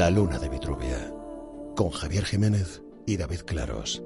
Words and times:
La 0.00 0.08
luna 0.08 0.38
de 0.38 0.48
Vitruvia, 0.48 1.12
con 1.76 1.90
Javier 1.90 2.24
Jiménez 2.24 2.80
y 3.04 3.18
David 3.18 3.40
Claros. 3.40 4.02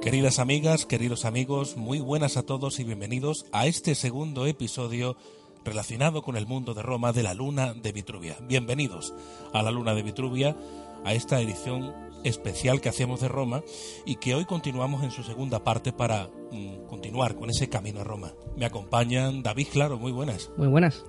Queridas 0.00 0.38
amigas, 0.38 0.86
queridos 0.86 1.24
amigos, 1.24 1.76
muy 1.76 1.98
buenas 1.98 2.36
a 2.36 2.44
todos 2.44 2.78
y 2.78 2.84
bienvenidos 2.84 3.46
a 3.50 3.66
este 3.66 3.96
segundo 3.96 4.46
episodio 4.46 5.16
relacionado 5.64 6.22
con 6.22 6.36
el 6.36 6.46
mundo 6.46 6.74
de 6.74 6.82
Roma 6.82 7.12
de 7.12 7.24
la 7.24 7.34
Luna 7.34 7.74
de 7.74 7.90
Vitruvia. 7.90 8.36
Bienvenidos 8.42 9.14
a 9.52 9.64
la 9.64 9.72
Luna 9.72 9.94
de 9.94 10.04
Vitruvia, 10.04 10.56
a 11.04 11.12
esta 11.12 11.40
edición 11.40 11.92
especial 12.24 12.80
que 12.80 12.88
hacemos 12.88 13.20
de 13.20 13.28
Roma 13.28 13.62
y 14.04 14.16
que 14.16 14.34
hoy 14.34 14.44
continuamos 14.46 15.04
en 15.04 15.10
su 15.10 15.22
segunda 15.22 15.62
parte 15.62 15.92
para 15.92 16.30
mm, 16.50 16.86
continuar 16.88 17.36
con 17.36 17.50
ese 17.50 17.68
camino 17.68 18.00
a 18.00 18.04
Roma. 18.04 18.32
Me 18.56 18.64
acompañan 18.64 19.42
David 19.42 19.68
Claro, 19.70 19.98
muy 19.98 20.10
buenas. 20.10 20.50
Muy 20.56 20.68
buenas. 20.68 21.04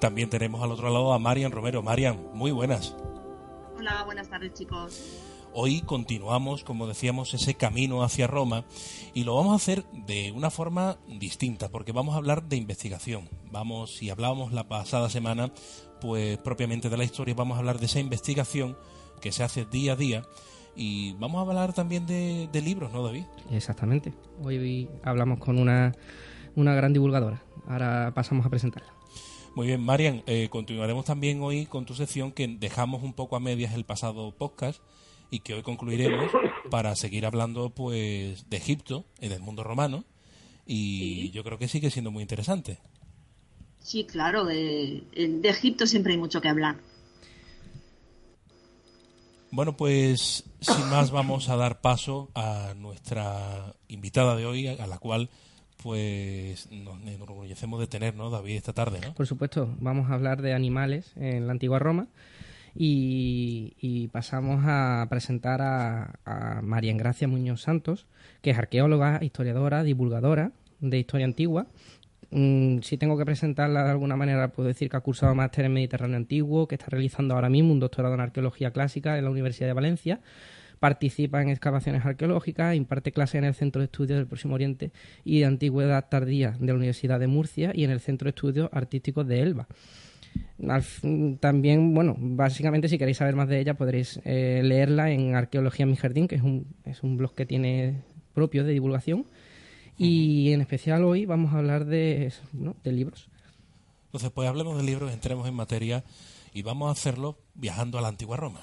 También 0.00 0.30
tenemos 0.30 0.62
al 0.62 0.72
otro 0.72 0.90
lado 0.90 1.12
a 1.12 1.18
Marian 1.18 1.52
Romero. 1.52 1.82
Marian, 1.82 2.30
muy 2.32 2.50
buenas. 2.50 2.96
Hola, 3.76 4.02
buenas 4.04 4.28
tardes 4.28 4.52
chicos. 4.54 5.00
Hoy 5.54 5.82
continuamos, 5.82 6.64
como 6.64 6.86
decíamos, 6.86 7.34
ese 7.34 7.54
camino 7.54 8.02
hacia 8.02 8.26
Roma 8.26 8.64
y 9.12 9.24
lo 9.24 9.36
vamos 9.36 9.52
a 9.52 9.56
hacer 9.56 9.84
de 9.92 10.32
una 10.32 10.50
forma 10.50 10.96
distinta, 11.06 11.68
porque 11.68 11.92
vamos 11.92 12.14
a 12.14 12.18
hablar 12.18 12.44
de 12.44 12.56
investigación. 12.56 13.28
Vamos, 13.50 13.96
si 13.96 14.08
hablábamos 14.08 14.52
la 14.52 14.66
pasada 14.66 15.10
semana, 15.10 15.52
pues 16.00 16.38
propiamente 16.38 16.88
de 16.88 16.96
la 16.96 17.04
historia, 17.04 17.34
vamos 17.34 17.56
a 17.56 17.58
hablar 17.58 17.78
de 17.78 17.86
esa 17.86 18.00
investigación 18.00 18.78
que 19.22 19.32
se 19.32 19.42
hace 19.42 19.64
día 19.64 19.92
a 19.92 19.96
día 19.96 20.22
y 20.76 21.12
vamos 21.14 21.38
a 21.38 21.48
hablar 21.48 21.72
también 21.72 22.06
de, 22.06 22.48
de 22.52 22.60
libros, 22.60 22.92
¿no, 22.92 23.02
David? 23.02 23.24
Exactamente. 23.50 24.12
Hoy 24.42 24.88
hablamos 25.02 25.38
con 25.38 25.58
una, 25.58 25.94
una 26.56 26.74
gran 26.74 26.92
divulgadora. 26.92 27.42
Ahora 27.66 28.12
pasamos 28.14 28.44
a 28.44 28.50
presentarla. 28.50 28.92
Muy 29.54 29.66
bien, 29.66 29.82
Marian, 29.82 30.22
eh, 30.26 30.48
continuaremos 30.50 31.04
también 31.04 31.42
hoy 31.42 31.66
con 31.66 31.84
tu 31.84 31.94
sección 31.94 32.32
que 32.32 32.48
dejamos 32.48 33.02
un 33.02 33.12
poco 33.12 33.36
a 33.36 33.40
medias 33.40 33.74
el 33.74 33.84
pasado 33.84 34.32
podcast 34.32 34.82
y 35.30 35.40
que 35.40 35.54
hoy 35.54 35.62
concluiremos 35.62 36.30
para 36.70 36.96
seguir 36.96 37.26
hablando 37.26 37.70
pues 37.70 38.48
de 38.48 38.56
Egipto 38.56 39.04
y 39.20 39.28
del 39.28 39.40
mundo 39.40 39.62
romano 39.62 40.04
y 40.66 41.30
yo 41.30 41.44
creo 41.44 41.58
que 41.58 41.68
sigue 41.68 41.90
siendo 41.90 42.10
muy 42.10 42.22
interesante. 42.22 42.78
Sí, 43.80 44.04
claro, 44.04 44.44
de, 44.46 45.02
de 45.14 45.48
Egipto 45.48 45.86
siempre 45.86 46.12
hay 46.12 46.18
mucho 46.18 46.40
que 46.40 46.48
hablar. 46.48 46.76
Bueno, 49.52 49.76
pues 49.76 50.44
sin 50.60 50.88
más 50.88 51.10
vamos 51.10 51.50
a 51.50 51.56
dar 51.56 51.82
paso 51.82 52.30
a 52.34 52.72
nuestra 52.74 53.74
invitada 53.86 54.34
de 54.34 54.46
hoy, 54.46 54.66
a 54.66 54.86
la 54.86 54.96
cual 54.96 55.28
pues 55.82 56.70
nos 56.70 56.98
enorgullecemos 57.06 57.78
de 57.78 57.86
tener, 57.86 58.14
¿no, 58.14 58.30
David, 58.30 58.56
esta 58.56 58.72
tarde, 58.72 59.00
¿no? 59.04 59.12
Por 59.12 59.26
supuesto, 59.26 59.68
vamos 59.78 60.10
a 60.10 60.14
hablar 60.14 60.40
de 60.40 60.54
animales 60.54 61.12
en 61.16 61.46
la 61.46 61.52
antigua 61.52 61.78
Roma 61.78 62.06
y, 62.74 64.08
pasamos 64.10 64.64
a 64.64 65.06
presentar 65.10 65.60
a, 65.60 66.14
a 66.24 66.62
María 66.62 66.90
Engracia 66.90 67.28
Muñoz 67.28 67.60
Santos, 67.60 68.06
que 68.40 68.52
es 68.52 68.58
arqueóloga, 68.58 69.18
historiadora, 69.22 69.82
divulgadora 69.82 70.52
de 70.80 70.98
historia 70.98 71.26
antigua. 71.26 71.66
Mm, 72.32 72.78
si 72.80 72.98
tengo 72.98 73.16
que 73.16 73.24
presentarla 73.24 73.84
de 73.84 73.90
alguna 73.90 74.16
manera, 74.16 74.48
puedo 74.48 74.68
decir 74.68 74.88
que 74.88 74.96
ha 74.96 75.00
cursado 75.00 75.34
máster 75.34 75.66
en 75.66 75.74
Mediterráneo 75.74 76.16
Antiguo, 76.16 76.66
que 76.66 76.74
está 76.74 76.86
realizando 76.88 77.34
ahora 77.34 77.48
mismo 77.48 77.72
un 77.72 77.80
doctorado 77.80 78.14
en 78.14 78.20
arqueología 78.20 78.72
clásica 78.72 79.18
en 79.18 79.24
la 79.24 79.30
Universidad 79.30 79.68
de 79.68 79.74
Valencia 79.74 80.20
participa 80.80 81.40
en 81.40 81.48
excavaciones 81.48 82.04
arqueológicas, 82.04 82.74
imparte 82.74 83.12
clases 83.12 83.36
en 83.36 83.44
el 83.44 83.54
Centro 83.54 83.78
de 83.78 83.84
Estudios 83.84 84.18
del 84.18 84.26
Próximo 84.26 84.56
Oriente 84.56 84.90
y 85.22 85.38
de 85.38 85.44
Antigüedad 85.44 86.08
Tardía 86.08 86.56
de 86.58 86.66
la 86.66 86.74
Universidad 86.74 87.20
de 87.20 87.28
Murcia 87.28 87.70
y 87.72 87.84
en 87.84 87.92
el 87.92 88.00
Centro 88.00 88.24
de 88.26 88.30
Estudios 88.30 88.68
Artísticos 88.72 89.28
de 89.28 89.42
Elba 89.42 89.68
también, 91.40 91.94
bueno, 91.94 92.16
básicamente 92.18 92.88
si 92.88 92.98
queréis 92.98 93.16
saber 93.16 93.34
más 93.34 93.48
de 93.48 93.60
ella 93.60 93.74
podréis 93.74 94.20
eh, 94.24 94.60
leerla 94.64 95.10
en 95.10 95.34
Arqueología 95.34 95.84
en 95.84 95.90
mi 95.90 95.96
jardín, 95.96 96.28
que 96.28 96.36
es 96.36 96.42
un, 96.42 96.66
es 96.84 97.02
un 97.02 97.16
blog 97.16 97.34
que 97.34 97.46
tiene 97.46 98.02
propio 98.32 98.64
de 98.64 98.72
divulgación. 98.72 99.26
Y 99.98 100.52
en 100.52 100.60
especial 100.60 101.04
hoy 101.04 101.26
vamos 101.26 101.52
a 101.52 101.58
hablar 101.58 101.84
de, 101.84 102.32
de 102.52 102.92
libros. 102.92 103.28
Entonces, 104.06 104.30
pues 104.30 104.48
hablemos 104.48 104.76
de 104.76 104.82
libros, 104.82 105.12
entremos 105.12 105.46
en 105.48 105.54
materia 105.54 106.04
y 106.52 106.62
vamos 106.62 106.88
a 106.88 106.92
hacerlo 106.92 107.38
viajando 107.54 107.98
a 107.98 108.02
la 108.02 108.08
antigua 108.08 108.36
Roma. 108.36 108.60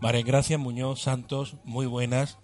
María 0.00 0.22
Gracia 0.22 0.58
Muñoz 0.58 1.00
Santos, 1.00 1.56
muy 1.64 1.86
buenas. 1.86 2.36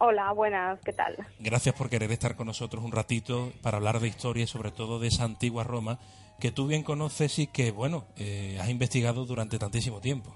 Hola, 0.00 0.32
buenas, 0.32 0.78
¿qué 0.84 0.92
tal? 0.92 1.16
Gracias 1.40 1.74
por 1.74 1.90
querer 1.90 2.12
estar 2.12 2.36
con 2.36 2.46
nosotros 2.46 2.84
un 2.84 2.92
ratito 2.92 3.52
para 3.62 3.78
hablar 3.78 3.98
de 3.98 4.06
historia 4.06 4.44
y 4.44 4.46
sobre 4.46 4.70
todo 4.70 5.00
de 5.00 5.08
esa 5.08 5.24
antigua 5.24 5.64
Roma 5.64 5.98
que 6.38 6.52
tú 6.52 6.68
bien 6.68 6.84
conoces 6.84 7.40
y 7.40 7.48
que, 7.48 7.72
bueno, 7.72 8.04
eh, 8.16 8.58
has 8.60 8.68
investigado 8.68 9.26
durante 9.26 9.58
tantísimo 9.58 10.00
tiempo. 10.00 10.32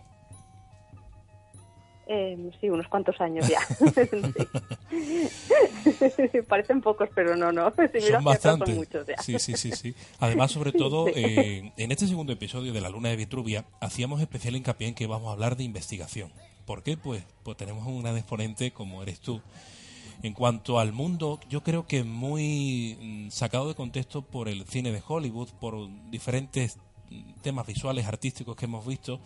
Eh, 2.08 2.50
sí, 2.60 2.68
unos 2.68 2.88
cuantos 2.88 3.20
años 3.20 3.48
ya. 3.48 3.60
Parecen 6.48 6.80
pocos, 6.80 7.08
pero 7.14 7.36
no, 7.36 7.52
no. 7.52 7.72
son 8.10 8.24
bastantes. 8.24 8.74
muchos 8.74 9.06
ya. 9.06 9.22
Sí, 9.22 9.38
sí, 9.38 9.56
sí, 9.56 9.70
sí. 9.70 9.94
Además, 10.18 10.50
sobre 10.50 10.72
todo, 10.72 11.06
eh, 11.08 11.72
en 11.76 11.92
este 11.92 12.08
segundo 12.08 12.32
episodio 12.32 12.72
de 12.72 12.80
La 12.80 12.88
Luna 12.88 13.10
de 13.10 13.16
Vitruvia, 13.16 13.64
hacíamos 13.80 14.20
especial 14.20 14.56
hincapié 14.56 14.88
en 14.88 14.96
que 14.96 15.06
vamos 15.06 15.28
a 15.28 15.32
hablar 15.32 15.56
de 15.56 15.62
investigación. 15.62 16.32
¿Por 16.64 16.82
qué? 16.82 16.96
Pues, 16.96 17.24
pues 17.42 17.56
tenemos 17.56 17.86
un 17.86 18.02
gran 18.02 18.16
exponente 18.16 18.72
como 18.72 19.02
eres 19.02 19.20
tú. 19.20 19.40
En 20.22 20.34
cuanto 20.34 20.78
al 20.78 20.92
mundo, 20.92 21.40
yo 21.48 21.62
creo 21.62 21.86
que 21.86 22.04
muy 22.04 22.96
mm, 23.00 23.30
sacado 23.30 23.68
de 23.68 23.74
contexto 23.74 24.22
por 24.22 24.48
el 24.48 24.64
cine 24.66 24.92
de 24.92 25.02
Hollywood, 25.06 25.48
por 25.60 25.88
diferentes 26.10 26.78
temas 27.42 27.66
visuales, 27.66 28.06
artísticos 28.06 28.56
que 28.56 28.66
hemos 28.66 28.86
visto, 28.86 29.20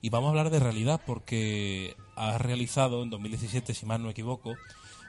y 0.00 0.10
vamos 0.10 0.28
a 0.28 0.30
hablar 0.30 0.50
de 0.50 0.60
realidad 0.60 1.00
porque 1.06 1.96
has 2.16 2.40
realizado 2.40 3.02
en 3.02 3.10
2017, 3.10 3.72
si 3.72 3.86
mal 3.86 4.02
no 4.02 4.10
equivoco, 4.10 4.54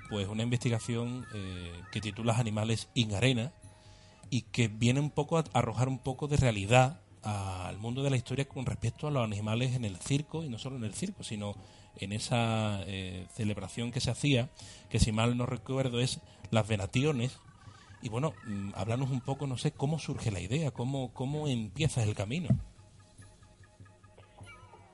pues 0.10 0.28
una 0.28 0.44
investigación 0.44 1.26
eh, 1.34 1.74
que 1.92 2.00
titula 2.02 2.38
Animales 2.38 2.90
in 2.94 3.14
Arena 3.14 3.52
y 4.30 4.44
que 4.44 4.68
viene 4.68 5.00
un 5.00 5.10
poco 5.10 5.38
a 5.38 5.44
arrojar 5.54 5.88
un 5.88 6.00
poco 6.00 6.28
de 6.28 6.38
realidad 6.38 7.02
al 7.24 7.78
mundo 7.78 8.04
de 8.04 8.10
la 8.10 8.18
historia 8.18 8.48
con 8.48 8.66
respecto 8.66 9.07
a 9.07 9.12
los 9.12 9.24
animales 9.24 9.75
en 9.75 9.86
el 9.86 9.98
circo 9.98 10.44
y 10.44 10.50
no 10.50 10.57
solo 10.57 10.75
en 10.75 10.84
el 10.84 10.94
circo, 10.94 11.24
sino 11.24 11.56
en 11.98 12.12
esa 12.12 12.81
eh, 12.88 13.25
celebración 13.30 13.92
que 13.92 14.00
se 14.00 14.12
hacía, 14.12 14.50
que 14.90 15.00
si 15.00 15.12
mal 15.12 15.38
no 15.38 15.45
recuerdo 15.45 16.00
es 16.00 16.22
las 16.51 16.68
venaciones. 16.68 17.40
Y 18.01 18.10
bueno, 18.10 18.34
mm, 18.45 18.72
háblanos 18.75 19.12
un 19.12 19.22
poco, 19.22 19.48
no 19.48 19.57
sé, 19.57 19.72
cómo 19.72 20.00
surge 20.00 20.31
la 20.31 20.40
idea, 20.40 20.72
cómo, 20.72 21.13
cómo 21.13 21.48
empieza 21.48 22.04
el 22.04 22.16
camino. 22.16 22.50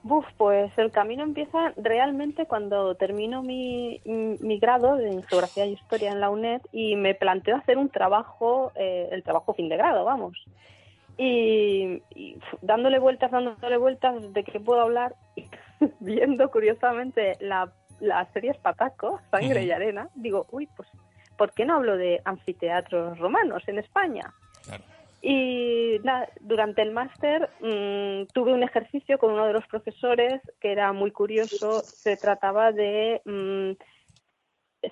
Buf, 0.01 0.25
pues 0.37 0.71
el 0.77 0.91
camino 0.91 1.23
empieza 1.23 1.73
realmente 1.75 2.45
cuando 2.45 2.95
termino 2.95 3.43
mi, 3.43 3.99
mi 4.05 4.57
grado 4.57 4.97
en 4.97 5.23
Geografía 5.23 5.65
y 5.65 5.73
Historia 5.73 6.11
en 6.11 6.21
la 6.21 6.29
UNED 6.29 6.61
y 6.71 6.95
me 6.95 7.15
planteo 7.15 7.57
hacer 7.57 7.77
un 7.77 7.89
trabajo, 7.89 8.71
eh, 8.75 9.09
el 9.11 9.23
trabajo 9.23 9.53
fin 9.53 9.67
de 9.67 9.75
grado, 9.75 10.05
vamos. 10.05 10.37
Y, 11.17 12.01
dándole 12.61 12.97
vueltas, 12.97 13.29
dándole 13.29 13.75
vueltas 13.75 14.33
de 14.33 14.43
qué 14.45 14.61
puedo 14.61 14.79
hablar, 14.79 15.15
viendo 15.99 16.49
curiosamente 16.49 17.37
la, 17.39 17.71
la 17.99 18.25
serie 18.33 18.51
Espartaco, 18.51 19.19
Sangre 19.31 19.63
y 19.63 19.71
Arena, 19.71 20.09
digo, 20.15 20.47
uy, 20.51 20.67
pues 20.75 20.89
¿por 21.37 21.53
qué 21.53 21.65
no 21.65 21.75
hablo 21.75 21.97
de 21.97 22.21
anfiteatros 22.25 23.17
romanos 23.17 23.63
en 23.67 23.79
España? 23.79 24.33
Y 25.21 25.99
durante 26.41 26.81
el 26.81 26.91
máster 26.91 27.49
mm, 27.59 28.27
tuve 28.33 28.53
un 28.53 28.63
ejercicio 28.63 29.17
con 29.17 29.33
uno 29.33 29.47
de 29.47 29.53
los 29.53 29.67
profesores 29.67 30.41
que 30.61 30.71
era 30.71 30.93
muy 30.93 31.11
curioso. 31.11 31.81
Se 31.81 32.15
trataba 32.15 32.71
de 32.71 33.21
mm, 33.25 33.71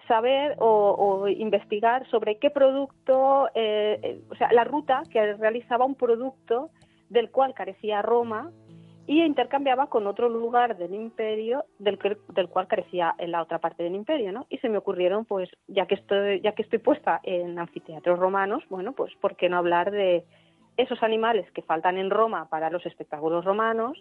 saber 0.07 0.55
o, 0.59 1.27
investigar 1.29 2.09
sobre 2.09 2.39
qué 2.39 2.49
producto, 2.49 3.47
eh, 3.55 3.99
eh, 4.03 4.21
o 4.29 4.35
sea, 4.35 4.51
la 4.51 4.65
ruta 4.65 5.03
que 5.11 5.33
realizaba 5.33 5.85
un 5.85 5.95
producto 5.95 6.71
del 7.09 7.31
cual 7.31 7.53
carecía 7.53 8.01
Roma 8.01 8.51
y 9.07 9.23
intercambiaba 9.23 9.87
con 9.87 10.05
otro 10.05 10.29
lugar 10.29 10.77
del 10.77 10.93
imperio 10.93 11.63
del, 11.79 11.97
del 12.33 12.49
cual 12.49 12.67
carecía 12.67 13.15
en 13.17 13.31
la 13.31 13.41
otra 13.41 13.59
parte 13.59 13.81
del 13.81 13.95
imperio, 13.95 14.33
¿no? 14.33 14.45
Y 14.49 14.57
se 14.57 14.69
me 14.69 14.77
ocurrieron, 14.77 15.25
pues, 15.25 15.49
ya 15.67 15.87
que 15.87 15.95
estoy, 15.95 16.41
ya 16.41 16.51
que 16.51 16.61
estoy 16.61 16.79
puesta 16.79 17.21
en 17.23 17.57
anfiteatros 17.57 18.19
romanos, 18.19 18.63
bueno, 18.69 18.91
pues, 18.91 19.15
¿por 19.15 19.37
qué 19.37 19.47
no 19.47 19.57
hablar 19.57 19.91
de 19.91 20.25
esos 20.75 21.01
animales 21.01 21.49
que 21.51 21.61
faltan 21.63 21.97
en 21.97 22.09
Roma 22.09 22.49
para 22.49 22.69
los 22.69 22.85
espectáculos 22.85 23.43
romanos 23.43 23.97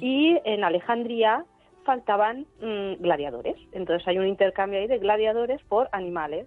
y 0.00 0.38
en 0.44 0.62
Alejandría 0.62 1.44
faltaban 1.84 2.46
mm, 2.60 3.02
gladiadores. 3.02 3.56
Entonces 3.72 4.06
hay 4.06 4.18
un 4.18 4.28
intercambio 4.28 4.78
ahí 4.78 4.86
de 4.86 4.98
gladiadores 4.98 5.60
por 5.64 5.88
animales 5.90 6.46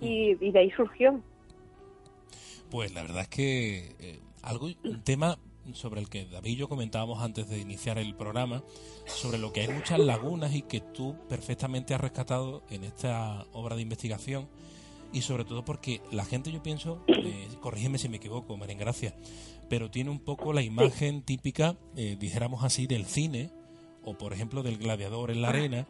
y, 0.00 0.34
de 0.34 0.58
ahí 0.58 0.70
surgió. 0.70 1.20
Pues 2.70 2.94
la 2.94 3.02
verdad 3.02 3.22
es 3.22 3.28
que 3.28 3.76
eh, 3.98 4.20
algo, 4.42 4.68
un 4.84 5.02
tema 5.02 5.36
sobre 5.72 6.00
el 6.00 6.08
que 6.08 6.26
David 6.26 6.52
y 6.52 6.56
yo 6.56 6.68
comentábamos 6.68 7.22
antes 7.22 7.48
de 7.48 7.58
iniciar 7.58 7.98
el 7.98 8.14
programa, 8.14 8.62
sobre 9.06 9.38
lo 9.38 9.52
que 9.52 9.62
hay 9.62 9.68
muchas 9.68 9.98
lagunas 9.98 10.54
y 10.54 10.62
que 10.62 10.80
tú 10.80 11.16
perfectamente 11.28 11.94
has 11.94 12.00
rescatado 12.00 12.62
en 12.70 12.84
esta 12.84 13.46
obra 13.52 13.76
de 13.76 13.82
investigación 13.82 14.48
y 15.12 15.22
sobre 15.22 15.44
todo 15.44 15.64
porque 15.64 16.02
la 16.10 16.24
gente 16.24 16.50
yo 16.50 16.62
pienso, 16.62 17.04
eh, 17.06 17.48
corrígeme 17.60 17.98
si 17.98 18.08
me 18.08 18.16
equivoco, 18.16 18.56
María 18.56 18.76
Gracia, 18.76 19.14
pero 19.68 19.90
tiene 19.90 20.10
un 20.10 20.18
poco 20.18 20.52
la 20.52 20.62
imagen 20.62 21.22
típica, 21.22 21.76
eh, 21.96 22.16
dijéramos 22.18 22.64
así, 22.64 22.86
del 22.86 23.06
cine 23.06 23.50
o 24.02 24.18
por 24.18 24.32
ejemplo 24.32 24.62
del 24.62 24.76
gladiador 24.76 25.30
en 25.30 25.40
la 25.40 25.48
arena, 25.48 25.86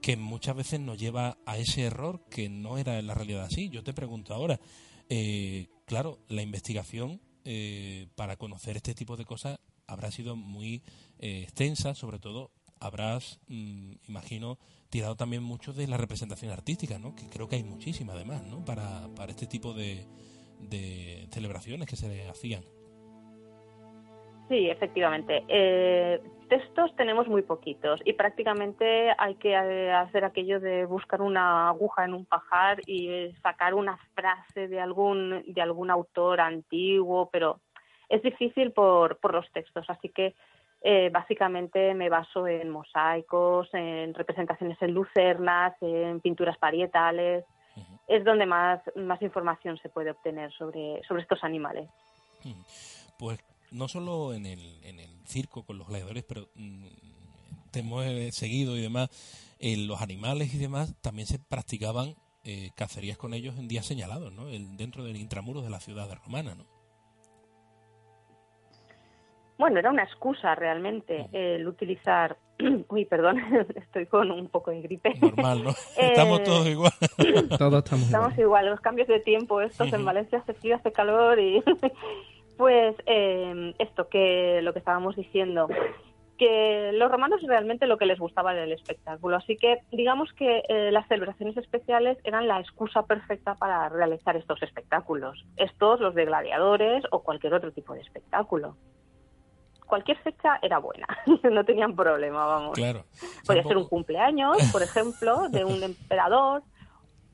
que 0.00 0.16
muchas 0.16 0.56
veces 0.56 0.80
nos 0.80 0.98
lleva 0.98 1.36
a 1.44 1.58
ese 1.58 1.82
error 1.82 2.24
que 2.30 2.48
no 2.48 2.78
era 2.78 2.98
en 2.98 3.06
la 3.06 3.14
realidad 3.14 3.44
así. 3.44 3.68
Yo 3.68 3.82
te 3.82 3.92
pregunto 3.92 4.32
ahora, 4.32 4.60
eh, 5.08 5.68
claro, 5.84 6.20
la 6.28 6.42
investigación 6.42 7.20
eh, 7.44 8.08
para 8.14 8.36
conocer 8.36 8.76
este 8.76 8.94
tipo 8.94 9.16
de 9.16 9.24
cosas 9.24 9.58
habrá 9.86 10.10
sido 10.10 10.36
muy 10.36 10.82
eh, 11.18 11.42
extensa, 11.42 11.94
sobre 11.94 12.18
todo 12.18 12.50
habrás, 12.78 13.40
mm, 13.48 13.92
imagino, 14.08 14.58
tirado 14.88 15.16
también 15.16 15.42
mucho 15.42 15.72
de 15.72 15.86
la 15.86 15.96
representación 15.96 16.50
artística, 16.50 16.98
¿no? 16.98 17.14
que 17.14 17.28
creo 17.28 17.48
que 17.48 17.56
hay 17.56 17.64
muchísima 17.64 18.14
además 18.14 18.42
¿no? 18.44 18.64
para, 18.64 19.08
para 19.14 19.32
este 19.32 19.46
tipo 19.46 19.74
de, 19.74 20.06
de 20.60 21.28
celebraciones 21.32 21.88
que 21.88 21.96
se 21.96 22.28
hacían. 22.28 22.64
Sí, 24.50 24.68
efectivamente. 24.68 25.44
Eh, 25.46 26.20
textos 26.48 26.90
tenemos 26.96 27.28
muy 27.28 27.42
poquitos 27.42 28.00
y 28.04 28.14
prácticamente 28.14 29.14
hay 29.16 29.36
que 29.36 29.54
hacer 29.54 30.24
aquello 30.24 30.58
de 30.58 30.86
buscar 30.86 31.22
una 31.22 31.68
aguja 31.68 32.04
en 32.04 32.14
un 32.14 32.26
pajar 32.26 32.80
y 32.84 33.30
sacar 33.44 33.74
una 33.74 33.96
frase 34.12 34.66
de 34.66 34.80
algún 34.80 35.44
de 35.46 35.62
algún 35.62 35.88
autor 35.88 36.40
antiguo, 36.40 37.30
pero 37.30 37.60
es 38.08 38.22
difícil 38.22 38.72
por, 38.72 39.18
por 39.18 39.34
los 39.34 39.48
textos, 39.52 39.88
así 39.88 40.08
que 40.08 40.34
eh, 40.82 41.10
básicamente 41.12 41.94
me 41.94 42.08
baso 42.08 42.48
en 42.48 42.70
mosaicos, 42.70 43.72
en 43.72 44.12
representaciones 44.14 44.82
en 44.82 44.94
lucernas, 44.94 45.74
en 45.80 46.20
pinturas 46.20 46.58
parietales. 46.58 47.44
Es 48.08 48.24
donde 48.24 48.46
más, 48.46 48.80
más 48.96 49.22
información 49.22 49.78
se 49.78 49.88
puede 49.88 50.10
obtener 50.10 50.52
sobre, 50.54 51.00
sobre 51.06 51.22
estos 51.22 51.44
animales. 51.44 51.88
Pues 53.16 53.38
no 53.70 53.88
solo 53.88 54.34
en 54.34 54.46
el, 54.46 54.84
en 54.84 55.00
el 55.00 55.10
circo 55.26 55.64
con 55.64 55.78
los 55.78 55.88
gladiadores, 55.88 56.24
pero 56.24 56.48
mm, 56.54 56.86
te 57.70 57.80
hemos 57.80 58.04
seguido 58.34 58.76
y 58.76 58.82
demás, 58.82 59.08
en 59.58 59.86
los 59.86 60.00
animales 60.00 60.54
y 60.54 60.58
demás 60.58 60.94
también 61.00 61.26
se 61.26 61.38
practicaban 61.38 62.14
eh, 62.42 62.70
cacerías 62.74 63.18
con 63.18 63.34
ellos 63.34 63.58
en 63.58 63.68
días 63.68 63.84
señalados, 63.84 64.32
¿no? 64.32 64.48
El, 64.48 64.76
dentro 64.78 65.04
del 65.04 65.16
intramuro 65.16 65.60
de 65.60 65.68
la 65.68 65.78
ciudad 65.78 66.08
romana, 66.24 66.54
¿no? 66.54 66.64
Bueno, 69.58 69.78
era 69.78 69.90
una 69.90 70.04
excusa 70.04 70.54
realmente 70.54 71.28
el 71.32 71.68
utilizar. 71.68 72.38
Uy, 72.88 73.04
perdón, 73.04 73.38
estoy 73.74 74.06
con 74.06 74.30
un 74.30 74.48
poco 74.48 74.70
de 74.70 74.80
gripe. 74.80 75.12
Normal, 75.20 75.64
¿no? 75.64 75.70
estamos 75.98 76.42
todos 76.44 76.66
eh, 76.66 76.70
igual. 76.70 76.92
todos 77.58 77.84
estamos, 77.84 78.06
estamos 78.06 78.38
igual. 78.38 78.66
Los 78.70 78.80
cambios 78.80 79.06
de 79.06 79.20
tiempo, 79.20 79.60
estos 79.60 79.92
en 79.92 80.02
Valencia 80.02 80.38
hace 80.38 80.54
frío, 80.54 80.76
hace 80.76 80.92
calor 80.92 81.38
y 81.38 81.62
Pues 82.60 82.94
eh, 83.06 83.74
esto 83.78 84.10
que 84.10 84.60
lo 84.60 84.74
que 84.74 84.80
estábamos 84.80 85.16
diciendo, 85.16 85.66
que 86.36 86.90
los 86.92 87.10
romanos 87.10 87.40
realmente 87.40 87.86
lo 87.86 87.96
que 87.96 88.04
les 88.04 88.18
gustaba 88.18 88.52
era 88.52 88.64
el 88.64 88.72
espectáculo, 88.72 89.36
así 89.36 89.56
que 89.56 89.78
digamos 89.90 90.30
que 90.34 90.62
eh, 90.68 90.92
las 90.92 91.08
celebraciones 91.08 91.56
especiales 91.56 92.18
eran 92.22 92.48
la 92.48 92.60
excusa 92.60 93.06
perfecta 93.06 93.54
para 93.54 93.88
realizar 93.88 94.36
estos 94.36 94.62
espectáculos, 94.62 95.42
estos 95.56 96.00
los 96.00 96.14
de 96.14 96.26
gladiadores 96.26 97.02
o 97.12 97.22
cualquier 97.22 97.54
otro 97.54 97.72
tipo 97.72 97.94
de 97.94 98.02
espectáculo. 98.02 98.76
Cualquier 99.86 100.18
fecha 100.18 100.58
era 100.60 100.80
buena, 100.80 101.06
no 101.50 101.64
tenían 101.64 101.96
problema, 101.96 102.44
vamos. 102.44 102.74
Claro. 102.74 103.06
Podía 103.46 103.62
ser 103.62 103.78
un 103.78 103.88
cumpleaños, 103.88 104.58
por 104.70 104.82
ejemplo, 104.82 105.48
de 105.48 105.64
un 105.64 105.82
emperador, 105.82 106.62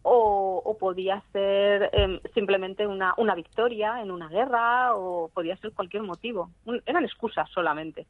o, 0.08 0.76
podía 0.78 1.22
ser 1.32 1.90
em, 1.92 2.20
simplemente 2.34 2.86
una, 2.86 3.14
una 3.16 3.34
victoria 3.34 4.00
en 4.00 4.10
una 4.10 4.28
guerra 4.28 4.94
o 4.94 5.28
podía 5.28 5.56
ser 5.56 5.72
cualquier 5.72 6.02
motivo. 6.04 6.50
eran 6.86 7.04
excusas 7.04 7.48
solamente. 7.50 8.06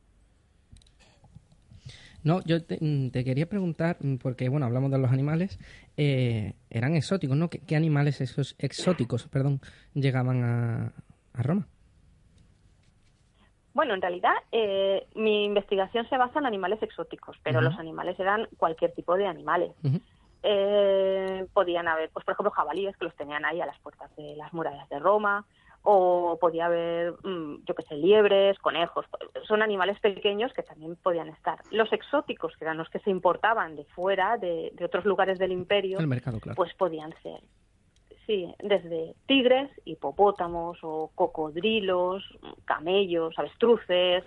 No, 2.22 2.42
yo 2.44 2.56
mm, 2.58 3.10
te, 3.10 3.24
quería 3.24 3.48
preguntar, 3.48 3.96
mm, 4.00 4.16
porque 4.16 4.48
bueno, 4.48 4.66
hablamos 4.66 4.90
de 4.90 4.98
los 4.98 5.10
animales, 5.10 5.58
eh, 5.96 6.54
eran 6.68 6.96
exóticos, 6.96 7.36
¿no? 7.36 7.48
¿Qué, 7.48 7.76
animales 7.76 8.20
esos 8.20 8.56
exóticos, 8.58 9.28
perdón, 9.28 9.60
llegaban 9.94 10.42
a, 10.42 10.92
Roma? 11.34 11.66
Bueno, 13.74 13.94
en 13.94 14.02
realidad 14.02 14.32
eh, 14.52 15.06
mi 15.14 15.44
investigación 15.44 16.08
se 16.08 16.16
basa 16.16 16.40
en 16.40 16.46
animales 16.46 16.82
exóticos, 16.82 17.36
pero 17.42 17.60
los 17.60 17.78
animales 17.78 18.18
eran 18.18 18.48
cualquier 18.56 18.92
tipo 18.92 19.16
de 19.16 19.26
animales 19.26 19.70
eh, 20.42 21.46
podían 21.52 21.88
haber, 21.88 22.10
pues 22.10 22.24
por 22.24 22.32
ejemplo, 22.32 22.50
jabalíes 22.50 22.96
que 22.96 23.04
los 23.04 23.16
tenían 23.16 23.44
ahí 23.44 23.60
a 23.60 23.66
las 23.66 23.78
puertas 23.80 24.14
de 24.16 24.36
las 24.36 24.52
murallas 24.52 24.88
de 24.88 24.98
Roma, 24.98 25.44
o 25.88 26.36
podía 26.40 26.66
haber, 26.66 27.12
mm, 27.22 27.64
yo 27.64 27.74
qué 27.74 27.82
sé, 27.84 27.94
liebres, 27.94 28.58
conejos, 28.58 29.06
son 29.46 29.62
animales 29.62 29.98
pequeños 30.00 30.52
que 30.52 30.64
también 30.64 30.96
podían 30.96 31.28
estar. 31.28 31.60
Los 31.70 31.92
exóticos, 31.92 32.56
que 32.56 32.64
eran 32.64 32.76
los 32.76 32.88
que 32.90 32.98
se 32.98 33.10
importaban 33.10 33.76
de 33.76 33.84
fuera, 33.84 34.36
de, 34.36 34.72
otros 34.84 35.04
lugares 35.04 35.38
del 35.38 35.52
imperio, 35.52 35.98
pues 36.56 36.74
podían 36.74 37.14
ser, 37.22 37.40
sí, 38.26 38.52
desde 38.58 39.14
tigres, 39.26 39.70
hipopótamos 39.84 40.78
o 40.82 41.12
cocodrilos, 41.14 42.24
camellos, 42.64 43.38
avestruces, 43.38 44.24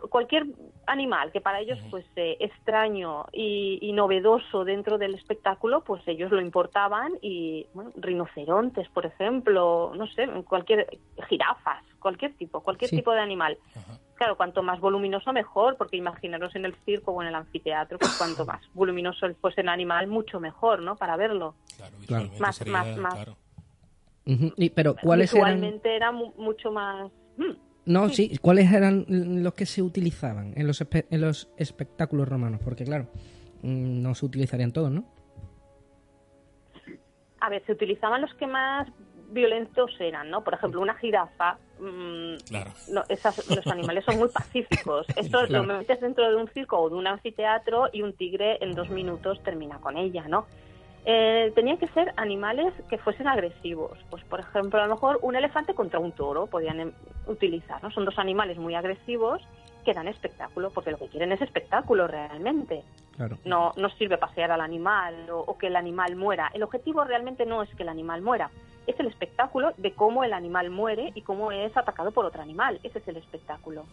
cualquier 0.00 0.46
animal 0.86 1.32
que 1.32 1.40
para 1.40 1.60
ellos 1.60 1.78
pues 1.90 2.04
eh, 2.16 2.36
extraño 2.40 3.26
y, 3.32 3.92
novedoso 3.92 4.64
dentro 4.64 4.98
del 4.98 5.14
espectáculo 5.14 5.82
pues 5.84 6.02
ellos 6.06 6.30
lo 6.30 6.40
importaban 6.40 7.12
y 7.20 7.66
bueno, 7.74 7.92
rinocerontes 7.96 8.88
por 8.88 9.06
ejemplo 9.06 9.92
no 9.94 10.06
sé 10.08 10.26
cualquier 10.48 10.86
jirafas 11.28 11.84
cualquier 11.98 12.34
tipo 12.34 12.60
cualquier 12.62 12.90
tipo 12.90 13.12
de 13.12 13.20
animal. 13.20 13.58
Claro 14.14 14.36
cuanto 14.36 14.62
más 14.62 14.80
voluminoso 14.80 15.32
mejor 15.32 15.76
porque 15.76 15.96
imaginaros 15.96 16.54
en 16.56 16.64
el 16.64 16.74
circo 16.84 17.12
o 17.12 17.22
en 17.22 17.28
el 17.28 17.34
anfiteatro 17.34 17.98
pues 17.98 18.12
cuanto 18.16 18.46
más 18.46 18.60
voluminoso 18.74 19.26
fuese 19.40 19.60
el 19.60 19.68
animal 19.68 20.06
mucho 20.06 20.40
mejor 20.40 20.80
no 20.80 20.96
para 20.96 21.16
verlo. 21.16 21.54
Claro, 22.06 22.30
más 22.38 22.66
más 22.66 22.96
más. 22.96 23.26
pero 24.74 24.96
cuáles 24.96 25.32
visualmente 25.32 25.94
era 25.94 26.12
mucho 26.12 26.72
más 26.72 27.10
hmm, 27.36 27.71
no, 27.84 28.08
sí. 28.08 28.38
¿Cuáles 28.40 28.72
eran 28.72 29.04
los 29.08 29.54
que 29.54 29.66
se 29.66 29.82
utilizaban 29.82 30.52
en 30.56 30.66
los, 30.66 30.84
en 30.90 31.20
los 31.20 31.48
espectáculos 31.56 32.28
romanos? 32.28 32.60
Porque, 32.62 32.84
claro, 32.84 33.08
mm, 33.62 34.02
no 34.02 34.14
se 34.14 34.26
utilizarían 34.26 34.72
todos, 34.72 34.90
¿no? 34.90 35.04
A 37.40 37.48
ver, 37.48 37.64
se 37.66 37.72
utilizaban 37.72 38.20
los 38.20 38.32
que 38.34 38.46
más 38.46 38.88
violentos 39.32 39.90
eran, 39.98 40.30
¿no? 40.30 40.44
Por 40.44 40.54
ejemplo, 40.54 40.80
una 40.80 40.94
jirafa. 40.94 41.58
Mm, 41.80 42.36
claro. 42.48 42.70
los 43.48 43.66
animales 43.66 44.04
son 44.04 44.18
muy 44.18 44.28
pacíficos. 44.28 45.06
Esto 45.16 45.46
lo 45.46 45.64
metes 45.64 46.00
dentro 46.00 46.28
de 46.30 46.36
un 46.36 46.48
circo 46.48 46.78
o 46.78 46.88
de 46.88 46.94
un 46.94 47.06
anfiteatro 47.08 47.88
y 47.92 48.02
un 48.02 48.12
tigre 48.12 48.58
en 48.62 48.74
dos 48.74 48.90
minutos 48.90 49.42
termina 49.42 49.78
con 49.78 49.96
ella, 49.96 50.28
¿no? 50.28 50.46
Eh, 51.04 51.50
tenían 51.54 51.78
que 51.78 51.88
ser 51.88 52.12
animales 52.16 52.72
que 52.88 52.98
fuesen 52.98 53.26
agresivos. 53.26 53.98
Pues, 54.10 54.22
por 54.24 54.40
ejemplo, 54.40 54.80
a 54.80 54.86
lo 54.86 54.94
mejor 54.94 55.18
un 55.22 55.34
elefante 55.34 55.74
contra 55.74 55.98
un 55.98 56.12
toro 56.12 56.46
podían 56.46 56.80
em, 56.80 56.92
utilizar, 57.26 57.82
¿no? 57.82 57.90
Son 57.90 58.04
dos 58.04 58.18
animales 58.18 58.56
muy 58.58 58.74
agresivos 58.74 59.42
que 59.84 59.94
dan 59.94 60.06
espectáculo, 60.06 60.70
porque 60.70 60.92
lo 60.92 60.98
que 60.98 61.08
quieren 61.08 61.32
es 61.32 61.42
espectáculo 61.42 62.06
realmente. 62.06 62.84
No, 63.44 63.72
no 63.76 63.88
sirve 63.90 64.16
pasear 64.16 64.50
al 64.52 64.60
animal 64.60 65.28
o, 65.30 65.58
que 65.58 65.66
el 65.66 65.76
animal 65.76 66.16
muera. 66.16 66.50
El 66.54 66.62
objetivo 66.62 67.04
realmente 67.04 67.46
no 67.46 67.62
es 67.62 67.68
que 67.74 67.82
el 67.82 67.88
animal 67.88 68.22
muera, 68.22 68.50
es 68.86 68.98
el 68.98 69.06
espectáculo 69.06 69.72
de 69.76 69.92
cómo 69.92 70.24
el 70.24 70.32
animal 70.32 70.70
muere 70.70 71.12
y 71.14 71.22
cómo 71.22 71.52
es 71.52 71.76
atacado 71.76 72.10
por 72.10 72.24
otro 72.24 72.42
animal. 72.42 72.80
Ese 72.82 72.98
es 72.98 73.08
el 73.08 73.16
espectáculo. 73.16 73.84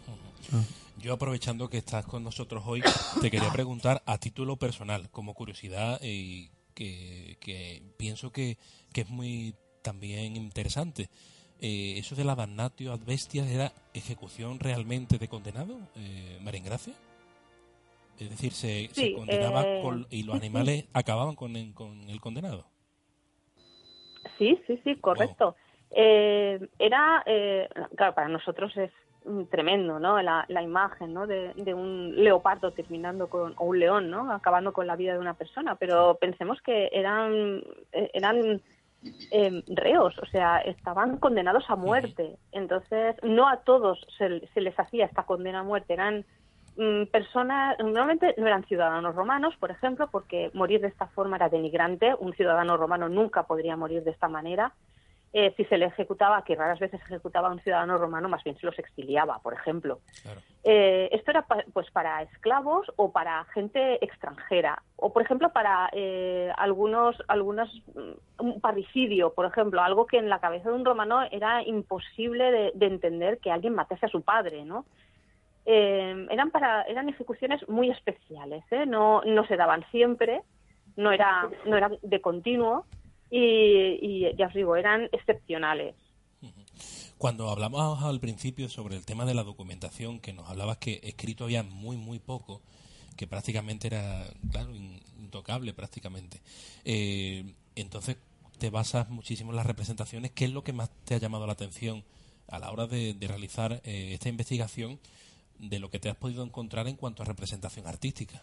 Yo 0.98 1.14
aprovechando 1.14 1.68
que 1.68 1.78
estás 1.78 2.06
con 2.06 2.24
nosotros 2.24 2.62
hoy, 2.66 2.82
te 3.20 3.30
quería 3.30 3.50
preguntar 3.50 4.02
a 4.06 4.18
título 4.18 4.56
personal, 4.56 5.10
como 5.10 5.34
curiosidad, 5.34 6.00
y 6.02 6.50
que, 6.74 7.36
que, 7.40 7.82
pienso 7.96 8.32
que, 8.32 8.56
que, 8.92 9.02
es 9.02 9.10
muy 9.10 9.54
también 9.82 10.36
interesante. 10.36 11.08
Eh, 11.60 11.98
¿Eso 11.98 12.14
de 12.14 12.24
la 12.24 12.34
damnatio 12.34 12.92
ad 12.92 13.00
bestias 13.00 13.48
era 13.48 13.72
ejecución 13.92 14.58
realmente 14.58 15.18
de 15.18 15.28
condenado, 15.28 15.78
eh, 15.96 16.38
María 16.42 16.62
Gracia? 16.62 16.94
Es 18.18 18.28
decir, 18.28 18.52
se, 18.52 19.14
condenaba 19.14 19.62
eh, 19.62 20.04
y 20.10 20.24
los 20.24 20.36
animales 20.36 20.86
acababan 20.92 21.34
con 21.34 21.56
el, 21.56 21.72
con 21.72 22.08
el 22.10 22.20
condenado. 22.20 22.66
Sí, 24.36 24.60
sí, 24.66 24.78
sí, 24.84 24.96
correcto. 24.96 25.56
Eh, 25.90 26.68
era, 26.78 27.22
eh, 27.26 27.68
claro, 27.96 28.14
para 28.14 28.28
nosotros 28.28 28.76
es 28.76 28.90
tremendo, 29.50 29.98
¿no? 29.98 30.20
La, 30.22 30.62
imagen, 30.62 31.14
¿no? 31.14 31.26
De, 31.26 31.74
un 31.74 32.14
leopardo 32.16 32.72
terminando 32.72 33.28
con, 33.28 33.54
o 33.56 33.66
un 33.66 33.78
león, 33.78 34.10
¿no? 34.10 34.32
Acabando 34.32 34.72
con 34.72 34.86
la 34.86 34.96
vida 34.96 35.12
de 35.12 35.18
una 35.18 35.34
persona, 35.34 35.74
pero 35.76 36.16
pensemos 36.20 36.60
que 36.62 36.90
eran, 36.92 37.62
eran 37.92 38.60
reos, 39.68 40.18
o 40.18 40.26
sea, 40.26 40.58
estaban 40.58 41.18
condenados 41.18 41.64
a 41.68 41.76
muerte. 41.76 42.36
Entonces, 42.52 43.16
no 43.22 43.48
a 43.48 43.58
todos 43.58 44.06
se, 44.18 44.46
se 44.54 44.60
les 44.60 44.78
hacía 44.78 45.06
esta 45.06 45.24
condena 45.24 45.60
a 45.60 45.64
muerte, 45.64 45.92
eran 45.92 46.24
Mm, 46.76 47.06
personas, 47.06 47.76
normalmente 47.78 48.34
no 48.38 48.46
eran 48.46 48.64
ciudadanos 48.64 49.14
romanos, 49.14 49.54
por 49.58 49.70
ejemplo, 49.70 50.08
porque 50.10 50.50
morir 50.54 50.80
de 50.80 50.88
esta 50.88 51.08
forma 51.08 51.36
era 51.36 51.50
denigrante. 51.50 52.14
Un 52.18 52.32
ciudadano 52.32 52.76
romano 52.78 53.08
nunca 53.08 53.42
podría 53.42 53.76
morir 53.76 54.02
de 54.02 54.12
esta 54.12 54.28
manera. 54.28 54.72
Eh, 55.32 55.54
si 55.56 55.64
se 55.66 55.78
le 55.78 55.86
ejecutaba, 55.86 56.42
que 56.42 56.56
raras 56.56 56.80
veces 56.80 57.00
ejecutaba 57.02 57.48
a 57.48 57.52
un 57.52 57.60
ciudadano 57.60 57.96
romano, 57.98 58.28
más 58.28 58.42
bien 58.42 58.58
se 58.58 58.66
los 58.66 58.76
exiliaba, 58.80 59.38
por 59.38 59.54
ejemplo. 59.54 60.00
Eh, 60.64 61.08
esto 61.12 61.30
era 61.30 61.46
pues 61.72 61.88
para 61.92 62.22
esclavos 62.22 62.90
o 62.96 63.12
para 63.12 63.44
gente 63.54 64.04
extranjera, 64.04 64.82
o 64.96 65.12
por 65.12 65.22
ejemplo 65.22 65.52
para 65.52 65.88
eh, 65.92 66.52
algunos, 66.56 67.16
algunos, 67.28 67.70
mm, 67.94 68.44
un 68.44 68.60
parricidio, 68.60 69.32
por 69.32 69.46
ejemplo, 69.46 69.80
algo 69.82 70.06
que 70.06 70.18
en 70.18 70.28
la 70.28 70.40
cabeza 70.40 70.70
de 70.70 70.74
un 70.74 70.84
romano 70.84 71.22
era 71.30 71.62
imposible 71.62 72.50
de, 72.50 72.72
de 72.74 72.86
entender 72.86 73.38
que 73.38 73.52
alguien 73.52 73.74
matase 73.74 74.06
a 74.06 74.10
su 74.10 74.22
padre, 74.22 74.64
¿no? 74.64 74.84
eh, 75.66 76.26
eran 76.30 76.50
para 76.50 76.82
eran 76.82 77.08
ejecuciones 77.08 77.66
muy 77.68 77.90
especiales 77.90 78.64
¿eh? 78.70 78.86
no 78.86 79.22
no 79.24 79.46
se 79.46 79.56
daban 79.56 79.84
siempre 79.90 80.42
no 80.96 81.12
era 81.12 81.48
no 81.66 81.76
eran 81.76 81.98
de 82.02 82.20
continuo 82.20 82.86
y, 83.30 84.36
ya 84.36 84.46
os 84.48 84.54
digo 84.54 84.76
eran 84.76 85.08
excepcionales 85.12 85.94
cuando 87.18 87.50
hablamos 87.50 88.02
al 88.02 88.18
principio 88.18 88.68
sobre 88.68 88.96
el 88.96 89.04
tema 89.04 89.24
de 89.26 89.34
la 89.34 89.44
documentación 89.44 90.20
que 90.20 90.32
nos 90.32 90.48
hablabas 90.48 90.78
que 90.78 91.00
escrito 91.02 91.44
había 91.44 91.62
muy 91.62 91.96
muy 91.96 92.18
poco 92.18 92.62
que 93.16 93.26
prácticamente 93.26 93.88
era 93.88 94.24
claro 94.50 94.74
intocable 94.74 95.72
prácticamente 95.72 96.40
eh, 96.84 97.54
entonces 97.76 98.16
te 98.58 98.70
basas 98.70 99.08
muchísimo 99.10 99.50
en 99.50 99.56
las 99.56 99.66
representaciones 99.66 100.32
qué 100.32 100.46
es 100.46 100.52
lo 100.52 100.64
que 100.64 100.72
más 100.72 100.90
te 101.04 101.14
ha 101.14 101.18
llamado 101.18 101.46
la 101.46 101.52
atención 101.52 102.04
a 102.50 102.58
la 102.58 102.70
hora 102.70 102.86
de, 102.86 103.16
realizar 103.20 103.80
eh, 103.84 104.12
esta 104.12 104.28
investigación 104.28 104.98
de 105.58 105.78
lo 105.78 105.90
que 105.90 105.98
te 105.98 106.08
has 106.08 106.16
podido 106.16 106.42
encontrar 106.42 106.88
en 106.88 106.96
cuanto 106.96 107.22
a 107.22 107.26
representación 107.26 107.86
artística. 107.86 108.42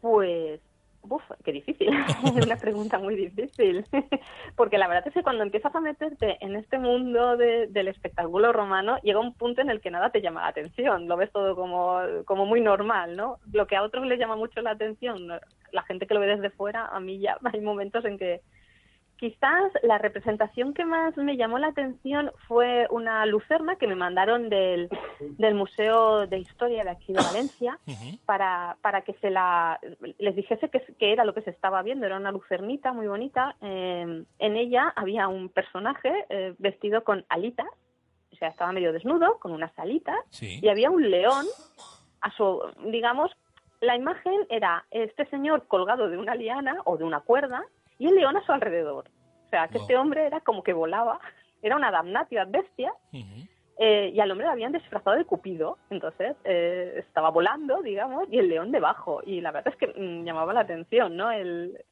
Pues, 0.00 0.60
uf, 1.08 1.22
qué 1.44 1.52
difícil, 1.52 1.88
es 2.36 2.46
una 2.46 2.56
pregunta 2.56 2.98
muy 2.98 3.14
difícil, 3.14 3.84
porque 4.56 4.78
la 4.78 4.88
verdad 4.88 5.06
es 5.06 5.14
que 5.14 5.22
cuando 5.22 5.42
empiezas 5.42 5.74
a 5.74 5.80
meterte 5.80 6.38
en 6.40 6.56
este 6.56 6.78
mundo 6.78 7.36
del 7.36 7.88
espectáculo 7.88 8.52
romano, 8.52 8.98
llega 9.02 9.20
un 9.20 9.34
punto 9.34 9.60
en 9.60 9.70
el 9.70 9.80
que 9.80 9.90
nada 9.90 10.10
te 10.10 10.20
llama 10.20 10.42
la 10.42 10.48
atención, 10.48 11.08
lo 11.08 11.16
ves 11.16 11.30
todo 11.32 11.54
como, 11.54 12.00
como 12.24 12.46
muy 12.46 12.60
normal, 12.60 13.16
¿no? 13.16 13.38
Lo 13.52 13.66
que 13.66 13.76
a 13.76 13.82
otros 13.82 14.06
les 14.06 14.18
llama 14.18 14.36
mucho 14.36 14.60
la 14.60 14.70
atención, 14.70 15.28
la 15.72 15.82
gente 15.82 16.06
que 16.06 16.14
lo 16.14 16.20
ve 16.20 16.26
desde 16.26 16.50
fuera, 16.50 16.86
a 16.86 17.00
mí 17.00 17.18
ya 17.18 17.38
hay 17.52 17.60
momentos 17.60 18.04
en 18.04 18.18
que 18.18 18.40
Quizás 19.24 19.72
la 19.82 19.96
representación 19.96 20.74
que 20.74 20.84
más 20.84 21.16
me 21.16 21.38
llamó 21.38 21.58
la 21.58 21.68
atención 21.68 22.30
fue 22.46 22.86
una 22.90 23.24
lucerna 23.24 23.76
que 23.76 23.86
me 23.86 23.94
mandaron 23.94 24.50
del, 24.50 24.90
del 25.18 25.54
Museo 25.54 26.26
de 26.26 26.40
Historia 26.40 26.84
de 26.84 26.90
aquí 26.90 27.14
de 27.14 27.22
Valencia 27.22 27.78
para, 28.26 28.76
para 28.82 29.00
que 29.00 29.14
se 29.22 29.30
la 29.30 29.80
les 30.18 30.36
dijese 30.36 30.68
que, 30.68 30.82
era 30.98 31.24
lo 31.24 31.32
que 31.32 31.40
se 31.40 31.48
estaba 31.48 31.82
viendo. 31.82 32.04
Era 32.04 32.18
una 32.18 32.32
lucernita 32.32 32.92
muy 32.92 33.06
bonita. 33.06 33.56
Eh, 33.62 34.26
en 34.40 34.56
ella 34.56 34.92
había 34.94 35.26
un 35.28 35.48
personaje 35.48 36.26
eh, 36.28 36.54
vestido 36.58 37.02
con 37.02 37.24
alitas, 37.30 37.68
o 38.30 38.36
sea, 38.36 38.48
estaba 38.48 38.72
medio 38.72 38.92
desnudo, 38.92 39.38
con 39.38 39.52
unas 39.52 39.72
alitas, 39.78 40.18
y 40.38 40.68
había 40.68 40.90
un 40.90 41.10
león, 41.10 41.46
a 42.20 42.30
su, 42.32 42.60
digamos, 42.92 43.30
la 43.80 43.96
imagen 43.96 44.46
era 44.50 44.84
este 44.90 45.24
señor 45.30 45.66
colgado 45.66 46.10
de 46.10 46.18
una 46.18 46.34
liana 46.34 46.76
o 46.84 46.98
de 46.98 47.04
una 47.04 47.20
cuerda 47.20 47.64
y 47.98 48.08
el 48.08 48.16
león 48.16 48.36
a 48.36 48.44
su 48.44 48.52
alrededor. 48.52 49.06
Sea, 49.54 49.68
que 49.68 49.78
este 49.78 49.96
hombre 49.96 50.26
era 50.26 50.40
como 50.40 50.64
que 50.64 50.72
volaba, 50.72 51.20
era 51.62 51.76
una 51.76 51.92
damnatio 51.92 52.42
bestia, 52.48 52.92
eh, 53.78 54.10
y 54.12 54.18
al 54.18 54.28
hombre 54.32 54.46
lo 54.46 54.52
habían 54.52 54.72
disfrazado 54.72 55.16
de 55.16 55.24
Cupido, 55.24 55.78
entonces 55.90 56.36
eh, 56.42 56.94
estaba 56.96 57.30
volando, 57.30 57.80
digamos, 57.80 58.24
y 58.32 58.40
el 58.40 58.48
león 58.48 58.72
debajo. 58.72 59.20
Y 59.24 59.40
la 59.40 59.52
verdad 59.52 59.72
es 59.72 59.78
que 59.78 59.86
mm, 59.86 60.24
llamaba 60.24 60.52
la 60.52 60.62
atención, 60.62 61.16
¿no? 61.16 61.30
El, 61.30 61.84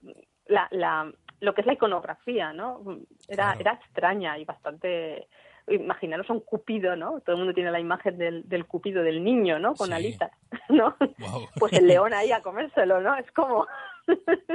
la, 0.46 0.66
la, 0.72 1.12
lo 1.38 1.54
que 1.54 1.60
es 1.60 1.66
la 1.68 1.74
iconografía, 1.74 2.52
¿no? 2.52 2.82
Era, 3.28 3.54
era 3.60 3.74
extraña 3.74 4.38
y 4.38 4.44
bastante 4.44 5.28
imaginaros 5.68 6.28
un 6.30 6.40
cupido, 6.40 6.96
¿no? 6.96 7.20
Todo 7.20 7.36
el 7.36 7.38
mundo 7.38 7.54
tiene 7.54 7.70
la 7.70 7.78
imagen 7.78 8.18
del, 8.18 8.48
del 8.48 8.66
cupido 8.66 9.04
del 9.04 9.22
niño, 9.22 9.60
¿no? 9.60 9.74
Con 9.74 9.92
alitas, 9.92 10.32
¿no? 10.68 10.96
Pues 11.60 11.72
el 11.74 11.86
león 11.86 12.12
ahí 12.12 12.32
a 12.32 12.42
comérselo, 12.42 13.00
¿no? 13.00 13.14
Es 13.14 13.30
como... 13.30 13.68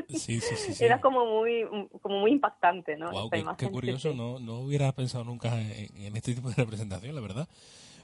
Sí, 0.10 0.40
sí, 0.40 0.56
sí, 0.56 0.84
Era 0.84 1.02
como 1.02 1.26
muy, 1.26 1.66
como 2.02 2.20
muy 2.20 2.32
impactante, 2.32 2.96
¿no? 2.98 3.30
qué, 3.58 3.70
curioso, 3.70 4.14
no, 4.14 4.40
no 4.40 4.60
hubiera 4.60 4.92
pensado 4.94 5.24
nunca 5.24 5.60
en, 5.60 6.16
este 6.16 6.36
tipo 6.36 6.50
de 6.50 6.56
representación, 6.56 7.16
la 7.16 7.22
verdad. 7.22 7.48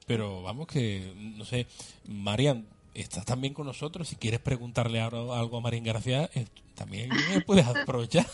Pero 0.06 0.42
vamos 0.44 0.68
que, 0.68 1.14
no 1.38 1.46
sé, 1.46 1.66
Marian, 2.08 2.66
estás 2.94 3.26
también 3.26 3.54
con 3.54 3.66
nosotros. 3.66 4.08
Si 4.08 4.18
quieres 4.18 4.42
preguntarle 4.42 5.00
algo 5.00 5.58
a 5.58 5.62
Marian 5.62 5.86
García, 5.86 6.30
eh, 6.36 6.46
también 6.76 7.10
puedes 7.46 7.66
aprovechar. 7.66 8.26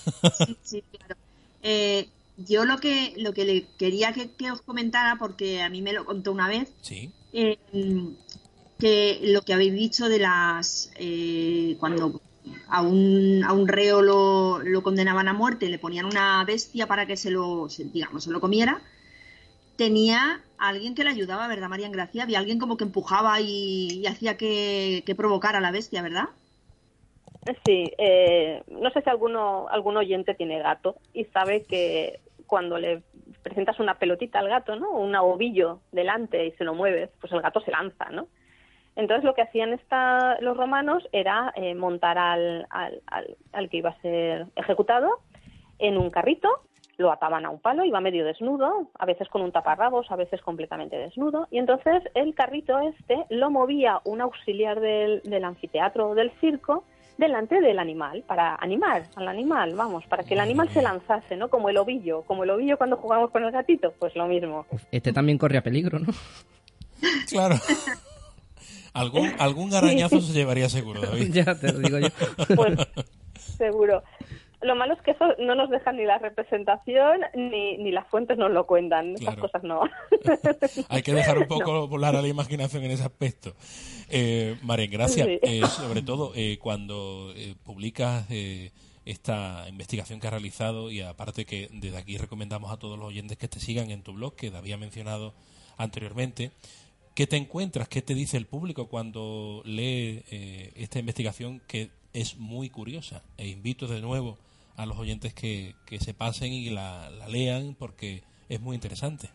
sí, 0.64 0.84
claro. 0.92 1.16
Eh, 1.62 2.10
yo 2.48 2.66
lo 2.66 2.78
que, 2.78 3.14
lo 3.18 3.34
que 3.34 3.46
le 3.46 3.66
quería 3.78 4.14
que, 4.14 4.52
os 4.52 4.62
comentara, 4.62 5.18
porque 5.20 5.62
a 5.62 5.70
mí 5.70 5.82
me 5.82 5.94
lo 5.94 6.06
contó 6.06 6.32
una 6.32 6.48
vez, 6.48 6.74
eh, 7.34 7.58
que 8.80 9.20
lo 9.24 9.42
que 9.42 9.54
habéis 9.54 9.74
dicho 9.74 10.08
de 10.08 10.20
las. 10.20 10.92
Eh, 10.96 11.76
cuando 11.80 12.22
a 12.68 12.82
un, 12.82 13.44
a 13.46 13.54
un 13.54 13.68
reo 13.68 14.02
lo, 14.02 14.60
lo, 14.60 14.84
condenaban 14.84 15.28
a 15.28 15.34
muerte, 15.34 15.70
le 15.70 15.80
ponían 15.80 16.06
una 16.06 16.44
bestia 16.46 16.88
para 16.88 17.06
que 17.06 17.18
se 17.18 17.32
lo, 17.32 17.68
digamos, 17.92 18.24
se 18.24 18.32
lo 18.32 18.40
comiera, 18.40 18.82
tenía 19.76 20.42
alguien 20.58 20.96
que 20.96 21.04
le 21.04 21.10
ayudaba, 21.10 21.48
¿verdad, 21.48 21.70
María 21.70 21.90
Gracia? 21.90 22.24
Había 22.24 22.40
alguien 22.40 22.60
como 22.60 22.78
que 22.78 22.84
empujaba 22.84 23.40
y, 23.40 24.06
hacía 24.08 24.38
que, 24.38 25.04
que 25.06 25.16
provocara 25.16 25.60
a 25.60 25.62
la 25.62 25.72
bestia, 25.72 26.02
¿verdad? 26.02 26.30
Sí, 27.66 27.92
eh, 27.98 28.62
no 28.68 28.90
sé 28.92 29.02
si 29.02 29.10
alguno, 29.10 29.68
algún 29.70 29.98
oyente 29.98 30.36
tiene 30.36 30.60
gato 30.60 30.98
y 31.14 31.26
sabe 31.26 31.64
que 31.64 32.20
cuando 32.46 32.78
le 32.78 33.02
presentas 33.44 33.80
una 33.80 33.98
pelotita 33.98 34.40
al 34.40 34.50
gato, 34.50 34.76
¿no? 34.76 34.92
Un 34.92 35.16
ovillo 35.16 35.80
delante 35.92 36.46
y 36.46 36.52
se 36.52 36.64
lo 36.64 36.74
mueves, 36.74 37.10
pues 37.22 37.32
el 37.32 37.42
gato 37.42 37.62
se 37.62 37.72
lanza, 37.72 38.10
¿no? 38.10 38.28
Entonces 39.00 39.24
lo 39.24 39.34
que 39.34 39.42
hacían 39.42 39.72
esta, 39.72 40.42
los 40.42 40.58
romanos 40.58 41.08
era 41.14 41.54
eh, 41.56 41.74
montar 41.74 42.18
al, 42.18 42.68
al, 42.70 43.02
al, 43.54 43.70
que 43.70 43.78
iba 43.78 43.92
a 43.92 44.02
ser 44.02 44.48
ejecutado 44.58 45.08
en 45.80 45.98
un 45.98 46.10
carrito, 46.10 46.50
lo 46.98 47.10
ataban 47.10 47.46
a 47.46 47.50
un 47.50 47.62
palo, 47.62 47.86
iba 47.86 48.02
medio 48.02 48.26
desnudo, 48.26 48.90
a 49.00 49.06
veces 49.06 49.30
con 49.30 49.42
un 49.42 49.54
taparrabos, 49.54 50.12
a 50.12 50.18
veces 50.18 50.42
completamente 50.42 50.98
desnudo, 50.98 51.48
y 51.50 51.60
entonces 51.60 52.04
el 52.14 52.36
carrito 52.36 52.78
este 52.80 53.26
lo 53.30 53.50
movía 53.50 54.02
un 54.04 54.20
auxiliar 54.20 54.82
del, 54.82 55.22
del 55.24 55.46
anfiteatro 55.46 56.10
o 56.10 56.16
del 56.16 56.32
circo 56.42 56.84
delante 57.18 57.62
del 57.62 57.80
animal, 57.80 58.26
para 58.28 58.56
animar 58.56 59.04
al 59.16 59.30
animal, 59.30 59.76
vamos, 59.76 60.06
para 60.08 60.24
que 60.24 60.34
el 60.34 60.42
animal 60.42 60.68
se 60.72 60.82
lanzase, 60.82 61.38
¿no? 61.38 61.48
Como 61.50 61.70
el 61.70 61.78
ovillo, 61.78 62.24
como 62.24 62.44
el 62.44 62.50
ovillo 62.50 62.78
cuando 62.78 62.98
jugamos 62.98 63.32
con 63.32 63.46
el 63.46 63.52
gatito, 63.52 63.94
pues 63.98 64.14
lo 64.18 64.28
mismo. 64.28 64.66
Este 64.92 65.14
también 65.14 65.38
corría 65.38 65.62
peligro, 65.62 66.00
¿no? 66.00 66.08
Claro. 67.30 67.56
Algún, 69.00 69.32
algún 69.40 69.74
arañazo 69.74 70.20
se 70.22 70.34
llevaría 70.34 70.70
seguro, 70.70 71.02
David. 71.10 71.32
ya 71.32 71.56
te 71.56 71.72
lo 71.72 71.80
digo 71.80 72.00
yo. 72.00 72.08
Pues 72.56 72.78
seguro. 73.58 74.04
lo 74.62 74.76
malo 74.76 74.94
es 74.94 75.02
que 75.02 75.12
eso 75.12 75.26
no 75.40 75.56
nos 75.56 75.70
deja 75.70 75.92
ni 75.92 76.04
la 76.06 76.18
representación 76.18 77.22
ni, 77.36 77.78
ni 77.78 77.92
las 77.92 78.08
fuentes 78.08 78.38
nos 78.38 78.52
lo 78.52 78.66
cuentan. 78.66 79.16
Esas 79.16 79.38
cosas 79.38 79.64
no. 79.64 79.82
Hay 80.90 81.02
que 81.02 81.14
dejar 81.14 81.38
un 81.38 81.48
poco 81.48 81.88
volar 81.88 82.16
a 82.16 82.22
la 82.22 82.28
imaginación 82.28 82.84
en 82.84 82.92
ese 82.92 83.04
aspecto. 83.04 83.54
Eh, 84.10 84.58
Maren, 84.64 84.92
gracias. 84.92 85.28
Eh, 85.28 85.62
sobre 85.68 86.02
todo 86.02 86.34
eh, 86.36 86.58
cuando 86.60 87.32
eh, 87.36 87.56
publicas 87.64 88.26
esta 89.06 89.66
investigación 89.70 90.20
que 90.20 90.28
has 90.28 90.34
realizado 90.34 90.92
y 90.92 91.02
aparte 91.02 91.46
que 91.46 91.70
desde 91.72 91.98
aquí 91.98 92.18
recomendamos 92.18 92.72
a 92.72 92.78
todos 92.78 92.98
los 92.98 93.08
oyentes 93.08 93.38
que 93.38 93.48
te 93.48 93.60
sigan 93.60 93.92
en 93.92 94.04
tu 94.04 94.14
blog, 94.14 94.36
que 94.36 94.52
te 94.52 94.58
había 94.58 94.78
mencionado 94.78 95.34
anteriormente. 95.78 96.52
¿Qué 97.16 97.28
te 97.28 97.38
encuentras? 97.38 97.90
¿Qué 97.90 98.02
te 98.02 98.14
dice 98.14 98.38
el 98.38 98.46
público 98.46 98.88
cuando 98.88 99.62
lee 99.66 100.24
esta 100.76 101.00
investigación 101.00 101.62
que 101.68 101.92
es 102.14 102.38
muy 102.38 102.70
curiosa? 102.70 103.24
E 103.38 103.48
invito 103.48 103.88
de 103.88 104.02
nuevo 104.02 104.38
a 104.78 104.86
los 104.86 104.98
oyentes 104.98 105.34
que, 105.34 105.76
que 105.86 106.00
se 106.00 106.14
pasen 106.14 106.54
y 106.54 106.70
la, 106.70 107.10
lean 107.28 107.76
porque 107.78 108.24
es 108.48 108.62
muy 108.62 108.76
interesante. 108.76 109.30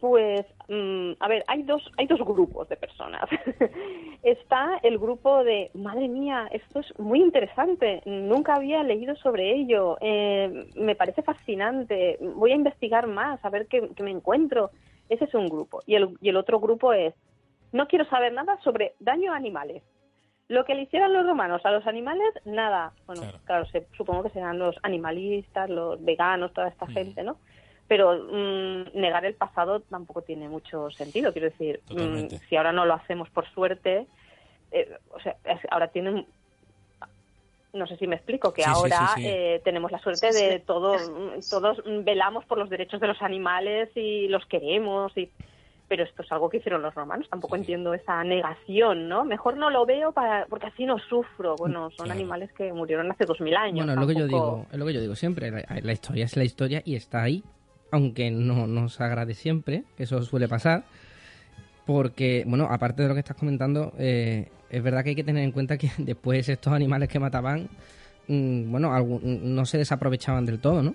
Pues, 0.00 0.46
mm, 0.68 1.12
a 1.20 1.28
ver, 1.28 1.44
hay 1.46 1.62
dos, 1.62 1.82
hay 1.98 2.06
dos 2.06 2.20
grupos 2.20 2.68
de 2.68 2.76
personas. 2.76 3.22
Está 4.22 4.78
el 4.82 4.98
grupo 4.98 5.44
de, 5.44 5.70
madre 5.74 6.08
mía, 6.08 6.48
esto 6.52 6.80
es 6.80 6.98
muy 6.98 7.20
interesante, 7.20 8.02
nunca 8.04 8.56
había 8.56 8.82
leído 8.82 9.14
sobre 9.16 9.54
ello, 9.54 9.96
eh, 10.00 10.68
me 10.74 10.94
parece 10.94 11.22
fascinante, 11.22 12.18
voy 12.34 12.52
a 12.52 12.56
investigar 12.56 13.06
más, 13.06 13.42
a 13.44 13.50
ver 13.50 13.66
qué, 13.66 13.90
me 14.02 14.10
encuentro. 14.10 14.70
Ese 15.10 15.24
es 15.24 15.34
un 15.34 15.48
grupo. 15.48 15.82
Y 15.86 15.96
el, 15.96 16.16
y 16.22 16.30
el 16.30 16.36
otro 16.36 16.60
grupo 16.60 16.94
es, 16.94 17.14
no 17.72 17.86
quiero 17.88 18.06
saber 18.06 18.32
nada 18.32 18.58
sobre 18.62 18.94
daño 19.00 19.32
a 19.32 19.36
animales. 19.36 19.82
Lo 20.48 20.64
que 20.64 20.74
le 20.74 20.82
hicieran 20.82 21.12
los 21.12 21.26
romanos 21.26 21.60
a 21.64 21.70
los 21.70 21.86
animales, 21.86 22.28
nada. 22.44 22.92
Bueno, 23.06 23.22
claro, 23.44 23.66
supongo 23.96 24.22
que 24.22 24.30
serán 24.30 24.58
los 24.58 24.76
animalistas, 24.82 25.68
los 25.68 26.02
veganos, 26.04 26.52
toda 26.52 26.68
esta 26.68 26.86
gente, 26.86 27.22
¿no? 27.22 27.36
Pero 27.86 28.14
mm, 28.14 28.98
negar 28.98 29.24
el 29.24 29.34
pasado 29.34 29.80
tampoco 29.80 30.22
tiene 30.22 30.48
mucho 30.48 30.90
sentido. 30.90 31.32
Quiero 31.32 31.50
decir, 31.50 31.80
mm, 31.90 32.34
si 32.48 32.56
ahora 32.56 32.72
no 32.72 32.84
lo 32.84 32.94
hacemos 32.94 33.30
por 33.30 33.48
suerte, 33.50 34.06
eh, 34.72 34.96
o 35.10 35.20
sea, 35.20 35.36
ahora 35.70 35.88
tienen 35.88 36.26
no 37.72 37.86
sé 37.86 37.96
si 37.96 38.06
me 38.06 38.16
explico, 38.16 38.52
que 38.52 38.64
ahora 38.64 39.14
eh, 39.18 39.60
tenemos 39.64 39.92
la 39.92 39.98
suerte 40.00 40.32
de 40.32 40.58
todos, 40.60 41.10
todos 41.48 41.82
velamos 42.04 42.44
por 42.44 42.58
los 42.58 42.68
derechos 42.70 43.00
de 43.00 43.06
los 43.06 43.20
animales 43.22 43.88
y 43.94 44.28
los 44.28 44.44
queremos 44.46 45.16
y 45.16 45.30
pero 45.90 46.04
esto 46.04 46.22
es 46.22 46.30
algo 46.30 46.48
que 46.48 46.58
hicieron 46.58 46.82
los 46.82 46.94
romanos. 46.94 47.26
Tampoco 47.28 47.56
entiendo 47.56 47.92
esa 47.94 48.22
negación, 48.22 49.08
¿no? 49.08 49.24
Mejor 49.24 49.56
no 49.56 49.70
lo 49.70 49.84
veo 49.84 50.12
para 50.12 50.46
porque 50.46 50.68
así 50.68 50.86
no 50.86 51.00
sufro. 51.00 51.56
Bueno, 51.56 51.90
son 51.90 52.12
animales 52.12 52.52
que 52.52 52.72
murieron 52.72 53.10
hace 53.10 53.24
dos 53.24 53.40
mil 53.40 53.56
años. 53.56 53.84
Bueno, 53.84 53.94
es 53.94 53.98
lo 53.98 54.06
que 54.06 54.20
yo 54.20 54.28
digo, 54.28 54.66
es 54.70 54.78
lo 54.78 54.86
que 54.86 54.92
yo 54.92 55.00
digo 55.00 55.16
siempre. 55.16 55.50
La, 55.50 55.92
historia 55.92 56.26
es 56.26 56.36
la 56.36 56.44
historia 56.44 56.80
y 56.84 56.94
está 56.94 57.24
ahí, 57.24 57.42
aunque 57.90 58.30
no 58.30 58.68
nos 58.68 59.00
agrade 59.00 59.34
siempre, 59.34 59.82
eso 59.98 60.22
suele 60.22 60.46
pasar. 60.46 60.84
Porque, 61.86 62.44
bueno, 62.46 62.68
aparte 62.70 63.02
de 63.02 63.08
lo 63.08 63.14
que 63.14 63.20
estás 63.20 63.36
comentando, 63.36 63.92
eh, 63.98 64.48
es 64.70 64.82
verdad 64.82 65.02
que 65.02 65.10
hay 65.10 65.16
que 65.16 65.24
tener 65.24 65.44
en 65.44 65.52
cuenta 65.52 65.76
que 65.76 65.90
después 65.98 66.48
estos 66.48 66.72
animales 66.72 67.08
que 67.08 67.18
mataban, 67.18 67.68
mm, 68.28 68.70
bueno, 68.70 68.90
no 69.22 69.64
se 69.64 69.78
desaprovechaban 69.78 70.46
del 70.46 70.60
todo, 70.60 70.82
¿no? 70.82 70.94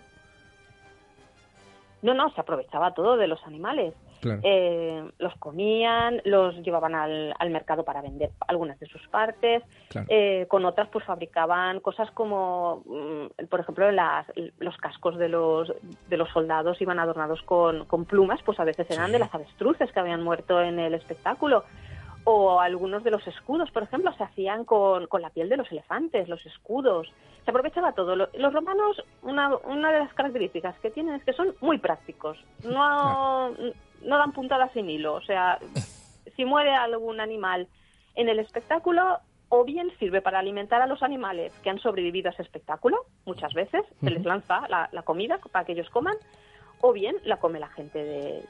No, 2.02 2.14
no, 2.14 2.30
se 2.30 2.42
aprovechaba 2.42 2.94
todo 2.94 3.18
de 3.18 3.28
los 3.28 3.44
animales. 3.46 3.96
Eh, 4.44 5.04
los 5.20 5.36
comían, 5.38 6.22
los 6.24 6.56
llevaban 6.64 6.96
al, 6.96 7.50
mercado 7.50 7.84
para 7.84 8.02
vender 8.02 8.32
algunas 8.48 8.80
de 8.80 8.88
sus 8.88 9.08
partes, 9.08 9.64
eh, 10.08 10.46
con 10.48 10.66
otras 10.66 10.88
pues 10.90 11.06
fabricaban 11.06 11.80
cosas 11.80 12.10
como, 12.12 12.84
mm, 12.86 13.46
por 13.46 13.60
ejemplo, 13.60 13.92
las, 13.92 14.26
los 14.60 14.78
cascos 14.78 15.18
de 15.18 15.30
los, 15.30 15.74
de 16.08 16.18
los 16.18 16.30
soldados 16.30 16.82
iban 16.82 17.00
adornados 17.00 17.42
con, 17.44 17.86
con 17.86 18.06
plumas, 18.06 18.40
pues 18.44 18.60
a 18.60 18.64
veces 18.64 18.90
eran 18.90 19.12
de 19.12 19.20
las 19.20 19.34
avestruces 19.34 19.92
que 19.92 20.00
habían 20.00 20.24
muerto 20.24 20.62
en 20.62 20.80
el 20.80 20.94
espectáculo 20.94 21.64
o 22.26 22.60
algunos 22.60 23.04
de 23.04 23.12
los 23.12 23.26
escudos, 23.28 23.70
por 23.72 23.84
ejemplo, 23.84 24.12
se 24.18 24.24
hacían 24.24 24.66
con, 24.66 25.06
con, 25.08 25.22
la 25.22 25.30
piel 25.30 25.48
de 25.48 25.58
los 25.58 25.72
elefantes, 25.72 26.28
los 26.28 26.44
escudos. 26.46 27.08
Se 27.46 27.52
aprovechaba 27.52 27.94
todo. 27.94 28.16
Los 28.16 28.54
romanos, 28.54 29.02
una, 29.22 29.56
una 29.58 29.92
de 29.92 30.00
las 30.00 30.14
características 30.16 30.78
que 30.80 30.90
tienen 30.90 31.16
es 31.16 31.24
que 31.24 31.34
son 31.34 31.56
muy 31.62 31.78
prácticos. 31.78 32.44
No, 32.64 33.52
no 33.52 34.18
dan 34.18 34.32
puntadas 34.32 34.72
sin 34.74 34.90
hilo. 34.90 35.14
O 35.14 35.22
sea, 35.22 35.60
si 36.36 36.46
muere 36.46 36.74
algún 36.74 37.20
animal 37.20 37.68
en 38.16 38.28
el 38.28 38.40
espectáculo, 38.40 39.20
o 39.50 39.64
bien 39.64 39.92
sirve 40.00 40.22
para 40.22 40.40
alimentar 40.40 40.82
a 40.82 40.88
los 40.88 41.04
animales 41.04 41.54
que 41.62 41.70
han 41.70 41.80
sobrevivido 41.80 42.30
a 42.30 42.34
ese 42.34 42.42
espectáculo, 42.42 43.06
muchas 43.26 43.54
veces 43.54 43.84
se 44.02 44.10
les 44.10 44.26
lanza 44.26 44.68
la, 44.68 44.90
la 44.92 45.04
comida 45.04 45.40
para 45.52 45.64
que 45.64 45.74
ellos 45.74 45.92
coman, 45.92 46.16
o 46.82 46.92
bien 46.92 47.16
la 47.24 47.38
come 47.38 47.60
la 47.60 47.70
gente 47.70 48.04
de... 48.04 48.44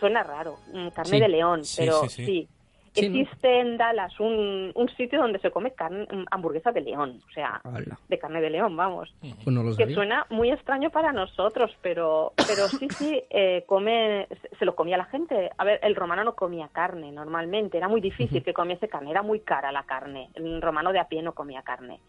Suena 0.00 0.22
raro, 0.24 0.58
mm, 0.72 0.88
carne 0.88 1.20
de 1.20 1.28
león, 1.28 1.62
pero 1.76 2.06
sí, 2.08 2.48
Existe 2.96 3.60
en 3.60 3.76
Dallas 3.76 4.18
un, 4.20 4.72
un, 4.74 4.88
sitio 4.96 5.20
donde 5.20 5.38
se 5.38 5.50
come 5.50 5.72
carne, 5.72 6.06
mm, 6.10 6.24
hamburguesa 6.30 6.72
de 6.72 6.80
león, 6.80 7.20
o 7.28 7.32
sea, 7.32 7.60
de 8.08 8.18
carne 8.18 8.40
de 8.40 8.50
león, 8.50 8.76
vamos. 8.76 9.14
Pues 9.44 9.76
que 9.76 9.92
suena 9.94 10.26
muy 10.30 10.50
extraño 10.50 10.90
para 10.90 11.12
nosotros, 11.12 11.76
pero, 11.82 12.32
pero 12.36 12.68
sí, 12.68 12.88
sí, 12.90 13.22
eh, 13.30 13.64
come, 13.66 14.26
se 14.58 14.64
lo 14.64 14.74
comía 14.74 14.96
la 14.96 15.04
gente. 15.06 15.50
A 15.58 15.64
ver, 15.64 15.80
el 15.82 15.94
romano 15.94 16.24
no 16.24 16.34
comía 16.34 16.68
carne 16.72 17.12
normalmente, 17.12 17.76
era 17.76 17.88
muy 17.88 18.00
difícil 18.00 18.42
que 18.42 18.54
comiese 18.54 18.88
carne, 18.88 19.10
era 19.10 19.22
muy 19.22 19.40
cara 19.40 19.72
la 19.72 19.84
carne. 19.84 20.30
El 20.34 20.62
romano 20.62 20.92
de 20.92 20.98
a 20.98 21.08
pie 21.08 21.22
no 21.22 21.32
comía 21.32 21.62
carne 21.62 22.00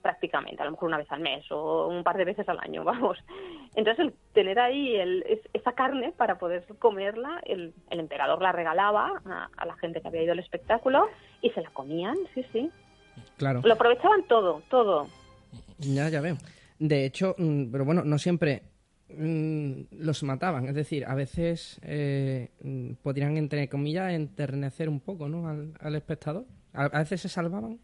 prácticamente, 0.00 0.62
a 0.62 0.64
lo 0.64 0.72
mejor 0.72 0.88
una 0.88 0.98
vez 0.98 1.10
al 1.10 1.20
mes 1.20 1.44
o 1.50 1.88
un 1.88 2.02
par 2.02 2.16
de 2.16 2.24
veces 2.24 2.48
al 2.48 2.58
año, 2.60 2.84
vamos. 2.84 3.18
Entonces, 3.74 4.06
el 4.06 4.14
tener 4.32 4.58
ahí 4.58 4.96
el, 4.96 5.24
esa 5.52 5.72
carne 5.72 6.12
para 6.16 6.38
poder 6.38 6.64
comerla, 6.78 7.40
el, 7.44 7.72
el 7.90 8.00
emperador 8.00 8.42
la 8.42 8.52
regalaba 8.52 9.22
a, 9.56 9.66
la 9.66 9.76
gente 9.76 10.00
que 10.00 10.08
había 10.08 10.22
ido 10.22 10.32
al 10.32 10.38
espectáculo 10.38 11.08
y 11.42 11.50
se 11.50 11.60
la 11.60 11.70
comían, 11.70 12.16
sí, 12.34 12.44
sí. 12.52 12.70
Claro. 13.36 13.60
Lo 13.64 13.74
aprovechaban 13.74 14.24
todo, 14.24 14.62
todo. 14.70 15.06
Ya, 15.78 16.08
ya 16.08 16.20
veo. 16.20 16.36
De 16.78 17.04
hecho, 17.04 17.34
mm, 17.38 17.70
pero 17.70 17.84
bueno, 17.84 18.02
no 18.04 18.18
siempre 18.18 18.62
mm, 19.08 19.82
los 19.92 20.22
mataban. 20.22 20.66
Es 20.66 20.74
decir, 20.74 21.04
a 21.06 21.14
veces 21.14 21.80
eh, 21.82 22.50
mm, 22.62 22.94
podrían, 23.02 23.36
entre 23.36 23.68
comillas, 23.68 24.12
enternecer 24.12 24.88
un 24.88 25.00
poco 25.00 25.28
¿no? 25.28 25.48
al, 25.48 25.74
al 25.80 25.94
espectador. 25.94 26.46
a 26.72 26.88
veces 26.88 27.20
se 27.20 27.28
salvaban. 27.28 27.78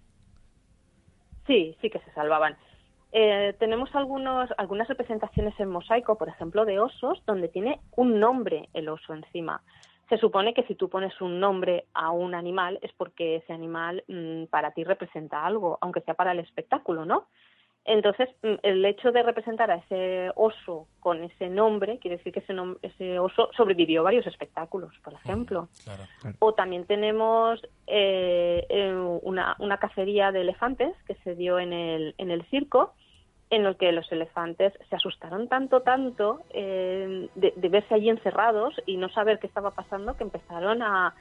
Sí, 1.47 1.77
sí 1.81 1.91
que 1.91 2.01
se 2.01 2.13
salvaban. 2.13 2.57
Eh, 3.13 3.55
tenemos 3.59 3.95
algunos, 3.95 4.51
algunas 4.59 4.89
representaciones 4.89 5.59
en 5.59 5.71
mosaico, 5.71 6.19
por 6.19 6.29
ejemplo, 6.29 6.65
de 6.65 6.81
osos, 6.81 7.23
donde 7.25 7.49
tiene 7.49 7.81
un 7.97 8.21
nombre 8.21 8.69
el 8.75 8.89
oso 8.89 9.15
encima. 9.15 9.63
Se 10.09 10.19
supone 10.19 10.55
que 10.55 10.65
si 10.65 10.75
tú 10.75 10.89
pones 10.89 11.21
un 11.21 11.41
nombre 11.41 11.87
a 11.95 12.11
un 12.11 12.35
animal 12.35 12.79
es 12.83 12.93
porque 12.93 13.37
ese 13.37 13.53
animal 13.53 14.05
mm, 14.07 14.45
para 14.45 14.73
ti 14.73 14.85
representa 14.85 15.45
algo, 15.45 15.79
aunque 15.81 16.01
sea 16.03 16.15
para 16.15 16.33
el 16.33 16.41
espectáculo, 16.41 17.05
¿no? 17.05 17.27
Entonces, 17.87 18.29
mm, 18.43 18.55
el 18.63 18.85
hecho 18.85 19.13
de 19.13 19.23
representar 19.23 19.71
a 19.71 19.77
ese 19.77 20.31
oso 20.35 20.89
con 20.99 21.23
ese 21.23 21.49
nombre 21.49 21.99
quiere 21.99 22.17
decir 22.17 22.33
que 22.33 22.41
ese, 22.41 22.55
ese 22.83 23.19
oso 23.21 23.49
sobrevivió 23.57 24.03
varios 24.03 24.27
espectáculos, 24.27 24.93
por 25.05 25.15
ejemplo. 25.15 25.69
O 26.41 26.53
también 26.55 26.85
tenemos 26.85 27.63
eh, 27.87 28.67
eh, 28.69 28.93
una, 29.23 29.55
una, 29.61 29.79
cacería 29.79 30.33
de 30.33 30.41
elefantes 30.41 30.95
que 31.07 31.15
se 31.23 31.37
dio 31.37 31.61
en 31.61 31.73
el, 31.73 32.15
en 32.19 32.33
el 32.33 32.45
circo, 32.47 32.95
en 33.51 33.65
el 33.65 33.77
que 33.77 33.93
los 33.93 34.11
elefantes 34.11 34.73
se 34.91 34.97
asustaron 34.97 35.47
tanto, 35.47 35.83
tanto 35.83 36.43
eh, 36.51 37.29
de 37.37 37.69
verse 37.69 37.95
allí 37.95 38.09
encerrados 38.09 38.75
y 38.87 38.97
no 38.97 39.09
saber 39.11 39.39
qué 39.39 39.47
estaba 39.47 39.71
pasando 39.71 40.17
que 40.17 40.25
empezaron 40.25 40.83
a 40.83 41.15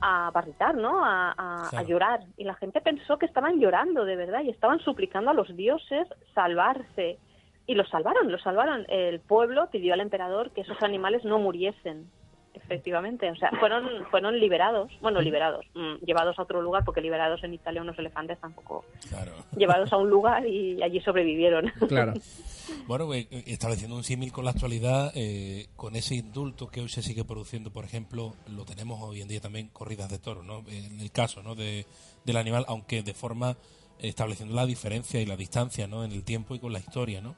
a 0.00 0.30
barritar, 0.32 0.74
¿no? 0.74 1.04
A, 1.04 1.82
llorar. 1.86 2.20
Y 2.36 2.44
la 2.44 2.54
gente 2.54 2.80
pensó 2.80 3.18
que 3.18 3.26
estaban 3.26 3.60
llorando 3.60 4.04
de 4.04 4.16
verdad 4.16 4.42
y 4.42 4.50
estaban 4.50 4.80
suplicando 4.80 5.30
a 5.30 5.34
los 5.34 5.54
dioses 5.56 6.08
salvarse. 6.34 7.18
Y 7.66 7.74
los 7.74 7.88
salvaron, 7.88 8.30
los 8.30 8.42
salvaron. 8.42 8.84
El 8.88 9.20
pueblo 9.20 9.68
pidió 9.70 9.94
al 9.94 10.00
emperador 10.00 10.50
que 10.50 10.62
esos 10.62 10.82
animales 10.82 11.24
no 11.24 11.38
muriesen 11.38 12.10
efectivamente. 12.54 13.30
O 13.30 13.36
sea, 13.36 13.50
fueron, 13.58 14.06
fueron 14.10 14.38
liberados, 14.38 14.90
bueno, 15.00 15.20
liberados, 15.20 15.64
mm, 15.74 16.04
llevados 16.04 16.38
a 16.38 16.42
otro 16.42 16.62
lugar, 16.62 16.84
porque 16.84 17.00
liberados 17.00 17.42
en 17.44 17.54
Italia 17.54 17.82
unos 17.82 17.98
elefantes 17.98 18.38
tampoco. 18.40 18.84
Claro. 19.08 19.32
Llevados 19.56 19.92
a 19.92 19.96
un 19.96 20.08
lugar 20.08 20.46
y 20.46 20.82
allí 20.82 21.00
sobrevivieron. 21.00 21.72
Claro. 21.88 22.14
bueno, 22.86 23.12
eh, 23.14 23.26
estableciendo 23.46 23.96
un 23.96 24.04
símil 24.04 24.32
con 24.32 24.44
la 24.44 24.52
actualidad, 24.52 25.12
eh, 25.14 25.66
con 25.76 25.96
ese 25.96 26.14
indulto 26.14 26.68
que 26.68 26.80
hoy 26.80 26.88
se 26.88 27.02
sigue 27.02 27.24
produciendo, 27.24 27.70
por 27.70 27.84
ejemplo, 27.84 28.34
lo 28.48 28.64
tenemos 28.64 29.00
hoy 29.02 29.20
en 29.20 29.28
día 29.28 29.40
también 29.40 29.68
corridas 29.68 30.10
de 30.10 30.18
toros, 30.18 30.44
¿no? 30.44 30.64
En 30.68 31.00
el 31.00 31.10
caso, 31.10 31.42
¿no? 31.42 31.54
De, 31.54 31.86
del 32.24 32.36
animal, 32.36 32.64
aunque 32.68 33.02
de 33.02 33.14
forma 33.14 33.56
estableciendo 33.98 34.54
la 34.54 34.66
diferencia 34.66 35.20
y 35.20 35.26
la 35.26 35.36
distancia, 35.36 35.86
¿no? 35.86 36.04
En 36.04 36.12
el 36.12 36.24
tiempo 36.24 36.54
y 36.54 36.58
con 36.58 36.72
la 36.72 36.78
historia, 36.78 37.20
¿no? 37.20 37.36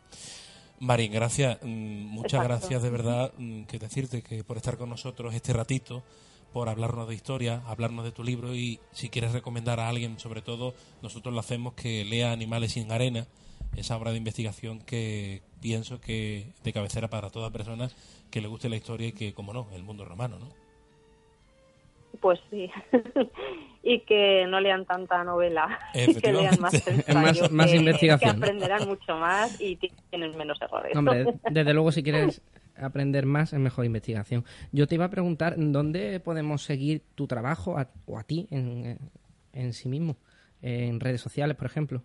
Marín, 0.78 1.12
gracias, 1.12 1.58
mm, 1.62 1.66
muchas 1.66 2.44
gracias 2.44 2.82
de 2.82 2.90
verdad, 2.90 3.32
mm, 3.38 3.64
que 3.64 3.78
decirte 3.78 4.22
que 4.22 4.44
por 4.44 4.58
estar 4.58 4.76
con 4.76 4.90
nosotros 4.90 5.34
este 5.34 5.54
ratito, 5.54 6.02
por 6.52 6.68
hablarnos 6.68 7.08
de 7.08 7.14
historia, 7.14 7.62
hablarnos 7.66 8.04
de 8.04 8.12
tu 8.12 8.22
libro 8.22 8.54
y 8.54 8.78
si 8.92 9.08
quieres 9.08 9.32
recomendar 9.32 9.80
a 9.80 9.88
alguien, 9.88 10.18
sobre 10.18 10.42
todo, 10.42 10.74
nosotros 11.02 11.32
lo 11.32 11.40
hacemos 11.40 11.74
que 11.74 12.04
lea 12.04 12.32
Animales 12.32 12.72
sin 12.72 12.92
arena, 12.92 13.26
esa 13.74 13.96
obra 13.96 14.10
de 14.10 14.18
investigación 14.18 14.80
que 14.80 15.42
pienso 15.60 16.00
que 16.00 16.52
de 16.62 16.72
cabecera 16.72 17.08
para 17.08 17.30
toda 17.30 17.50
persona 17.50 17.90
que 18.30 18.40
le 18.40 18.48
guste 18.48 18.68
la 18.68 18.76
historia 18.76 19.08
y 19.08 19.12
que, 19.12 19.32
como 19.34 19.52
no, 19.52 19.68
el 19.72 19.82
mundo 19.82 20.04
romano, 20.04 20.38
¿no? 20.38 20.65
Pues 22.20 22.40
sí. 22.50 22.70
y 23.82 24.00
que 24.00 24.46
no 24.48 24.60
lean 24.60 24.84
tanta 24.84 25.22
novela, 25.22 25.78
que 25.92 26.32
lean 26.32 26.60
más 26.60 26.74
ensayo, 26.88 27.48
más, 27.50 27.72
investigación. 27.72 28.18
Que 28.18 28.44
aprenderán 28.44 28.88
mucho 28.88 29.16
más 29.16 29.60
y 29.60 29.76
tienen 30.10 30.36
menos 30.36 30.60
errores. 30.60 30.96
Hombre, 30.96 31.38
desde 31.50 31.72
luego 31.72 31.92
si 31.92 32.02
quieres 32.02 32.42
aprender 32.76 33.26
más 33.26 33.52
es 33.52 33.60
mejor 33.60 33.84
investigación. 33.84 34.44
Yo 34.72 34.88
te 34.88 34.96
iba 34.96 35.04
a 35.04 35.10
preguntar, 35.10 35.54
¿dónde 35.56 36.18
podemos 36.18 36.62
seguir 36.62 37.02
tu 37.14 37.28
trabajo 37.28 37.76
o 38.06 38.18
a 38.18 38.22
ti 38.24 38.48
en, 38.50 38.98
en 39.52 39.72
sí 39.72 39.88
mismo? 39.88 40.16
En 40.62 40.98
redes 40.98 41.20
sociales, 41.20 41.56
por 41.56 41.66
ejemplo. 41.66 42.02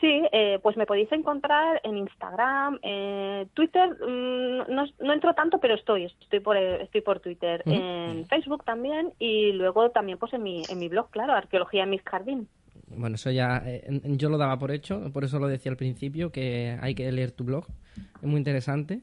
Sí, 0.00 0.22
eh, 0.32 0.58
pues 0.62 0.76
me 0.76 0.86
podéis 0.86 1.10
encontrar 1.12 1.80
en 1.84 1.96
Instagram, 1.96 2.78
eh, 2.82 3.46
Twitter, 3.54 3.90
mm, 3.90 4.72
no, 4.72 4.84
no, 5.00 5.12
entro 5.12 5.34
tanto, 5.34 5.58
pero 5.58 5.74
estoy, 5.74 6.04
estoy 6.04 6.40
por, 6.40 6.56
estoy 6.56 7.00
por 7.00 7.20
Twitter, 7.20 7.62
en 7.66 8.26
Facebook 8.26 8.64
también 8.64 9.12
y 9.18 9.52
luego 9.52 9.90
también 9.90 10.18
pues 10.18 10.32
en 10.32 10.42
mi, 10.42 10.62
en 10.68 10.78
mi 10.78 10.88
blog, 10.88 11.10
claro, 11.10 11.32
Arqueología 11.32 11.84
en 11.84 11.90
mis 11.90 12.02
jardín. 12.02 12.48
Bueno, 12.88 13.16
eso 13.16 13.30
ya 13.30 13.62
eh, 13.66 14.00
yo 14.04 14.28
lo 14.28 14.38
daba 14.38 14.58
por 14.58 14.70
hecho, 14.70 15.10
por 15.12 15.24
eso 15.24 15.38
lo 15.38 15.48
decía 15.48 15.70
al 15.70 15.76
principio, 15.76 16.30
que 16.30 16.78
hay 16.80 16.94
que 16.94 17.10
leer 17.10 17.32
tu 17.32 17.44
blog, 17.44 17.66
es 17.96 18.28
muy 18.28 18.38
interesante 18.38 19.00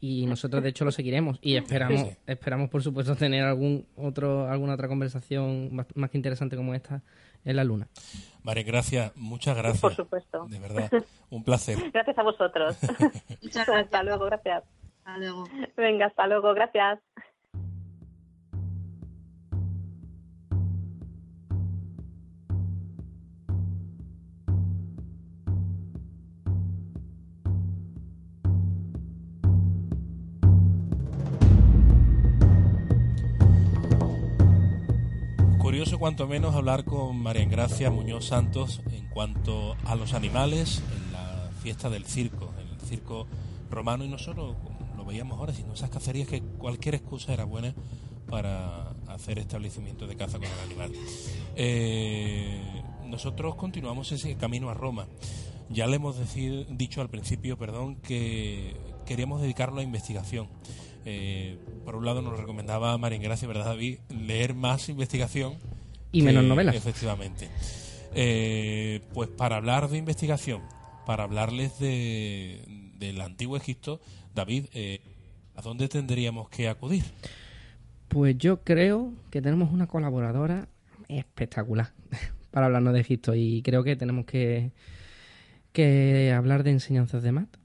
y 0.00 0.26
nosotros 0.26 0.62
de 0.62 0.70
hecho 0.70 0.84
lo 0.84 0.92
seguiremos 0.92 1.38
y 1.40 1.56
esperamos 1.56 2.18
esperamos 2.26 2.68
por 2.68 2.82
supuesto 2.82 3.16
tener 3.16 3.44
algún 3.44 3.86
otro 3.96 4.46
alguna 4.46 4.74
otra 4.74 4.88
conversación 4.88 5.74
más, 5.74 5.86
más 5.94 6.10
que 6.10 6.18
interesante 6.18 6.54
como 6.54 6.74
esta 6.74 7.02
en 7.44 7.56
la 7.56 7.64
luna. 7.64 7.88
María 8.42 8.64
Gracia, 8.64 9.12
muchas 9.16 9.56
gracias. 9.56 9.80
Por 9.80 9.94
supuesto. 9.94 10.46
De 10.46 10.58
verdad, 10.58 10.90
un 11.30 11.42
placer. 11.42 11.90
gracias 11.92 12.18
a 12.18 12.22
vosotros. 12.22 12.76
muchas 13.42 13.66
gracias. 13.66 13.84
Hasta 13.86 14.02
luego, 14.02 14.24
gracias. 14.26 14.64
Hasta 14.98 15.18
luego. 15.18 15.44
Venga, 15.76 16.06
hasta 16.06 16.26
luego, 16.26 16.54
gracias. 16.54 17.00
Cuanto 35.98 36.26
menos 36.26 36.54
hablar 36.54 36.84
con 36.84 37.18
María 37.18 37.42
Engracia 37.42 37.90
Muñoz 37.90 38.26
Santos 38.26 38.82
en 38.90 39.08
cuanto 39.08 39.76
a 39.84 39.94
los 39.94 40.14
animales 40.14 40.82
en 40.94 41.12
la 41.12 41.50
fiesta 41.62 41.88
del 41.88 42.04
circo, 42.04 42.52
en 42.60 42.68
el 42.68 42.80
circo 42.80 43.26
romano 43.70 44.04
y 44.04 44.08
no 44.08 44.18
solo 44.18 44.56
lo 44.96 45.04
veíamos 45.04 45.38
ahora, 45.38 45.54
sino 45.54 45.72
esas 45.72 45.90
cacerías 45.90 46.28
que 46.28 46.42
cualquier 46.42 46.96
excusa 46.96 47.32
era 47.32 47.44
buena 47.44 47.74
para 48.28 48.90
hacer 49.08 49.38
establecimiento 49.38 50.06
de 50.06 50.16
caza 50.16 50.38
con 50.38 50.48
el 50.48 50.60
animal. 50.66 50.92
Eh, 51.54 52.60
nosotros 53.06 53.54
continuamos 53.54 54.12
ese 54.12 54.36
camino 54.36 54.68
a 54.68 54.74
Roma. 54.74 55.06
Ya 55.70 55.86
le 55.86 55.96
hemos 55.96 56.16
dicho 56.68 57.00
al 57.00 57.08
principio, 57.08 57.56
perdón, 57.56 57.96
que 57.96 58.76
queríamos 59.06 59.40
dedicarlo 59.40 59.80
a 59.80 59.82
investigación. 59.82 60.48
Eh, 61.04 61.58
por 61.84 61.96
un 61.96 62.04
lado 62.04 62.20
nos 62.20 62.38
recomendaba 62.38 62.98
María 62.98 63.16
Engracia, 63.16 63.48
¿verdad 63.48 63.66
David? 63.66 64.00
Leer 64.10 64.54
más 64.54 64.88
investigación 64.88 65.56
y 66.18 66.22
menos 66.22 66.44
novelas. 66.44 66.74
Efectivamente. 66.74 67.48
Eh, 68.14 69.02
pues 69.12 69.28
para 69.28 69.56
hablar 69.56 69.88
de 69.88 69.98
investigación, 69.98 70.62
para 71.04 71.24
hablarles 71.24 71.78
de, 71.78 72.62
del 72.98 73.20
antiguo 73.20 73.56
Egipto, 73.56 74.00
David, 74.34 74.66
eh, 74.72 75.00
¿a 75.54 75.60
dónde 75.60 75.88
tendríamos 75.88 76.48
que 76.48 76.68
acudir? 76.68 77.04
Pues 78.08 78.38
yo 78.38 78.62
creo 78.62 79.12
que 79.30 79.42
tenemos 79.42 79.70
una 79.72 79.86
colaboradora 79.86 80.68
espectacular 81.08 81.92
para 82.50 82.66
hablarnos 82.66 82.94
de 82.94 83.00
Egipto 83.00 83.34
y 83.34 83.60
creo 83.62 83.84
que 83.84 83.96
tenemos 83.96 84.24
que, 84.24 84.72
que 85.72 86.32
hablar 86.32 86.62
de 86.62 86.70
enseñanzas 86.70 87.22
de 87.22 87.32
Matt. 87.32 87.56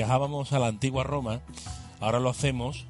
Viajábamos 0.00 0.54
a 0.54 0.58
la 0.58 0.68
antigua 0.68 1.04
Roma, 1.04 1.42
ahora 2.00 2.20
lo 2.20 2.30
hacemos 2.30 2.86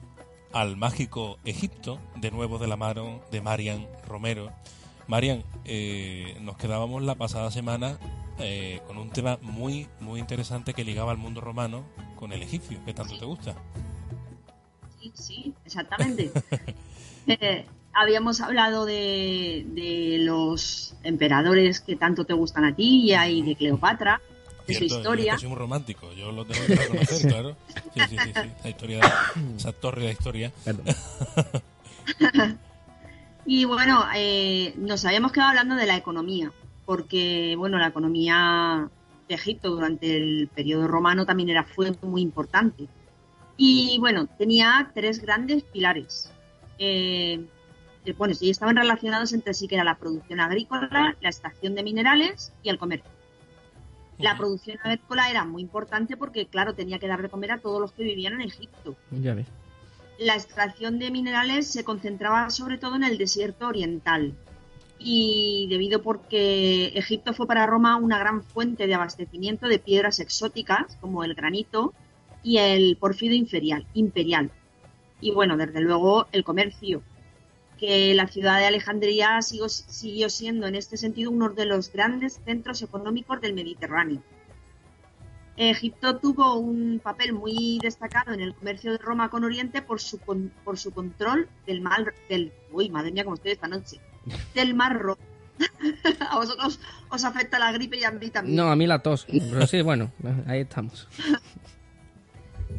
al 0.53 0.77
mágico 0.77 1.38
Egipto, 1.44 1.99
de 2.14 2.31
nuevo 2.31 2.59
de 2.59 2.68
la 2.68 2.77
mano 2.77 3.20
de 3.33 3.40
Marian 3.40 3.88
Romero. 4.07 4.53
Marian, 5.09 5.42
eh, 5.64 6.38
nos 6.40 6.57
quedábamos 6.57 7.03
la 7.03 7.16
pasada 7.16 7.51
semana 7.51 7.99
eh, 8.38 8.81
con 8.87 8.96
un 8.96 9.11
tema 9.11 9.40
muy, 9.42 9.88
muy 9.99 10.20
interesante 10.20 10.73
que 10.73 10.85
ligaba 10.85 11.11
al 11.11 11.18
mundo 11.18 11.40
romano 11.40 11.85
con 12.14 12.33
el 12.33 12.44
egipcio, 12.44 12.79
que 12.85 12.94
tanto 12.94 13.18
te 13.18 13.25
gusta. 13.25 13.57
Sí, 15.01 15.11
sí, 15.14 15.55
exactamente. 15.64 16.31
Eh, 17.27 17.66
habíamos 17.92 18.40
hablado 18.40 18.87
de, 18.87 19.66
de, 19.68 20.16
los 20.20 20.96
emperadores 21.03 21.81
que 21.81 21.94
tanto 21.94 22.25
te 22.25 22.33
gustan 22.33 22.64
a 22.64 22.75
ti 22.75 23.12
y 23.12 23.42
de 23.42 23.57
Cleopatra 23.57 24.20
su 24.74 24.85
historia. 24.85 25.35
Yo 25.35 25.38
soy 25.40 25.50
un 25.50 25.56
romántico, 25.56 26.12
yo 26.12 26.33
lo 26.33 26.44
tengo 26.44 26.66
que 26.66 26.74
reconocer, 26.74 27.28
claro. 27.28 27.56
Sí, 27.94 28.00
sí, 28.09 28.16
sí, 28.18 28.33
sí. 28.35 28.50
La 28.64 28.70
historia, 28.70 29.00
esa 29.56 29.72
torre 29.72 30.02
de 30.02 30.12
historia. 30.12 30.52
y 33.46 33.64
bueno, 33.64 34.04
eh, 34.14 34.74
nos 34.76 35.04
habíamos 35.04 35.33
quedado 35.33 35.50
hablando 35.50 35.76
de 35.76 35.87
la 35.87 35.96
economía, 35.96 36.52
porque 36.87 37.54
bueno, 37.56 37.78
la 37.78 37.88
economía 37.88 38.88
de 39.28 39.35
Egipto 39.35 39.70
durante 39.70 40.16
el 40.16 40.48
periodo 40.54 40.88
romano 40.88 41.24
también 41.24 41.50
era 41.50 41.64
fue 41.64 41.92
muy 42.02 42.22
importante. 42.22 42.88
Y 43.56 43.98
bueno, 43.98 44.26
tenía 44.38 44.90
tres 44.94 45.20
grandes 45.20 45.62
pilares. 45.64 46.33
Eh, 46.78 47.44
bueno, 48.16 48.35
sí, 48.35 48.50
estaban 48.50 48.76
relacionados 48.76 49.33
entre 49.33 49.54
sí, 49.54 49.68
que 49.68 49.74
era 49.74 49.85
la 49.85 49.98
producción 49.98 50.40
agrícola, 50.40 51.16
la 51.20 51.28
extracción 51.28 51.74
de 51.74 51.83
minerales 51.83 52.52
y 52.62 52.70
el 52.70 52.78
comercio. 52.78 53.11
La 54.20 54.37
producción 54.37 54.78
agrícola 54.83 55.30
era 55.30 55.44
muy 55.44 55.62
importante 55.62 56.16
porque, 56.16 56.46
claro, 56.46 56.74
tenía 56.74 56.98
que 56.98 57.09
dar 57.09 57.22
de 57.22 57.28
comer 57.28 57.52
a 57.52 57.59
todos 57.59 57.80
los 57.80 57.92
que 57.92 58.04
vivían 58.04 58.35
en 58.35 58.42
Egipto. 58.42 58.96
Ya 59.11 59.35
ves. 59.35 59.46
La 60.18 60.35
extracción 60.35 60.98
de 60.98 61.11
minerales 61.11 61.66
se 61.66 61.85
concentraba 61.85 62.50
sobre 62.50 62.78
todo 62.78 62.96
en 62.96 63.04
el 63.04 63.18
desierto 63.18 63.68
oriental. 63.68 64.35
Y 64.98 65.66
debido 65.70 66.02
porque 66.02 66.88
Egipto 66.88 67.33
fue 67.33 67.46
para 67.46 67.66
Roma 67.66 67.96
una 67.96 68.18
gran 68.18 68.42
fuente 68.42 68.87
de 68.87 68.94
abastecimiento 68.94 69.66
de 69.66 69.78
piedras 69.78 70.20
exóticas 70.20 70.96
como 71.00 71.24
el 71.24 71.35
granito 71.35 71.94
y 72.42 72.59
el 72.59 72.96
porfido 72.98 73.35
imperial. 73.35 73.87
imperial. 73.94 74.50
Y 75.22 75.30
bueno, 75.33 75.56
desde 75.56 75.80
luego 75.80 76.26
el 76.33 76.44
comercio, 76.44 77.02
que 77.80 78.12
la 78.14 78.28
ciudad 78.28 78.58
de 78.58 78.66
Alejandría 78.66 79.40
siguió, 79.40 80.28
siendo 80.28 80.66
en 80.66 80.74
este 80.74 80.98
sentido 80.98 81.30
uno 81.30 81.48
de 81.48 81.64
los 81.64 81.90
grandes 81.90 82.38
centros 82.44 82.82
económicos 82.82 83.40
del 83.40 83.54
Mediterráneo. 83.54 84.22
Egipto 85.56 86.16
tuvo 86.18 86.56
un 86.56 87.00
papel 87.02 87.32
muy 87.32 87.78
destacado 87.82 88.32
en 88.32 88.40
el 88.40 88.54
comercio 88.54 88.92
de 88.92 88.98
Roma 88.98 89.30
con 89.30 89.44
Oriente 89.44 89.80
por 89.80 90.00
su, 90.00 90.18
por 90.18 90.78
su 90.78 90.90
control 90.90 91.48
del 91.66 91.80
mar 91.80 92.14
del 92.28 92.52
uy 92.70 92.88
madre 92.88 93.12
mía 93.12 93.24
cómo 93.24 93.36
estoy 93.36 93.52
esta 93.52 93.68
noche 93.68 93.98
del 94.54 94.74
mar 94.74 94.98
rojo. 94.98 95.20
A 96.30 96.36
vosotros 96.36 96.80
os 97.10 97.24
afecta 97.24 97.58
la 97.58 97.72
gripe 97.72 97.98
y 97.98 98.04
a 98.04 98.10
mí 98.10 98.30
también 98.30 98.56
no 98.56 98.70
a 98.70 98.76
mí 98.76 98.86
la 98.86 99.02
tos 99.02 99.26
pero 99.26 99.66
sí 99.66 99.82
bueno 99.82 100.10
ahí 100.46 100.60
estamos. 100.60 101.08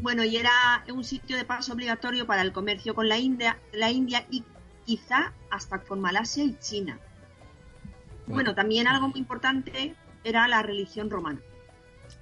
Bueno 0.01 0.23
y 0.23 0.37
era 0.37 0.83
un 0.91 1.03
sitio 1.03 1.37
de 1.37 1.45
paso 1.45 1.73
obligatorio 1.73 2.25
para 2.25 2.41
el 2.41 2.51
comercio 2.51 2.95
con 2.95 3.07
la 3.07 3.19
India 3.19 3.59
la 3.73 3.91
India 3.91 4.25
y 4.31 4.43
quizá 4.85 5.33
hasta 5.49 5.83
con 5.83 6.01
Malasia 6.01 6.43
y 6.43 6.57
China. 6.59 6.99
Bueno, 8.27 8.55
también 8.55 8.87
algo 8.87 9.09
muy 9.09 9.19
importante 9.19 9.95
era 10.23 10.47
la 10.47 10.61
religión 10.61 11.09
romana. 11.09 11.41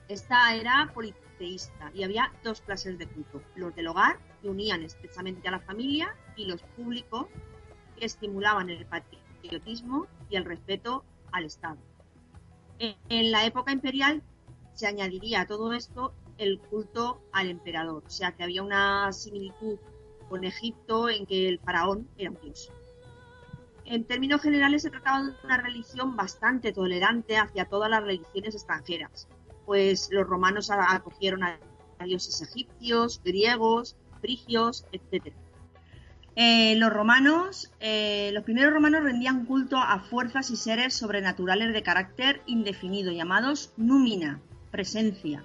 Esta 0.07 0.55
era 0.55 0.91
politeísta 0.93 1.91
y 1.93 2.03
había 2.03 2.31
dos 2.43 2.61
clases 2.61 2.97
de 2.97 3.07
culto, 3.07 3.41
los 3.55 3.75
del 3.75 3.87
hogar, 3.87 4.19
que 4.41 4.49
unían 4.49 4.83
estrechamente 4.83 5.47
a 5.47 5.51
la 5.51 5.59
familia, 5.59 6.15
y 6.35 6.45
los 6.45 6.61
públicos, 6.61 7.27
que 7.97 8.05
estimulaban 8.05 8.69
el 8.69 8.85
patriotismo 8.85 10.07
y 10.29 10.37
el 10.37 10.45
respeto 10.45 11.03
al 11.31 11.45
Estado. 11.45 11.77
En 12.79 13.31
la 13.31 13.45
época 13.45 13.71
imperial 13.71 14.23
se 14.73 14.87
añadiría 14.87 15.41
a 15.41 15.47
todo 15.47 15.73
esto 15.73 16.13
el 16.37 16.59
culto 16.59 17.21
al 17.33 17.49
emperador, 17.49 18.03
o 18.05 18.09
sea 18.09 18.31
que 18.31 18.43
había 18.43 18.63
una 18.63 19.11
similitud 19.11 19.77
con 20.29 20.43
Egipto 20.43 21.09
en 21.09 21.25
que 21.25 21.49
el 21.49 21.59
faraón 21.59 22.07
era 22.17 22.31
un 22.31 22.37
dios. 22.41 22.71
En 23.85 24.03
términos 24.03 24.41
generales 24.41 24.83
se 24.83 24.91
trataba 24.91 25.23
de 25.23 25.33
una 25.43 25.57
religión 25.57 26.15
bastante 26.15 26.71
tolerante 26.71 27.37
hacia 27.37 27.65
todas 27.65 27.89
las 27.89 28.03
religiones 28.03 28.53
extranjeras, 28.53 29.27
pues 29.65 30.09
los 30.11 30.27
romanos 30.27 30.69
acogieron 30.69 31.43
a 31.43 31.59
dioses 32.05 32.41
egipcios, 32.41 33.21
griegos, 33.23 33.97
frigios, 34.21 34.85
etc. 34.91 35.33
Eh, 36.35 36.75
los 36.77 36.93
romanos, 36.93 37.71
eh, 37.79 38.31
los 38.33 38.43
primeros 38.43 38.73
romanos 38.73 39.03
rendían 39.03 39.45
culto 39.45 39.77
a 39.77 39.99
fuerzas 39.99 40.49
y 40.51 40.55
seres 40.55 40.93
sobrenaturales 40.93 41.73
de 41.73 41.83
carácter 41.83 42.41
indefinido, 42.45 43.11
llamados 43.11 43.73
numina, 43.75 44.39
presencia, 44.71 45.43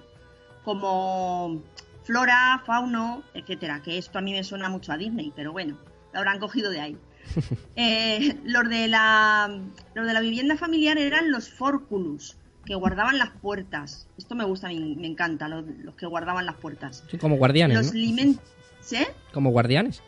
como 0.63 1.61
flora, 2.05 2.61
fauno, 2.65 3.23
etcétera, 3.33 3.81
que 3.81 3.97
esto 3.97 4.19
a 4.19 4.21
mí 4.21 4.31
me 4.31 4.43
suena 4.43 4.69
mucho 4.69 4.93
a 4.93 4.97
Disney, 4.97 5.33
pero 5.35 5.51
bueno, 5.51 5.77
lo 6.13 6.19
habrán 6.19 6.39
cogido 6.39 6.71
de 6.71 6.79
ahí. 6.79 6.97
Eh, 7.75 8.37
los, 8.45 8.69
de 8.69 8.87
la, 8.87 9.59
los 9.95 10.07
de 10.07 10.13
la 10.13 10.21
vivienda 10.21 10.55
familiar 10.55 10.97
eran 10.97 11.31
los 11.31 11.49
forculus, 11.49 12.37
que 12.65 12.75
guardaban 12.75 13.17
las 13.17 13.31
puertas. 13.31 14.07
Esto 14.17 14.35
me 14.35 14.45
gusta, 14.45 14.69
me, 14.69 14.95
me 14.95 15.07
encanta, 15.07 15.49
los, 15.49 15.65
que 15.97 16.05
guardaban 16.05 16.45
las 16.45 16.55
puertas. 16.55 17.03
Sí, 17.09 17.17
como 17.17 17.35
guardianes. 17.35 17.77
Los 17.77 17.93
¿no? 17.93 18.39
¿Sí? 18.81 19.05
Como 19.33 19.49
guardianes. 19.49 20.01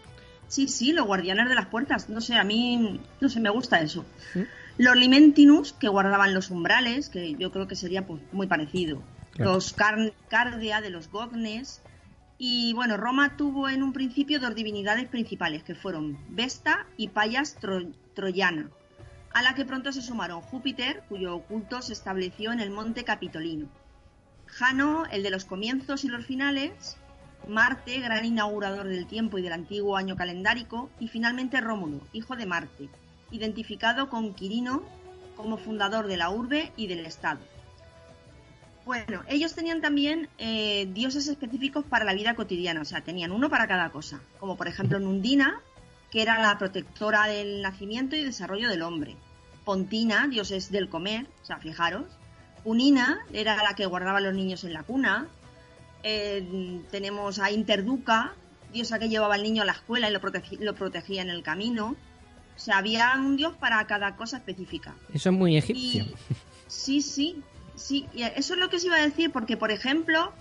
Sí, 0.47 0.67
sí, 0.67 0.93
los 0.93 1.05
guardianes 1.05 1.49
de 1.49 1.55
las 1.55 1.65
puertas. 1.65 2.09
No 2.09 2.21
sé, 2.21 2.35
a 2.35 2.43
mí, 2.43 3.01
no 3.19 3.29
sé, 3.29 3.39
me 3.39 3.49
gusta 3.49 3.81
eso. 3.81 4.05
Los 4.77 4.95
limentinus, 4.95 5.73
que 5.73 5.89
guardaban 5.89 6.33
los 6.33 6.51
umbrales, 6.51 7.09
que 7.09 7.35
yo 7.35 7.51
creo 7.51 7.67
que 7.67 7.75
sería 7.75 8.05
pues, 8.05 8.21
muy 8.31 8.47
parecido. 8.47 9.01
Los 9.37 9.73
cardia 9.73 10.81
de 10.81 10.89
los 10.89 11.09
gognes. 11.09 11.81
Y 12.37 12.73
bueno, 12.73 12.97
Roma 12.97 13.35
tuvo 13.35 13.69
en 13.69 13.81
un 13.83 13.93
principio 13.93 14.39
dos 14.39 14.55
divinidades 14.55 15.07
principales, 15.07 15.63
que 15.63 15.75
fueron 15.75 16.17
Vesta 16.29 16.85
y 16.97 17.09
Payas 17.09 17.57
Troyana 18.13 18.69
a 19.37 19.43
la 19.43 19.53
que 19.53 19.65
pronto 19.65 19.91
se 19.91 20.01
sumaron 20.01 20.41
Júpiter, 20.41 21.03
cuyo 21.09 21.41
culto 21.41 21.83
se 21.83 21.93
estableció 21.93 22.51
en 22.51 22.59
el 22.59 22.71
monte 22.71 23.03
Capitolino, 23.03 23.67
Jano, 24.47 25.05
el 25.11 25.21
de 25.21 25.29
los 25.29 25.45
comienzos 25.45 26.03
y 26.03 26.07
los 26.07 26.25
finales, 26.25 26.97
Marte, 27.47 27.99
gran 27.99 28.25
inaugurador 28.25 28.87
del 28.87 29.05
tiempo 29.05 29.37
y 29.37 29.43
del 29.43 29.53
antiguo 29.53 29.95
año 29.95 30.15
calendárico, 30.15 30.89
y 30.99 31.07
finalmente 31.07 31.61
Rómulo, 31.61 32.01
hijo 32.13 32.35
de 32.35 32.47
Marte, 32.47 32.89
identificado 33.29 34.09
con 34.09 34.33
Quirino 34.33 34.81
como 35.35 35.57
fundador 35.57 36.07
de 36.07 36.17
la 36.17 36.31
urbe 36.31 36.71
y 36.75 36.87
del 36.87 37.05
Estado. 37.05 37.39
Bueno, 38.87 39.21
ellos 39.27 39.53
tenían 39.53 39.81
también 39.81 40.29
eh, 40.37 40.87
dioses 40.93 41.27
específicos 41.27 41.83
para 41.83 42.05
la 42.05 42.13
vida 42.13 42.35
cotidiana, 42.35 42.79
o 42.79 42.85
sea, 42.85 43.01
tenían 43.01 43.33
uno 43.33 43.49
para 43.49 43.67
cada 43.67 43.89
cosa, 43.89 44.21
como 44.39 44.55
por 44.55 44.69
ejemplo 44.69 44.97
Nundina, 44.97 45.59
que 46.09 46.21
era 46.21 46.39
la 46.39 46.57
protectora 46.57 47.25
del 47.25 47.61
nacimiento 47.61 48.15
y 48.15 48.23
desarrollo 48.23 48.69
del 48.69 48.83
hombre. 48.83 49.17
Pontina, 49.65 50.29
dioses 50.29 50.71
del 50.71 50.87
comer, 50.87 51.27
o 51.43 51.45
sea, 51.45 51.57
fijaros. 51.57 52.05
Unina 52.63 53.19
era 53.33 53.61
la 53.61 53.75
que 53.75 53.85
guardaba 53.85 54.19
a 54.19 54.21
los 54.21 54.33
niños 54.33 54.63
en 54.63 54.71
la 54.71 54.83
cuna. 54.83 55.27
Eh, 56.03 56.81
tenemos 56.89 57.39
a 57.39 57.51
Interduca, 57.51 58.35
diosa 58.71 58.99
que 58.99 59.09
llevaba 59.09 59.35
al 59.35 59.43
niño 59.43 59.63
a 59.63 59.65
la 59.65 59.73
escuela 59.73 60.09
y 60.09 60.13
lo, 60.13 60.21
lo 60.61 60.75
protegía 60.75 61.21
en 61.21 61.29
el 61.29 61.43
camino. 61.43 61.97
O 62.55 62.59
sea, 62.59 62.77
había 62.77 63.13
un 63.17 63.35
dios 63.35 63.53
para 63.57 63.85
cada 63.85 64.15
cosa 64.15 64.37
específica. 64.37 64.95
Eso 65.13 65.27
es 65.27 65.35
muy 65.35 65.57
egipcio. 65.57 66.05
sí, 66.67 67.01
sí, 67.01 67.43
sí. 67.77 68.05
Eso 68.35 68.53
es 68.53 68.59
lo 68.59 68.69
que 68.69 68.75
os 68.75 68.83
iba 68.83 68.97
a 68.97 69.01
decir, 69.01 69.31
porque, 69.31 69.55
por 69.55 69.71
ejemplo, 69.71 70.33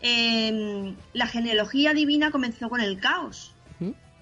em, 0.00 0.94
la 1.12 1.26
genealogía 1.26 1.92
divina 1.94 2.30
comenzó 2.30 2.68
con 2.68 2.80
el 2.80 3.00
caos, 3.00 3.52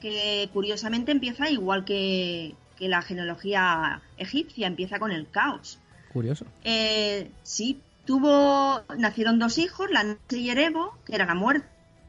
que 0.00 0.48
curiosamente 0.52 1.12
empieza 1.12 1.50
igual 1.50 1.84
que, 1.84 2.54
que 2.76 2.88
la 2.88 3.02
genealogía 3.02 4.02
egipcia 4.16 4.66
empieza 4.66 4.98
con 4.98 5.12
el 5.12 5.28
caos. 5.30 5.78
Curioso. 6.12 6.46
Eh, 6.62 7.30
sí, 7.42 7.80
tuvo, 8.04 8.82
nacieron 8.98 9.38
dos 9.38 9.58
hijos, 9.58 9.90
la 9.90 10.04
noche 10.04 10.38
y 10.38 10.50
Erebo, 10.50 10.96
que 11.04 11.14
era 11.14 11.26
la 11.26 11.34
muerte. 11.34 11.68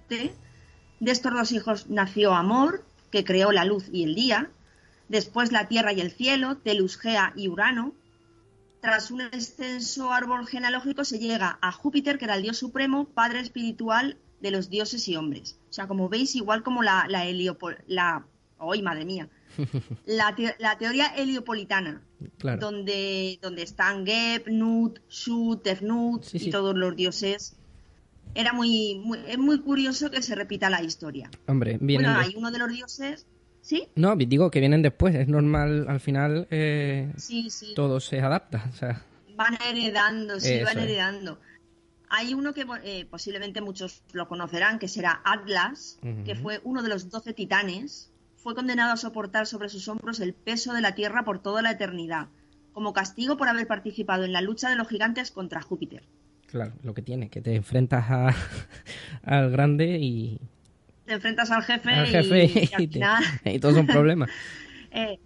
De 0.10 1.12
estos 1.12 1.34
dos 1.34 1.52
hijos 1.52 1.90
nació 1.90 2.34
Amor, 2.34 2.84
que 3.12 3.24
creó 3.24 3.52
la 3.52 3.66
luz 3.66 3.90
y 3.92 4.04
el 4.04 4.16
día. 4.16 4.50
Después 5.08 5.52
la 5.52 5.68
tierra 5.68 5.94
y 5.94 6.02
el 6.02 6.12
cielo, 6.12 6.58
Telus, 6.58 6.98
Gea 6.98 7.34
y 7.36 7.48
Urano. 7.48 7.94
Tras 8.86 9.10
un 9.10 9.22
extenso 9.22 10.12
árbol 10.14 10.46
genealógico 10.46 11.04
se 11.06 11.18
llega 11.18 11.58
a 11.60 11.72
Júpiter, 11.72 12.20
que 12.20 12.26
era 12.26 12.36
el 12.36 12.44
dios 12.44 12.58
supremo, 12.58 13.06
padre 13.06 13.40
espiritual 13.40 14.20
de 14.42 14.52
los 14.52 14.70
dioses 14.70 15.08
y 15.08 15.16
hombres. 15.16 15.60
O 15.72 15.74
sea, 15.74 15.88
como 15.88 16.08
veis, 16.08 16.36
igual 16.36 16.62
como 16.62 16.84
la, 16.84 17.08
la 17.10 17.26
la... 17.88 18.28
¡Ay, 18.60 18.84
madre 18.84 19.06
mía! 19.06 19.28
la, 20.06 20.36
teoría 20.78 21.08
heliopolitana, 21.16 22.04
donde, 22.60 23.40
donde 23.42 23.64
están 23.64 24.06
Geb, 24.06 24.50
Nut, 24.50 25.00
Shu, 25.10 25.56
Tefnut 25.56 26.24
y 26.34 26.52
todos 26.52 26.76
los 26.76 26.96
dioses. 26.96 27.56
Era 28.36 28.54
muy, 28.54 29.02
es 29.28 29.40
muy 29.40 29.62
curioso 29.62 30.12
que 30.12 30.22
se 30.22 30.36
repita 30.36 30.70
la 30.70 30.84
historia. 30.84 31.32
Hombre, 31.48 31.80
Bueno, 31.82 32.14
hay 32.16 32.36
uno 32.38 32.52
de 32.52 32.60
los 32.60 32.70
dioses. 32.70 33.26
¿Sí? 33.66 33.88
No, 33.96 34.16
digo 34.16 34.52
que 34.52 34.60
vienen 34.60 34.84
después, 34.84 35.16
es 35.16 35.28
normal, 35.28 35.88
al 35.90 36.00
final 36.00 36.48
eh, 36.52 37.12
todo 37.76 38.00
se 38.00 38.22
adapta. 38.22 38.70
Van 39.36 39.58
heredando, 39.68 40.40
sí, 40.40 40.60
van 40.64 40.78
heredando. 40.78 41.40
Hay 42.08 42.36
uno 42.36 42.54
que 42.54 42.64
eh, 42.84 43.08
posiblemente 43.10 43.62
muchos 43.62 44.04
lo 44.14 44.28
conocerán, 44.28 44.78
que 44.78 44.88
será 44.88 45.20
Atlas, 45.26 45.98
que 46.26 46.36
fue 46.36 46.62
uno 46.64 46.84
de 46.84 46.90
los 46.90 47.10
doce 47.10 47.34
titanes, 47.34 48.12
fue 48.36 48.54
condenado 48.54 48.94
a 48.94 48.98
soportar 48.98 49.48
sobre 49.48 49.70
sus 49.70 49.88
hombros 49.88 50.20
el 50.20 50.36
peso 50.36 50.72
de 50.74 50.82
la 50.82 50.94
Tierra 50.94 51.24
por 51.24 51.42
toda 51.42 51.64
la 51.64 51.72
eternidad, 51.72 52.28
como 52.72 52.94
castigo 52.94 53.36
por 53.36 53.50
haber 53.50 53.66
participado 53.66 54.26
en 54.26 54.32
la 54.32 54.42
lucha 54.42 54.70
de 54.70 54.76
los 54.76 54.88
gigantes 54.88 55.32
contra 55.32 55.64
Júpiter. 55.64 56.04
Claro, 56.46 56.74
lo 56.84 56.94
que 56.94 57.02
tiene, 57.02 57.32
que 57.32 57.42
te 57.42 57.56
enfrentas 57.56 58.36
al 59.24 59.50
grande 59.50 59.98
y... 60.00 60.40
Te 61.06 61.14
enfrentas 61.14 61.52
al 61.52 61.64
jefe, 61.64 61.92
y, 62.78 63.54
y, 63.56 63.60
todos 63.60 63.76
son 63.76 63.88
problemas. 63.88 64.30
Eh, 64.92 65.20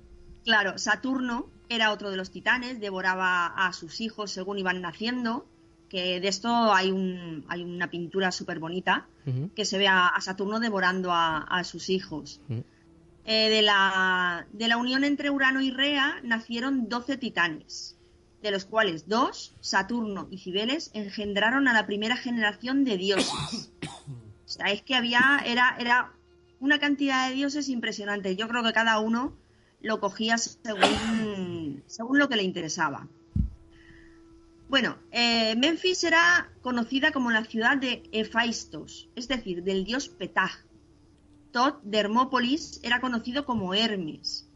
claro, 0.43 0.77
Saturno 0.77 1.49
era 1.69 1.91
otro 1.91 2.09
de 2.09 2.17
los 2.17 2.31
titanes, 2.31 2.79
devoraba 2.79 3.45
a 3.45 3.71
sus 3.71 4.01
hijos 4.01 4.31
según 4.31 4.57
iban 4.57 4.81
naciendo, 4.81 5.47
que 5.87 6.19
de 6.19 6.27
esto 6.27 6.49
hay, 6.73 6.91
un, 6.91 7.45
hay 7.47 7.63
una 7.63 7.89
pintura 7.89 8.31
súper 8.31 8.59
bonita, 8.59 9.07
que 9.55 9.63
se 9.63 9.77
ve 9.77 9.87
a, 9.87 10.11
Saturno 10.21 10.59
devorando 10.59 11.11
a, 11.13 11.63
sus 11.63 11.89
hijos. 11.89 12.41
Eh, 13.25 13.49
de, 13.49 13.61
la, 13.61 14.47
de 14.51 14.67
la 14.67 14.77
unión 14.77 15.03
entre 15.03 15.29
Urano 15.29 15.61
y 15.61 15.69
Rea 15.69 16.19
nacieron 16.23 16.89
12 16.89 17.17
titanes, 17.17 17.95
de 18.41 18.49
los 18.49 18.65
cuales 18.65 19.07
dos, 19.07 19.55
Saturno 19.59 20.27
y 20.31 20.39
Cibeles, 20.39 20.89
engendraron 20.93 21.67
a 21.67 21.73
la 21.73 21.85
primera 21.85 22.17
generación 22.17 22.83
de 22.83 22.97
dioses. 22.97 23.71
O 24.49 24.51
sea, 24.51 24.71
es 24.71 24.81
que 24.81 24.95
había, 24.95 25.43
era, 25.45 25.75
era 25.77 26.11
una 26.59 26.79
cantidad 26.79 27.29
de 27.29 27.35
dioses 27.35 27.69
impresionante. 27.69 28.35
Yo 28.35 28.47
creo 28.47 28.63
que 28.63 28.73
cada 28.73 28.97
uno 28.99 29.37
lo 29.79 29.99
cogía 29.99 30.39
según, 30.39 31.83
según 31.85 32.17
lo 32.17 32.27
que 32.29 32.35
le 32.35 32.41
interesaba. 32.41 33.07
Bueno, 34.67 34.97
eh, 35.11 35.55
Memphis 35.55 36.03
era 36.03 36.51
conocida 36.61 37.11
como 37.11 37.29
la 37.29 37.45
ciudad 37.45 37.77
de 37.77 38.09
Hephaistos, 38.11 39.07
es 39.15 39.27
decir, 39.27 39.63
del 39.63 39.85
dios 39.85 40.09
Petah, 40.09 40.51
Tot 41.51 41.83
de 41.83 41.99
Hermópolis 41.99 42.79
era 42.81 43.01
conocido 43.01 43.45
como 43.45 43.75
Hermes. 43.75 44.47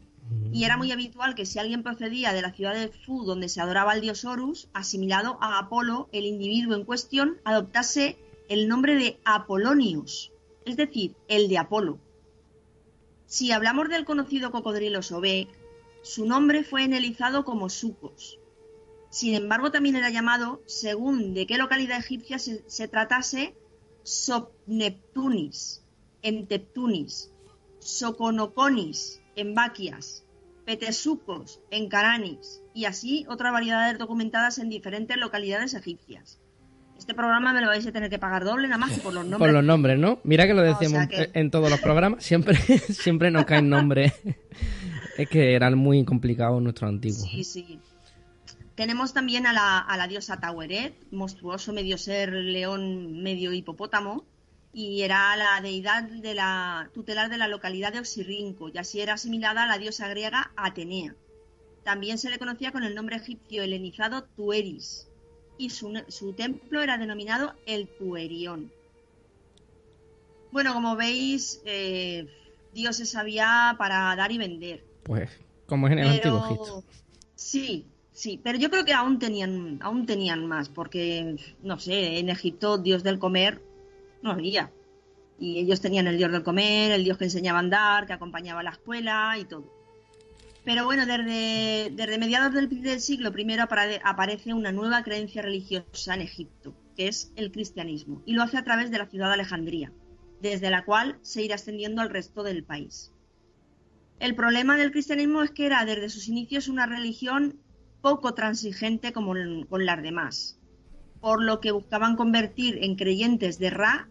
Y 0.52 0.64
era 0.64 0.76
muy 0.76 0.90
habitual 0.90 1.36
que 1.36 1.46
si 1.46 1.60
alguien 1.60 1.84
procedía 1.84 2.32
de 2.32 2.42
la 2.42 2.52
ciudad 2.52 2.74
de 2.74 2.88
Fu, 2.88 3.24
donde 3.24 3.48
se 3.48 3.60
adoraba 3.60 3.92
al 3.92 4.00
dios 4.00 4.24
Horus, 4.24 4.68
asimilado 4.72 5.38
a 5.40 5.58
Apolo, 5.58 6.08
el 6.12 6.24
individuo 6.24 6.74
en 6.74 6.84
cuestión 6.84 7.36
adoptase 7.44 8.16
el 8.48 8.68
nombre 8.68 8.94
de 8.94 9.18
Apolonius, 9.24 10.32
es 10.64 10.76
decir, 10.76 11.14
el 11.28 11.48
de 11.48 11.58
Apolo. 11.58 11.98
Si 13.26 13.52
hablamos 13.52 13.88
del 13.88 14.04
conocido 14.04 14.50
cocodrilo 14.50 15.02
Sobek, 15.02 15.48
su 16.02 16.26
nombre 16.26 16.64
fue 16.64 16.84
enelizado 16.84 17.44
como 17.44 17.70
Sucos. 17.70 18.38
Sin 19.10 19.34
embargo, 19.34 19.70
también 19.70 19.96
era 19.96 20.10
llamado, 20.10 20.60
según 20.66 21.34
de 21.34 21.46
qué 21.46 21.56
localidad 21.56 21.98
egipcia 21.98 22.38
se, 22.38 22.62
se 22.66 22.88
tratase, 22.88 23.54
Sopneptunis, 24.02 25.82
en 26.22 26.46
Teptunis, 26.46 27.30
Soconoconis 27.78 29.22
en 29.36 29.54
Baquias, 29.54 30.24
Petesucos 30.64 31.60
en 31.70 31.88
Caranis 31.88 32.62
y 32.72 32.86
así 32.86 33.26
otras 33.28 33.52
variedades 33.52 33.98
documentadas 33.98 34.58
en 34.58 34.70
diferentes 34.70 35.16
localidades 35.18 35.74
egipcias. 35.74 36.40
Este 37.04 37.12
programa 37.12 37.52
me 37.52 37.60
lo 37.60 37.66
vais 37.66 37.86
a 37.86 37.92
tener 37.92 38.08
que 38.08 38.18
pagar 38.18 38.44
doble 38.44 38.66
nada 38.66 38.78
más 38.78 38.92
que 38.92 39.00
por 39.02 39.12
los 39.12 39.24
nombres. 39.24 39.38
Por 39.38 39.52
los 39.52 39.62
nombres, 39.62 39.98
¿no? 39.98 40.20
Mira 40.24 40.46
que 40.46 40.54
lo 40.54 40.62
decíamos 40.62 41.06
en 41.12 41.50
todos 41.50 41.68
los 41.68 41.78
programas, 41.80 42.24
siempre, 42.24 42.56
siempre 42.88 43.30
nos 43.30 43.44
caen 43.44 43.68
nombres. 43.68 44.14
es 45.18 45.28
que 45.28 45.52
eran 45.52 45.76
muy 45.76 46.02
complicados 46.06 46.62
nuestros 46.62 46.88
antiguos. 46.88 47.28
Sí, 47.30 47.44
sí. 47.44 47.78
Tenemos 48.74 49.12
también 49.12 49.46
a 49.46 49.52
la, 49.52 49.80
a 49.80 49.98
la 49.98 50.08
diosa 50.08 50.40
Taweret, 50.40 50.94
monstruoso 51.10 51.74
medio 51.74 51.98
ser 51.98 52.32
león 52.32 53.22
medio 53.22 53.52
hipopótamo, 53.52 54.24
y 54.72 55.02
era 55.02 55.36
la 55.36 55.60
deidad 55.60 56.04
de 56.04 56.34
la 56.34 56.88
tutelar 56.94 57.28
de 57.28 57.36
la 57.36 57.48
localidad 57.48 57.92
de 57.92 57.98
Oxirrinco, 57.98 58.70
y 58.70 58.78
así 58.78 59.02
era 59.02 59.12
asimilada 59.12 59.64
a 59.64 59.68
la 59.68 59.76
diosa 59.76 60.08
griega 60.08 60.52
Atenea. 60.56 61.14
También 61.82 62.16
se 62.16 62.30
le 62.30 62.38
conocía 62.38 62.72
con 62.72 62.82
el 62.82 62.94
nombre 62.94 63.16
egipcio 63.16 63.62
helenizado 63.62 64.24
Tueris, 64.24 65.06
y 65.58 65.70
su, 65.70 66.32
templo 66.36 66.82
era 66.82 66.98
denominado 66.98 67.54
el 67.66 67.88
Tuerión. 67.88 68.70
Bueno, 70.50 70.72
como 70.72 70.96
veis, 70.96 71.60
eh, 71.64 72.28
dioses 72.72 73.14
había 73.16 73.74
para 73.78 74.14
dar 74.16 74.32
y 74.32 74.38
vender. 74.38 74.84
Pues, 75.04 75.30
como 75.66 75.86
es 75.86 75.92
en 75.92 75.98
el 76.00 76.08
antiguo 76.08 76.44
Egipto. 76.44 76.84
Sí, 77.34 77.86
sí, 78.12 78.40
pero 78.42 78.58
yo 78.58 78.70
creo 78.70 78.84
que 78.84 78.92
aún 78.92 79.18
tenían, 79.18 79.78
aún 79.82 80.06
tenían 80.06 80.46
más, 80.46 80.68
porque, 80.68 81.36
no 81.62 81.78
sé, 81.78 82.18
en 82.18 82.28
Egipto 82.28 82.78
dios 82.78 83.02
del 83.02 83.18
comer 83.18 83.60
no 84.22 84.30
había. 84.30 84.70
Y 85.38 85.58
ellos 85.58 85.80
tenían 85.80 86.06
el 86.06 86.16
dios 86.16 86.30
del 86.30 86.44
comer, 86.44 86.92
el 86.92 87.02
dios 87.04 87.18
que 87.18 87.24
enseñaba 87.24 87.58
a 87.58 87.62
andar, 87.62 88.06
que 88.06 88.12
acompañaba 88.12 88.60
a 88.60 88.64
la 88.64 88.70
escuela 88.70 89.36
y 89.38 89.44
todo. 89.44 89.73
Pero 90.64 90.86
bueno, 90.86 91.04
desde, 91.04 92.18
mediados 92.18 92.54
del, 92.54 93.00
siglo 93.00 93.32
I 93.36 93.56
aparece 94.02 94.54
una 94.54 94.72
nueva 94.72 95.02
creencia 95.02 95.42
religiosa 95.42 96.14
en 96.14 96.22
Egipto, 96.22 96.74
que 96.96 97.08
es 97.08 97.32
el 97.36 97.52
cristianismo, 97.52 98.22
y 98.24 98.32
lo 98.32 98.42
hace 98.42 98.56
a 98.56 98.64
través 98.64 98.90
de 98.90 98.98
la 98.98 99.06
ciudad 99.06 99.28
de 99.28 99.34
Alejandría, 99.34 99.92
desde 100.40 100.70
la 100.70 100.84
cual 100.84 101.18
se 101.22 101.42
irá 101.42 101.56
extendiendo 101.56 102.00
al 102.00 102.10
resto 102.10 102.42
del 102.42 102.64
país. 102.64 103.12
El 104.20 104.34
problema 104.34 104.76
del 104.76 104.90
cristianismo 104.90 105.42
es 105.42 105.50
que 105.50 105.66
era 105.66 105.84
desde 105.84 106.08
sus 106.08 106.28
inicios 106.28 106.68
una 106.68 106.86
religión 106.86 107.60
poco 108.00 108.32
transigente 108.32 109.12
como 109.12 109.34
con 109.68 109.84
las 109.84 110.02
demás, 110.02 110.58
por 111.20 111.42
lo 111.42 111.60
que 111.60 111.72
buscaban 111.72 112.16
convertir 112.16 112.78
en 112.82 112.96
creyentes 112.96 113.58
de 113.58 113.70
Ra 113.70 114.08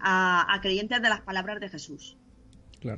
a, 0.00 0.58
creyentes 0.62 1.02
de 1.02 1.08
las 1.08 1.20
palabras 1.20 1.60
de 1.60 1.68
Jesús. 1.68 2.16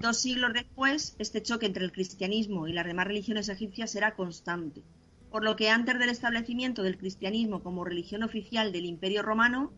Dos 0.01 0.19
siglos 0.19 0.53
después, 0.53 1.17
este 1.19 1.43
choque 1.43 1.67
entre 1.67 1.85
el 1.85 1.93
cristianismo 1.93 2.69
y 2.69 2.73
las 2.73 2.87
demás 2.87 3.07
religiones 3.07 3.49
egipcias 3.49 3.95
era 3.95 4.15
constante, 4.15 4.83
por 5.31 5.45
lo 5.45 5.57
que 5.57 5.71
antes 5.71 5.99
del 5.99 6.11
establecimiento 6.11 6.83
del 6.83 6.99
cristianismo 6.99 7.63
como 7.63 7.85
religión 7.85 8.23
oficial 8.23 8.73
del 8.73 8.87
Imperio 8.87 9.23
Romano, 9.23 9.73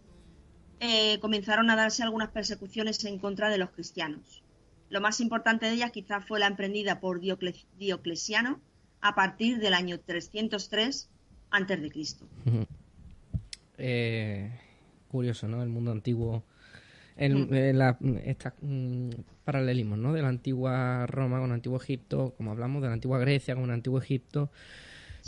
eh, 0.80 1.18
comenzaron 1.20 1.70
a 1.70 1.76
darse 1.76 2.02
algunas 2.02 2.30
persecuciones 2.30 3.04
en 3.04 3.18
contra 3.18 3.50
de 3.50 3.58
los 3.58 3.70
cristianos. 3.70 4.42
Lo 4.88 5.00
más 5.00 5.20
importante 5.20 5.66
de 5.66 5.72
ellas 5.72 5.92
quizás 5.92 6.26
fue 6.26 6.40
la 6.40 6.46
emprendida 6.46 7.00
por 7.00 7.20
Dioclesiano 7.20 8.60
a 9.00 9.14
partir 9.14 9.58
del 9.58 9.74
año 9.74 10.00
303 10.00 11.08
antes 11.50 11.82
de 11.82 11.90
Cristo. 11.90 12.26
Eh, 13.82 14.50
curioso, 15.08 15.48
¿no? 15.48 15.62
El 15.62 15.70
mundo 15.70 15.90
antiguo 15.90 16.44
en, 17.20 17.42
mm. 17.42 17.76
la, 17.76 17.98
mm, 18.00 19.11
paralelismos, 19.44 19.98
¿no? 19.98 20.12
De 20.12 20.22
la 20.22 20.28
antigua 20.28 21.06
Roma 21.06 21.38
con 21.38 21.50
el 21.50 21.54
antiguo 21.54 21.78
Egipto, 21.78 22.35
como 22.37 22.50
hablamos, 22.50 22.83
de 22.83 22.88
la 22.88 22.94
antigua 22.94 23.18
Grecia 23.18 23.54
con 23.54 23.64
el 23.64 23.70
antiguo 23.72 24.00
Egipto. 24.00 24.50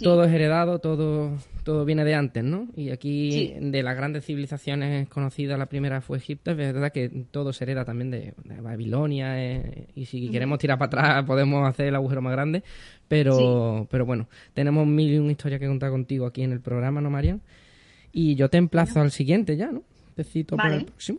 Todo 0.02 0.24
es 0.24 0.32
heredado, 0.32 0.78
todo, 0.78 1.36
todo 1.64 1.84
viene 1.84 2.02
de 2.04 2.14
antes, 2.14 2.42
¿no? 2.42 2.66
Y 2.74 2.88
aquí, 2.88 3.54
de 3.60 3.82
las 3.82 3.94
grandes 3.94 4.24
civilizaciones 4.24 5.06
conocidas, 5.10 5.58
la 5.58 5.66
primera 5.66 6.00
fue 6.00 6.16
Egipto, 6.16 6.52
es 6.52 6.56
verdad 6.56 6.90
que 6.90 7.10
todo 7.30 7.52
se 7.52 7.64
hereda 7.64 7.84
también 7.84 8.10
de, 8.10 8.32
Babilonia, 8.62 9.44
eh, 9.44 9.88
y 9.94 10.06
si 10.06 10.30
queremos 10.30 10.58
tirar 10.58 10.78
para 10.78 10.86
atrás 10.86 11.24
podemos 11.26 11.68
hacer 11.68 11.88
el 11.88 11.94
agujero 11.94 12.22
más 12.22 12.32
grande, 12.32 12.64
pero, 13.06 13.86
pero 13.90 14.06
bueno, 14.06 14.28
tenemos 14.54 14.86
mil 14.86 15.12
y 15.12 15.18
una 15.18 15.32
historias 15.32 15.60
que 15.60 15.66
contar 15.66 15.90
contigo 15.90 16.24
aquí 16.24 16.42
en 16.42 16.52
el 16.52 16.60
programa, 16.60 17.02
¿no, 17.02 17.10
Marian? 17.10 17.42
Y 18.12 18.34
yo 18.34 18.48
te 18.48 18.56
emplazo 18.56 19.02
al 19.02 19.10
siguiente 19.10 19.58
ya, 19.58 19.70
¿no? 19.70 19.82
Te 20.14 20.24
para 20.56 20.76
el 20.76 20.86
próximo. 20.86 21.18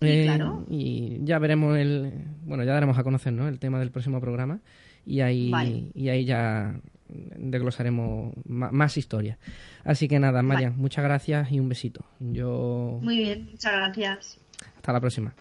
Eh, 0.00 0.38
y 0.68 1.18
ya 1.24 1.38
veremos 1.38 1.76
el. 1.76 2.12
Bueno, 2.44 2.64
ya 2.64 2.72
daremos 2.72 2.98
a 2.98 3.04
conocer 3.04 3.32
¿no? 3.32 3.48
el 3.48 3.58
tema 3.58 3.78
del 3.78 3.90
próximo 3.90 4.20
programa 4.20 4.60
y 5.04 5.20
ahí, 5.20 5.90
y 5.94 6.08
ahí 6.08 6.24
ya 6.24 6.80
desglosaremos 7.08 8.34
más, 8.44 8.96
historias. 8.96 9.38
Así 9.84 10.08
que 10.08 10.18
nada, 10.18 10.42
María, 10.42 10.70
muchas 10.70 11.04
gracias 11.04 11.52
y 11.52 11.60
un 11.60 11.68
besito. 11.68 12.04
Yo. 12.18 12.98
Muy 13.02 13.18
bien, 13.18 13.48
muchas 13.50 13.72
gracias. 13.72 14.38
Hasta 14.76 14.92
la 14.92 15.00
próxima. 15.00 15.34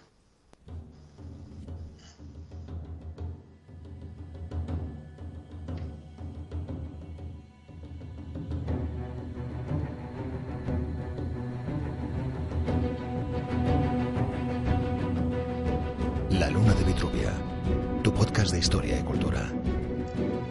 Historia 18.58 19.00
y 19.00 19.04
cultura. 19.04 19.50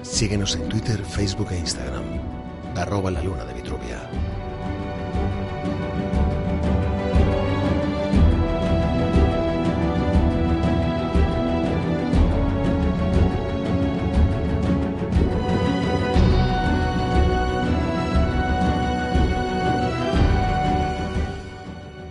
Síguenos 0.02 0.54
en 0.56 0.68
Twitter, 0.68 1.04
Facebook 1.04 1.48
e 1.52 1.58
Instagram. 1.58 2.04
Arroba 2.76 3.10
la 3.10 3.22
luna 3.22 3.44
de 3.44 3.54
Vitruvia. 3.54 4.10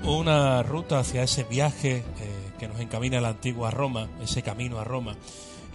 Una 0.06 0.64
ruta 0.64 1.00
hacia 1.00 1.24
ese 1.24 1.44
viaje 1.44 2.04
que 2.58 2.68
nos 2.68 2.80
encamina 2.80 3.18
a 3.18 3.22
la 3.22 3.30
antigua 3.30 3.72
Roma, 3.72 4.08
ese 4.22 4.42
camino 4.42 4.80
a 4.80 4.86
Roma. 4.86 5.18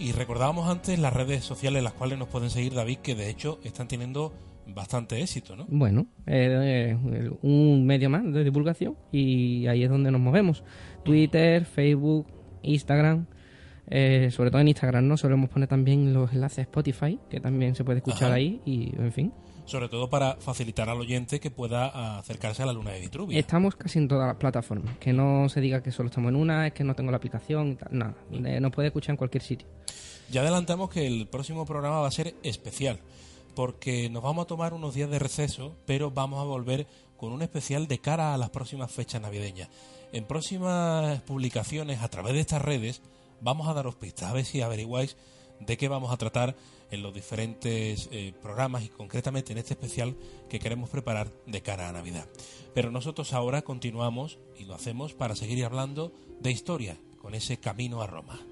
Y 0.00 0.12
recordábamos 0.12 0.68
antes 0.68 0.98
las 0.98 1.12
redes 1.12 1.44
sociales 1.44 1.78
en 1.78 1.84
las 1.84 1.92
cuales 1.92 2.18
nos 2.18 2.28
pueden 2.28 2.50
seguir, 2.50 2.74
David, 2.74 2.98
que 2.98 3.14
de 3.14 3.28
hecho 3.28 3.58
están 3.64 3.88
teniendo 3.88 4.32
bastante 4.66 5.20
éxito, 5.20 5.56
¿no? 5.56 5.66
Bueno, 5.68 6.06
eh, 6.26 6.96
un 7.42 7.84
medio 7.86 8.08
más 8.08 8.22
de 8.32 8.44
divulgación 8.44 8.96
y 9.10 9.66
ahí 9.66 9.82
es 9.82 9.90
donde 9.90 10.10
nos 10.10 10.20
movemos. 10.20 10.62
Twitter, 11.04 11.64
Facebook, 11.64 12.26
Instagram. 12.62 13.26
Eh, 13.90 14.28
sobre 14.30 14.50
todo 14.50 14.60
en 14.60 14.68
Instagram, 14.68 15.08
¿no? 15.08 15.16
Solemos 15.16 15.48
poner 15.48 15.66
también 15.66 16.12
los 16.12 16.32
enlaces 16.32 16.58
Spotify, 16.58 17.18
que 17.30 17.40
también 17.40 17.74
se 17.74 17.84
puede 17.84 17.98
escuchar 17.98 18.32
ahí 18.32 18.60
y, 18.66 18.92
en 18.98 19.12
fin 19.12 19.32
sobre 19.68 19.88
todo 19.88 20.08
para 20.08 20.36
facilitar 20.36 20.88
al 20.88 20.98
oyente 20.98 21.40
que 21.40 21.50
pueda 21.50 22.18
acercarse 22.18 22.62
a 22.62 22.66
la 22.66 22.72
luna 22.72 22.92
de 22.92 23.00
Vitruvia. 23.00 23.38
Estamos 23.38 23.76
casi 23.76 23.98
en 23.98 24.08
todas 24.08 24.26
las 24.26 24.36
plataformas, 24.36 24.96
que 24.98 25.12
no 25.12 25.48
se 25.48 25.60
diga 25.60 25.82
que 25.82 25.92
solo 25.92 26.08
estamos 26.08 26.30
en 26.30 26.36
una, 26.36 26.66
es 26.66 26.72
que 26.72 26.84
no 26.84 26.94
tengo 26.94 27.10
la 27.10 27.18
aplicación, 27.18 27.78
nada, 27.90 28.14
nos 28.30 28.72
puede 28.72 28.88
escuchar 28.88 29.10
en 29.10 29.16
cualquier 29.18 29.42
sitio. 29.42 29.68
Ya 30.30 30.40
adelantamos 30.40 30.90
que 30.90 31.06
el 31.06 31.26
próximo 31.28 31.64
programa 31.64 32.00
va 32.00 32.08
a 32.08 32.12
ser 32.12 32.34
especial, 32.42 33.00
porque 33.54 34.08
nos 34.10 34.22
vamos 34.22 34.44
a 34.44 34.46
tomar 34.46 34.74
unos 34.74 34.94
días 34.94 35.10
de 35.10 35.18
receso, 35.18 35.76
pero 35.86 36.10
vamos 36.10 36.40
a 36.40 36.44
volver 36.44 36.86
con 37.16 37.32
un 37.32 37.42
especial 37.42 37.88
de 37.88 37.98
cara 37.98 38.34
a 38.34 38.38
las 38.38 38.50
próximas 38.50 38.90
fechas 38.90 39.20
navideñas. 39.20 39.68
En 40.12 40.24
próximas 40.24 41.20
publicaciones 41.22 42.02
a 42.02 42.08
través 42.08 42.32
de 42.32 42.40
estas 42.40 42.62
redes 42.62 43.02
vamos 43.40 43.68
a 43.68 43.74
daros 43.74 43.96
pistas, 43.96 44.30
a 44.30 44.32
ver 44.32 44.44
si 44.44 44.62
averiguáis 44.62 45.16
de 45.60 45.76
qué 45.76 45.88
vamos 45.88 46.12
a 46.12 46.16
tratar 46.16 46.56
en 46.90 47.02
los 47.02 47.12
diferentes 47.12 48.08
eh, 48.10 48.32
programas 48.40 48.84
y 48.84 48.88
concretamente 48.88 49.52
en 49.52 49.58
este 49.58 49.74
especial 49.74 50.16
que 50.48 50.58
queremos 50.58 50.90
preparar 50.90 51.30
de 51.46 51.62
cara 51.62 51.88
a 51.88 51.92
Navidad. 51.92 52.26
Pero 52.74 52.90
nosotros 52.90 53.32
ahora 53.32 53.62
continuamos 53.62 54.38
y 54.58 54.64
lo 54.64 54.74
hacemos 54.74 55.14
para 55.14 55.36
seguir 55.36 55.64
hablando 55.64 56.12
de 56.40 56.50
historia 56.50 56.98
con 57.20 57.34
ese 57.34 57.58
camino 57.58 58.02
a 58.02 58.06
Roma. 58.06 58.47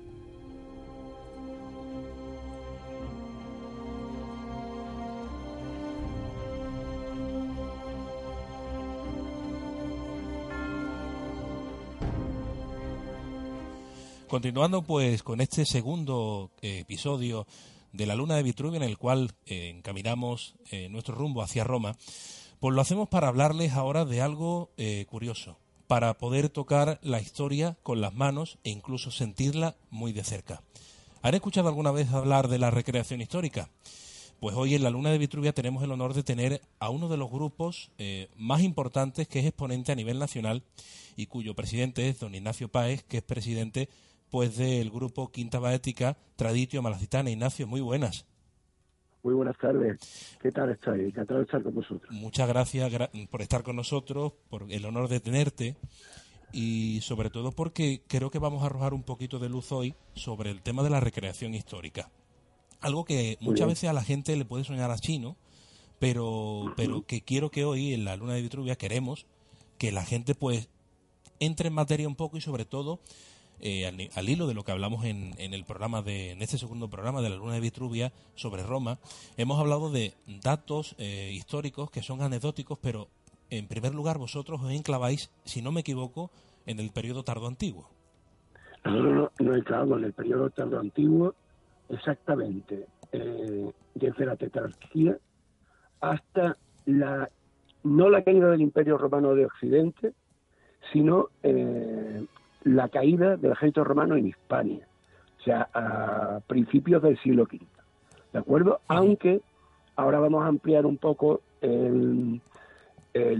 Continuando 14.28 14.82
pues 14.82 15.22
con 15.22 15.40
este 15.40 15.64
segundo 15.64 16.50
eh, 16.60 16.80
episodio 16.80 17.46
de 17.92 18.06
la 18.06 18.16
luna 18.16 18.34
de 18.34 18.42
Vitruvio 18.42 18.76
en 18.76 18.82
el 18.82 18.98
cual 18.98 19.30
eh, 19.46 19.68
encaminamos 19.68 20.56
eh, 20.72 20.88
nuestro 20.88 21.14
rumbo 21.14 21.42
hacia 21.42 21.62
Roma, 21.62 21.96
pues 22.58 22.74
lo 22.74 22.80
hacemos 22.80 23.08
para 23.08 23.28
hablarles 23.28 23.74
ahora 23.74 24.04
de 24.04 24.20
algo 24.20 24.70
curioso, 25.08 25.58
para 25.86 26.14
poder 26.14 26.48
tocar 26.48 26.98
la 27.02 27.20
historia 27.20 27.76
con 27.84 28.00
las 28.00 28.14
manos 28.14 28.58
e 28.64 28.70
incluso 28.70 29.12
sentirla 29.12 29.76
muy 29.90 30.12
de 30.12 30.24
cerca. 30.24 30.60
¿Han 31.22 31.34
escuchado 31.34 31.68
alguna 31.68 31.92
vez 31.92 32.10
hablar 32.10 32.48
de 32.48 32.58
la 32.58 32.70
recreación 32.72 33.20
histórica? 33.20 33.70
Pues 34.40 34.56
hoy 34.56 34.74
en 34.74 34.82
la 34.82 34.90
Luna 34.90 35.10
de 35.10 35.18
Vitruvia 35.18 35.52
tenemos 35.52 35.84
el 35.84 35.92
honor 35.92 36.14
de 36.14 36.24
tener 36.24 36.62
a 36.80 36.90
uno 36.90 37.08
de 37.08 37.16
los 37.16 37.30
grupos 37.30 37.90
más 38.36 38.62
importantes 38.62 39.28
que 39.28 39.38
es 39.38 39.46
exponente 39.46 39.92
a 39.92 39.96
nivel 39.96 40.18
nacional 40.18 40.64
y 41.14 41.26
cuyo 41.26 41.54
presidente 41.54 42.08
es 42.08 42.18
don 42.18 42.34
Ignacio 42.34 42.68
Páez, 42.68 43.02
que 43.04 43.18
es 43.18 43.22
presidente 43.22 43.88
pues 44.30 44.56
del 44.56 44.90
grupo 44.90 45.30
Quinta 45.30 45.58
Baética 45.58 46.16
Traditio 46.36 46.82
Malacitana. 46.82 47.30
Ignacio, 47.30 47.66
muy 47.66 47.80
buenas. 47.80 48.26
Muy 49.22 49.34
buenas 49.34 49.58
tardes. 49.58 50.36
¿Qué 50.40 50.52
tal 50.52 50.70
estáis? 50.70 51.02
Encantado 51.02 51.40
de 51.40 51.46
estar 51.46 51.62
con 51.62 51.74
vosotros. 51.74 52.10
Muchas 52.12 52.46
gracias 52.46 52.92
por 53.28 53.42
estar 53.42 53.64
con 53.64 53.74
nosotros, 53.74 54.34
por 54.48 54.70
el 54.70 54.84
honor 54.84 55.08
de 55.08 55.18
tenerte 55.18 55.76
y 56.52 57.00
sobre 57.00 57.30
todo 57.30 57.50
porque 57.50 58.02
creo 58.06 58.30
que 58.30 58.38
vamos 58.38 58.62
a 58.62 58.66
arrojar 58.66 58.94
un 58.94 59.02
poquito 59.02 59.38
de 59.38 59.48
luz 59.48 59.72
hoy 59.72 59.94
sobre 60.14 60.50
el 60.50 60.62
tema 60.62 60.82
de 60.82 60.90
la 60.90 61.00
recreación 61.00 61.54
histórica. 61.54 62.10
Algo 62.80 63.04
que 63.04 63.36
muchas 63.40 63.66
veces 63.66 63.90
a 63.90 63.92
la 63.92 64.04
gente 64.04 64.36
le 64.36 64.44
puede 64.44 64.64
soñar 64.64 64.90
a 64.90 64.98
chino, 64.98 65.36
pero, 65.98 66.72
pero 66.76 67.04
que 67.04 67.22
quiero 67.22 67.50
que 67.50 67.64
hoy 67.64 67.94
en 67.94 68.04
la 68.04 68.16
Luna 68.16 68.34
de 68.34 68.42
Vitruvia 68.42 68.76
queremos 68.76 69.26
que 69.76 69.92
la 69.92 70.04
gente 70.04 70.34
pues 70.34 70.68
entre 71.40 71.68
en 71.68 71.74
materia 71.74 72.08
un 72.08 72.16
poco 72.16 72.36
y 72.36 72.40
sobre 72.40 72.64
todo 72.64 73.00
eh, 73.60 74.10
al, 74.14 74.28
hilo 74.28 74.46
de 74.46 74.54
lo 74.54 74.64
que 74.64 74.72
hablamos 74.72 75.04
en, 75.04 75.34
el 75.38 75.64
programa 75.64 76.02
de, 76.02 76.32
en 76.32 76.42
este 76.42 76.58
segundo 76.58 76.88
programa 76.88 77.22
de 77.22 77.30
la 77.30 77.36
Luna 77.36 77.54
de 77.54 77.60
Vitruvia 77.60 78.12
sobre 78.34 78.62
Roma, 78.62 78.98
hemos 79.36 79.58
hablado 79.58 79.90
de 79.90 80.14
datos 80.42 80.94
eh, 80.98 81.30
históricos 81.32 81.90
que 81.90 82.02
son 82.02 82.22
anecdóticos, 82.22 82.78
pero 82.78 83.08
en 83.50 83.68
primer 83.68 83.94
lugar 83.94 84.18
vosotros 84.18 84.60
os 84.62 84.70
enclaváis, 84.70 85.30
si 85.44 85.62
no 85.62 85.72
me 85.72 85.80
equivoco, 85.80 86.30
en 86.66 86.80
el 86.80 86.90
periodo 86.90 87.22
tardo 87.22 87.46
antiguo. 87.46 87.88
Nosotros 88.84 89.30
nos 89.40 89.56
enclavamos 89.56 89.98
en 89.98 90.04
el 90.04 90.12
periodo 90.12 90.50
tardo 90.50 90.78
antiguo 90.78 91.34
exactamente 91.88 92.86
eh, 93.12 93.72
desde 93.94 94.26
la 94.26 94.36
tetrarquía 94.36 95.16
hasta 96.00 96.56
la 96.84 97.28
no 97.84 98.10
la 98.10 98.22
caída 98.22 98.50
del 98.50 98.62
Imperio 98.62 98.98
Romano 98.98 99.34
de 99.34 99.46
Occidente, 99.46 100.12
sino 100.92 101.28
eh, 101.42 102.26
la 102.66 102.88
caída 102.88 103.36
del 103.36 103.52
ejército 103.52 103.84
romano 103.84 104.16
en 104.16 104.26
Hispania, 104.26 104.88
o 105.38 105.42
sea, 105.42 105.68
a 105.72 106.40
principios 106.48 107.00
del 107.00 107.16
siglo 107.20 107.44
V. 107.44 107.60
¿De 108.32 108.38
acuerdo? 108.40 108.80
Aunque 108.88 109.40
ahora 109.94 110.18
vamos 110.18 110.42
a 110.44 110.48
ampliar 110.48 110.84
un 110.84 110.96
poco 110.96 111.42
el, 111.60 112.40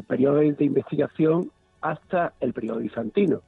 periodo 0.06 0.36
de 0.36 0.64
investigación 0.64 1.50
hasta 1.80 2.34
el 2.38 2.52
periodo 2.52 2.78
bizantino, 2.78 3.40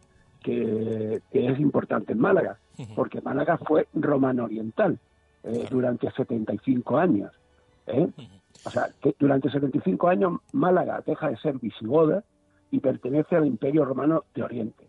que, 0.42 1.22
es 1.30 1.60
importante 1.60 2.12
en 2.12 2.18
Málaga, 2.18 2.58
porque 2.96 3.20
Málaga 3.20 3.56
fue 3.58 3.86
romano 3.94 4.44
oriental 4.44 4.98
eh, 5.44 5.68
durante 5.70 6.10
75 6.10 6.98
años. 6.98 7.32
¿eh? 7.86 8.08
O 8.66 8.70
sea, 8.70 8.88
que 9.00 9.14
durante 9.16 9.48
75 9.48 10.08
años 10.08 10.40
Málaga 10.52 11.02
deja 11.06 11.30
de 11.30 11.36
ser 11.36 11.56
visigoda 11.58 12.24
y 12.72 12.80
pertenece 12.80 13.36
al 13.36 13.46
Imperio 13.46 13.84
Romano 13.84 14.24
de 14.34 14.42
Oriente. 14.42 14.87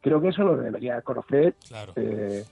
Creo 0.00 0.20
que 0.20 0.28
eso 0.28 0.44
lo 0.44 0.56
debería 0.56 1.00
conocer 1.02 1.54
eh, 1.96 2.44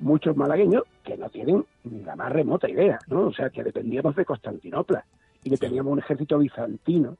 muchos 0.00 0.36
malagueños 0.36 0.84
que 1.04 1.16
no 1.16 1.28
tienen 1.28 1.64
ni 1.84 2.02
la 2.02 2.16
más 2.16 2.32
remota 2.32 2.68
idea, 2.68 2.98
¿no? 3.06 3.28
O 3.28 3.32
sea, 3.32 3.50
que 3.50 3.62
dependíamos 3.62 4.16
de 4.16 4.24
Constantinopla 4.24 5.04
y 5.44 5.50
que 5.50 5.56
teníamos 5.56 5.92
un 5.92 5.98
ejército 6.00 6.38
bizantino 6.38 7.16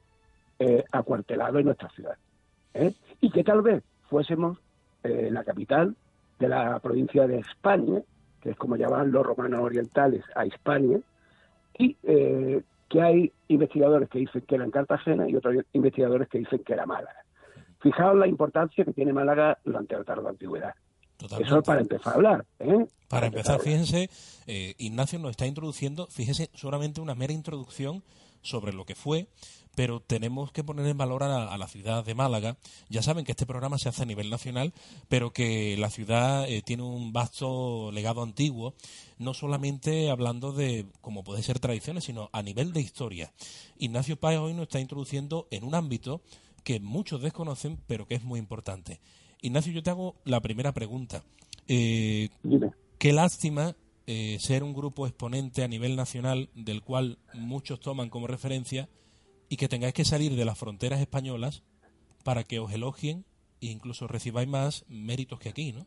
eh, 0.59 0.83
acuartelado 0.91 1.59
en 1.59 1.65
nuestra 1.65 1.89
ciudad. 1.89 2.17
¿eh? 2.73 2.93
Y 3.21 3.31
que 3.31 3.43
tal 3.43 3.61
vez 3.61 3.83
fuésemos 4.09 4.57
la 5.03 5.43
capital 5.43 5.97
de 6.39 6.47
la 6.47 6.79
provincia 6.79 7.27
de 7.27 7.39
España, 7.39 8.01
que 8.39 8.51
es 8.51 8.55
como 8.55 8.77
llaman 8.77 9.11
los 9.11 9.25
romanos 9.25 9.59
orientales 9.59 10.23
a 10.33 10.45
España, 10.45 10.97
y 11.77 11.97
que 12.93 13.01
hay 13.01 13.33
investigadores 13.47 14.07
que 14.07 14.19
dicen 14.19 14.41
que 14.41 14.55
era 14.55 14.63
en 14.63 14.71
Cartagena 14.71 15.27
y 15.27 15.35
otros 15.35 15.55
investigadores 15.73 16.29
que 16.29 16.37
dicen 16.37 16.59
que 16.59 16.73
era 16.73 16.85
Málaga. 16.85 17.22
Fijaos 17.83 18.17
la 18.17 18.27
importancia 18.27 18.85
que 18.85 18.93
tiene 18.93 19.11
Málaga 19.11 19.59
durante 19.65 19.95
la 19.97 20.05
tarde 20.05 20.29
antigüedad. 20.29 20.73
Eso 21.19 21.59
es 21.59 21.65
para 21.65 21.81
empezar 21.81 22.13
a 22.13 22.15
hablar. 22.15 22.45
¿eh? 22.59 22.87
Para, 23.09 23.27
empezar, 23.27 23.59
fíjense, 23.59 24.09
eh, 24.47 24.73
Ignacio 24.77 25.19
nos 25.19 25.31
está 25.31 25.45
introduciendo, 25.45 26.07
fíjese, 26.07 26.49
solamente 26.53 27.01
una 27.01 27.13
mera 27.13 27.33
introducción 27.33 28.01
sobre 28.41 28.71
lo 28.71 28.85
que 28.85 28.95
fue, 28.95 29.27
pero 29.75 29.99
tenemos 29.99 30.51
que 30.53 30.63
poner 30.63 30.85
en 30.85 30.97
valor 30.97 31.23
a 31.23 31.57
la, 31.57 31.67
ciudad 31.67 32.05
de 32.05 32.15
Málaga. 32.15 32.57
Ya 32.89 33.01
saben 33.01 33.25
que 33.25 33.33
este 33.33 33.45
programa 33.45 33.77
se 33.77 33.89
hace 33.89 34.03
a 34.03 34.05
nivel 34.05 34.29
nacional, 34.29 34.73
pero 35.09 35.31
que 35.31 35.75
la 35.77 35.89
ciudad 35.89 36.47
eh, 36.47 36.61
tiene 36.61 36.83
un 36.83 37.11
vasto 37.11 37.91
legado 37.91 38.23
antiguo, 38.23 38.75
no 39.17 39.33
solamente 39.33 40.09
hablando 40.09 40.53
de, 40.53 40.85
como 41.01 41.23
puede 41.23 41.43
ser 41.43 41.59
tradiciones, 41.59 42.05
sino 42.05 42.29
a 42.31 42.41
nivel 42.43 42.71
de 42.71 42.81
historia. 42.81 43.31
Ignacio 43.77 44.15
Páez 44.17 44.39
hoy 44.39 44.53
nos 44.53 44.63
está 44.63 44.79
introduciendo 44.79 45.47
en 45.51 45.63
un 45.65 45.75
ámbito 45.75 46.21
que 46.63 46.79
muchos 46.79 47.21
desconocen, 47.21 47.77
pero 47.87 48.05
que 48.05 48.15
es 48.15 48.23
muy 48.23 48.39
importante. 48.39 48.99
Ignacio, 49.41 49.73
yo 49.73 49.83
te 49.83 49.89
hago 49.89 50.15
la 50.25 50.41
primera 50.41 50.71
pregunta. 50.71 51.23
Eh, 51.67 52.29
qué 52.97 53.13
lástima 53.13 53.75
eh, 54.07 54.37
ser 54.39 54.63
un 54.63 54.73
grupo 54.73 55.07
exponente 55.07 55.63
a 55.63 55.67
nivel 55.67 55.95
nacional 55.95 56.49
del 56.55 56.81
cual 56.81 57.17
muchos 57.33 57.79
toman 57.79 58.09
como 58.09 58.27
referencia 58.27 58.89
y 59.49 59.57
que 59.57 59.67
tengáis 59.67 59.93
que 59.93 60.05
salir 60.05 60.35
de 60.35 60.45
las 60.45 60.57
fronteras 60.57 60.99
españolas 60.99 61.63
para 62.23 62.43
que 62.43 62.59
os 62.59 62.73
elogien 62.73 63.25
e 63.61 63.67
incluso 63.67 64.07
recibáis 64.07 64.47
más 64.47 64.85
méritos 64.89 65.39
que 65.39 65.49
aquí, 65.49 65.71
¿no? 65.71 65.85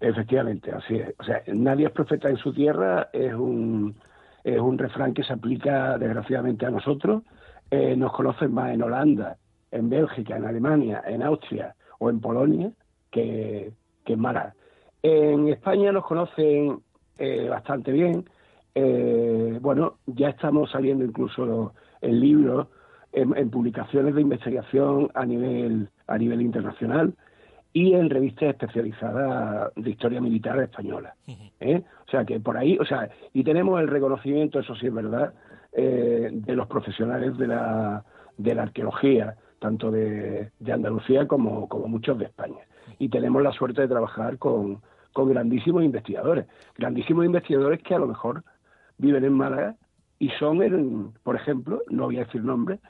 Efectivamente, 0.00 0.70
así 0.70 0.94
es. 0.94 1.14
O 1.18 1.24
sea, 1.24 1.42
nadie 1.48 1.86
es 1.86 1.92
profeta 1.92 2.28
en 2.28 2.36
su 2.36 2.52
tierra, 2.52 3.08
es 3.12 3.34
un, 3.34 3.96
es 4.44 4.60
un 4.60 4.78
refrán 4.78 5.12
que 5.12 5.24
se 5.24 5.32
aplica 5.32 5.98
desgraciadamente 5.98 6.66
a 6.66 6.70
nosotros. 6.70 7.24
Eh, 7.70 7.96
nos 7.96 8.12
conocen 8.12 8.54
más 8.54 8.72
en 8.72 8.82
Holanda, 8.82 9.36
en 9.70 9.88
Bélgica, 9.88 10.36
en 10.36 10.44
Alemania, 10.44 11.02
en 11.06 11.22
Austria 11.22 11.74
o 11.98 12.10
en 12.10 12.20
Polonia 12.20 12.70
que, 13.10 13.72
que 14.04 14.12
en 14.14 14.20
Málaga. 14.20 14.54
En 15.02 15.48
España 15.48 15.92
nos 15.92 16.04
conocen 16.04 16.80
eh, 17.18 17.48
bastante 17.48 17.92
bien. 17.92 18.24
Eh, 18.74 19.58
bueno, 19.60 19.98
ya 20.06 20.30
estamos 20.30 20.70
saliendo 20.70 21.04
incluso 21.04 21.74
en 22.00 22.20
libros, 22.20 22.68
en, 23.12 23.50
publicaciones 23.50 24.14
de 24.14 24.20
investigación 24.20 25.10
a 25.14 25.24
nivel, 25.24 25.88
a 26.06 26.18
nivel 26.18 26.42
internacional 26.42 27.14
y 27.72 27.94
en 27.94 28.10
revistas 28.10 28.50
especializadas 28.50 29.72
de 29.76 29.90
historia 29.90 30.20
militar 30.20 30.60
española. 30.60 31.14
¿eh? 31.60 31.82
O 32.06 32.10
sea 32.10 32.24
que 32.24 32.40
por 32.40 32.56
ahí, 32.56 32.78
o 32.78 32.84
sea, 32.84 33.08
y 33.32 33.44
tenemos 33.44 33.80
el 33.80 33.88
reconocimiento, 33.88 34.60
eso 34.60 34.74
sí 34.74 34.86
es 34.86 34.94
verdad, 34.94 35.32
de 35.72 36.56
los 36.56 36.66
profesionales 36.66 37.36
de 37.38 37.46
la, 37.46 38.04
de 38.36 38.54
la 38.54 38.62
arqueología, 38.62 39.36
tanto 39.58 39.90
de, 39.90 40.50
Andalucía 40.72 41.26
como, 41.26 41.68
como, 41.68 41.88
muchos 41.88 42.18
de 42.18 42.26
España. 42.26 42.60
Y 42.98 43.08
tenemos 43.08 43.42
la 43.42 43.52
suerte 43.52 43.82
de 43.82 43.88
trabajar 43.88 44.38
con, 44.38 44.80
con 45.12 45.28
grandísimos 45.28 45.84
investigadores, 45.84 46.46
grandísimos 46.76 47.24
investigadores 47.24 47.82
que 47.82 47.94
a 47.94 47.98
lo 47.98 48.06
mejor 48.06 48.44
viven 48.98 49.24
en 49.24 49.32
Málaga 49.32 49.76
y 50.18 50.30
son, 50.30 50.62
el, 50.62 51.10
por 51.22 51.36
ejemplo, 51.36 51.82
no 51.88 52.06
voy 52.06 52.18
a 52.18 52.24
decir 52.24 52.42
nombre, 52.44 52.80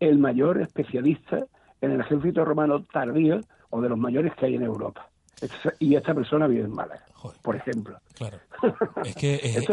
el 0.00 0.18
mayor 0.18 0.60
especialista 0.60 1.46
en 1.80 1.92
el 1.92 2.00
ejército 2.00 2.44
romano 2.44 2.84
tardío 2.84 3.40
o 3.70 3.80
de 3.80 3.88
los 3.88 3.98
mayores 3.98 4.34
que 4.34 4.46
hay 4.46 4.54
en 4.54 4.62
Europa 4.62 5.08
y 5.78 5.94
esta 5.94 6.14
persona 6.14 6.46
vive 6.46 6.64
en 6.64 6.72
Málaga, 6.72 7.04
por 7.42 7.56
ejemplo. 7.56 7.98
Claro. 8.14 8.38
Es 9.04 9.14
que 9.14 9.34
es, 9.36 9.64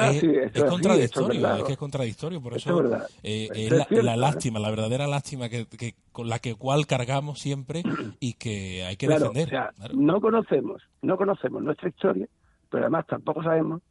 contradictorio, 0.63 1.55
es, 1.55 1.63
que 1.63 1.71
es 1.71 1.77
contradictorio, 1.77 2.39
por 2.39 2.53
eso 2.53 2.83
eh, 3.23 3.49
es 3.51 4.03
la, 4.03 4.15
lástima, 4.15 4.59
la 4.59 4.69
verdadera 4.69 5.07
lástima 5.07 5.49
que, 5.49 5.65
con 6.11 6.29
la 6.29 6.37
que 6.37 6.53
cual 6.53 6.85
cargamos 6.85 7.39
siempre 7.39 7.81
y 8.19 8.33
que 8.33 8.83
hay 8.83 8.95
que 8.95 9.07
defender. 9.07 9.49
No 9.95 10.21
conocemos, 10.21 10.83
no 11.01 11.17
conocemos 11.17 11.63
nuestra 11.63 11.89
historia, 11.89 12.27
pero 12.69 12.83
además 12.83 13.07
tampoco 13.07 13.41
sabemos 13.41 13.81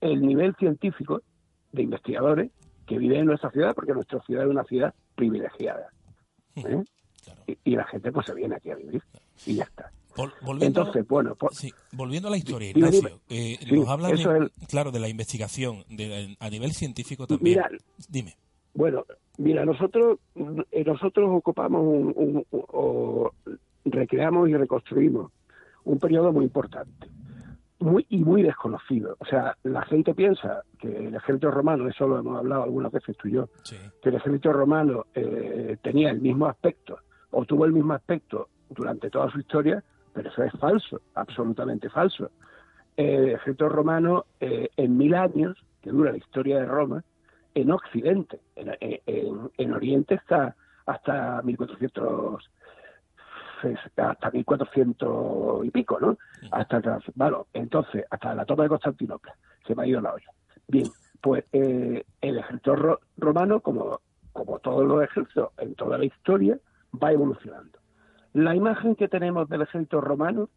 el 0.00 0.24
nivel 0.24 0.54
científico 0.56 1.22
de 1.72 1.82
investigadores 1.82 2.52
que 2.86 2.98
viven 2.98 3.20
en 3.20 3.26
nuestra 3.26 3.50
ciudad, 3.50 3.74
porque 3.74 3.94
nuestra 3.94 4.20
ciudad 4.20 4.44
es 4.44 4.50
una 4.50 4.64
ciudad 4.64 4.94
privilegiada. 5.16 5.88
¿eh? 6.56 6.84
y, 7.64 7.74
la 7.74 7.84
gente 7.84 8.12
pues 8.12 8.26
se 8.26 8.34
viene 8.34 8.54
aquí 8.54 8.70
a 8.70 8.76
vivir 8.76 9.02
y 9.46 9.56
ya 9.56 9.64
está 9.64 9.90
volviendo, 10.42 10.80
Entonces, 10.80 11.06
bueno, 11.08 11.36
volviendo 11.92 12.28
a 12.28 12.30
la 12.30 12.36
historia, 12.36 12.70
Ignacio, 12.70 13.20
eh, 13.28 13.58
nos 13.72 13.88
habla 13.88 14.08
de, 14.08 14.50
claro, 14.68 14.90
de 14.90 15.00
la 15.00 15.08
investigación 15.08 15.84
a 16.38 16.50
nivel 16.50 16.72
científico 16.72 17.26
también. 17.26 17.58
Mira, 17.58 17.70
Dime. 18.08 18.36
Bueno, 18.74 19.04
mira, 19.38 19.64
nosotros 19.64 20.18
eh, 20.70 20.84
nosotros 20.84 21.30
ocupamos 21.32 21.82
un, 21.82 22.44
o 22.50 23.30
recreamos 23.84 24.48
y 24.48 24.54
reconstruimos 24.54 25.30
un 25.84 25.98
periodo 25.98 26.32
muy 26.32 26.44
importante 26.44 27.08
muy 27.84 28.06
y 28.08 28.18
muy 28.18 28.42
desconocido. 28.42 29.16
O 29.20 29.26
sea, 29.26 29.56
la 29.62 29.82
gente 29.82 30.14
piensa 30.14 30.62
que 30.78 30.88
el 30.88 31.14
ejército 31.14 31.50
romano, 31.50 31.88
eso 31.88 32.08
lo 32.08 32.18
hemos 32.18 32.38
hablado 32.38 32.64
algunas 32.64 32.90
veces 32.90 33.16
tú 33.16 33.28
y 33.28 33.32
yo, 33.32 33.48
que 34.02 34.08
el 34.08 34.14
ejército 34.14 34.52
romano 34.52 35.06
eh, 35.14 35.76
tenía 35.82 36.10
el 36.10 36.20
mismo 36.20 36.46
aspecto 36.46 36.98
o 37.30 37.44
tuvo 37.44 37.66
el 37.66 37.72
mismo 37.72 37.92
aspecto 37.92 38.48
durante 38.70 39.10
toda 39.10 39.30
su 39.30 39.40
historia, 39.40 39.84
pero 40.14 40.30
eso 40.30 40.44
es 40.44 40.52
falso, 40.52 41.00
absolutamente 41.14 41.90
falso. 41.90 42.30
El 42.96 43.30
ejército 43.30 43.68
romano, 43.68 44.26
eh, 44.40 44.70
en 44.76 44.96
mil 44.96 45.14
años, 45.14 45.58
que 45.82 45.90
dura 45.90 46.12
la 46.12 46.18
historia 46.18 46.60
de 46.60 46.66
Roma, 46.66 47.04
en 47.54 47.70
Occidente, 47.70 48.40
en, 48.56 49.72
Oriente 49.74 50.14
está 50.14 50.56
hasta 50.86 51.42
1400 51.42 52.50
hasta 53.96 54.30
1400 54.30 55.64
y 55.64 55.70
pico, 55.70 55.98
¿no? 55.98 56.18
Hasta 56.50 57.00
bueno, 57.14 57.46
entonces 57.54 58.04
hasta 58.10 58.34
la 58.34 58.44
toma 58.44 58.64
de 58.64 58.68
Constantinopla 58.68 59.34
se 59.66 59.74
me 59.74 59.82
ha 59.82 59.86
ido 59.86 60.00
la 60.00 60.14
olla. 60.14 60.30
Bien, 60.68 60.86
pues 61.20 61.44
el 61.52 62.04
ejército 62.20 62.98
romano, 63.16 63.60
como, 63.60 64.00
como 64.32 64.58
todos 64.58 64.84
los 64.84 65.02
ejércitos 65.02 65.50
en 65.58 65.74
toda 65.74 65.96
la 65.96 66.04
historia, 66.04 66.58
va 67.02 67.12
evolucionando. 67.12 67.78
La 68.34 68.54
imagen 68.54 68.94
que 68.96 69.08
tenemos 69.08 69.48
del 69.48 69.62
ejército 69.62 70.00
romano, 70.00 70.50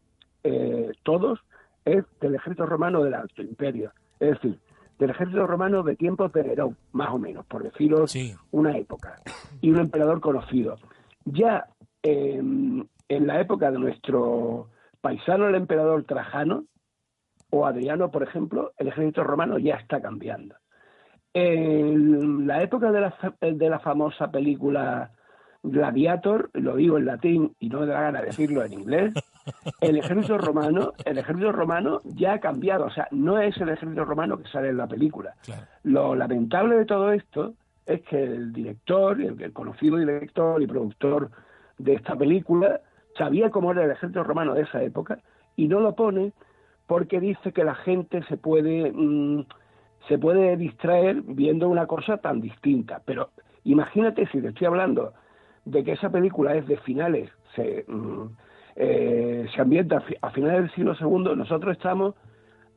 todos, 1.03 1.39
es 1.85 2.03
del 2.19 2.35
ejército 2.35 2.65
romano 2.65 3.03
del 3.03 3.13
Alto 3.13 3.41
Imperio. 3.41 3.93
Es 4.19 4.31
decir, 4.31 4.59
del 4.97 5.11
ejército 5.11 5.45
romano 5.45 5.83
de 5.83 5.95
tiempos 5.95 6.33
de 6.33 6.43
Nerón, 6.43 6.75
más 6.91 7.09
o 7.11 7.19
menos, 7.19 7.45
por 7.45 7.63
decirlo 7.63 8.05
una 8.51 8.75
época, 8.77 9.15
y 9.61 9.69
un 9.69 9.79
emperador 9.79 10.19
conocido. 10.19 10.77
Ya 11.23 11.67
en 12.01 12.87
la 13.07 13.39
época 13.39 13.71
de 13.71 13.79
nuestro 13.79 14.69
paisano, 14.99 15.47
el 15.47 15.55
emperador 15.55 16.03
Trajano, 16.03 16.65
o 17.51 17.65
Adriano, 17.65 18.11
por 18.11 18.23
ejemplo, 18.23 18.73
el 18.77 18.87
ejército 18.87 19.23
romano 19.23 19.57
ya 19.59 19.75
está 19.75 20.01
cambiando. 20.01 20.55
En 21.33 22.47
la 22.47 22.63
época 22.63 22.91
de 22.91 23.01
la, 23.01 23.15
de 23.39 23.69
la 23.69 23.79
famosa 23.79 24.31
película 24.31 25.11
Gladiator, 25.71 26.49
lo 26.53 26.75
digo 26.75 26.97
en 26.97 27.05
latín 27.05 27.55
y 27.59 27.69
no 27.69 27.81
me 27.81 27.85
da 27.87 28.01
gana 28.01 28.21
decirlo 28.21 28.63
en 28.63 28.73
inglés, 28.73 29.13
el 29.81 29.97
ejército 29.97 30.37
romano, 30.37 30.93
el 31.05 31.17
ejército 31.17 31.51
romano 31.51 32.01
ya 32.03 32.33
ha 32.33 32.39
cambiado, 32.39 32.85
o 32.85 32.89
sea, 32.89 33.07
no 33.11 33.39
es 33.39 33.57
el 33.57 33.69
ejército 33.69 34.05
romano 34.05 34.37
que 34.37 34.49
sale 34.49 34.69
en 34.69 34.77
la 34.77 34.87
película. 34.87 35.35
Lo 35.83 36.15
lamentable 36.15 36.75
de 36.75 36.85
todo 36.85 37.11
esto 37.11 37.53
es 37.85 38.01
que 38.01 38.21
el 38.21 38.51
director, 38.51 39.19
el, 39.21 39.53
conocido 39.53 39.97
director 39.97 40.61
y 40.61 40.67
productor 40.67 41.31
de 41.77 41.93
esta 41.93 42.15
película, 42.15 42.81
sabía 43.17 43.49
cómo 43.49 43.71
era 43.71 43.85
el 43.85 43.91
ejército 43.91 44.23
romano 44.23 44.53
de 44.53 44.63
esa 44.63 44.83
época 44.83 45.19
y 45.55 45.67
no 45.67 45.79
lo 45.79 45.95
pone 45.95 46.33
porque 46.85 47.19
dice 47.19 47.51
que 47.51 47.63
la 47.63 47.75
gente 47.75 48.23
se 48.23 48.37
puede 48.37 48.91
mm, 48.93 49.45
se 50.07 50.17
puede 50.17 50.55
distraer 50.57 51.21
viendo 51.21 51.67
una 51.67 51.85
cosa 51.85 52.17
tan 52.17 52.41
distinta. 52.41 53.01
Pero 53.05 53.31
imagínate 53.63 54.27
si 54.27 54.41
te 54.41 54.49
estoy 54.49 54.67
hablando 54.67 55.13
de 55.67 55.83
que 55.83 55.93
esa 55.93 56.09
película 56.09 56.55
es 56.55 56.65
de 56.67 56.77
finales, 56.77 57.29
se, 57.55 57.83
mm, 57.87 58.27
eh, 58.75 59.45
se 59.53 59.61
ambienta 59.61 60.03
a 60.21 60.31
finales 60.31 60.61
del 60.61 60.71
siglo 60.71 60.95
II, 60.99 61.35
nosotros 61.35 61.75
estamos 61.75 62.15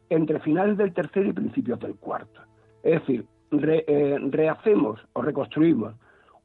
entre 0.09 0.41
finales 0.41 0.77
del 0.77 0.93
tercero 0.93 1.29
y 1.29 1.33
principios 1.33 1.79
del 1.79 1.95
cuarto. 1.95 2.41
Es 2.83 3.01
decir, 3.01 3.27
eh, 3.53 4.19
rehacemos 4.31 5.01
o 5.13 5.23
reconstruimos 5.23 5.95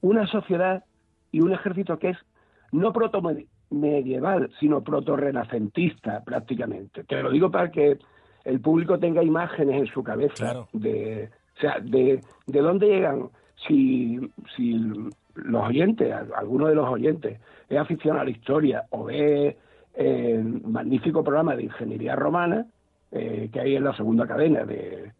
una 0.01 0.27
sociedad 0.27 0.83
y 1.31 1.41
un 1.41 1.51
ejército 1.51 1.97
que 1.97 2.09
es 2.09 2.17
no 2.71 2.93
proto-medieval, 2.93 4.51
sino 4.59 4.83
proto-renacentista 4.83 6.23
prácticamente. 6.23 7.03
Te 7.05 7.23
lo 7.23 7.31
digo 7.31 7.49
para 7.49 7.71
que 7.71 7.97
el 8.43 8.59
público 8.59 8.99
tenga 8.99 9.23
imágenes 9.23 9.81
en 9.81 9.87
su 9.87 10.03
cabeza 10.03 10.67
de, 10.73 11.29
o 11.57 11.59
sea, 11.59 11.79
de, 11.79 12.21
de 12.45 12.59
dónde 12.59 12.87
llegan. 12.87 13.29
Si, 13.67 14.19
si 14.55 14.77
los 15.36 15.67
oyentes, 15.67 16.13
alguno 16.36 16.67
de 16.67 16.75
los 16.75 16.88
oyentes, 16.88 17.39
es 17.69 17.77
aficionado 17.77 18.21
a 18.21 18.25
la 18.25 18.31
historia 18.31 18.86
o 18.89 19.05
ve 19.05 19.57
el 19.93 20.61
magnífico 20.63 21.23
programa 21.23 21.55
de 21.55 21.63
ingeniería 21.63 22.15
romana 22.15 22.65
eh, 23.11 23.49
que 23.51 23.59
hay 23.61 23.75
en 23.75 23.83
la 23.83 23.95
segunda 23.95 24.27
cadena 24.27 24.65
de, 24.65 25.11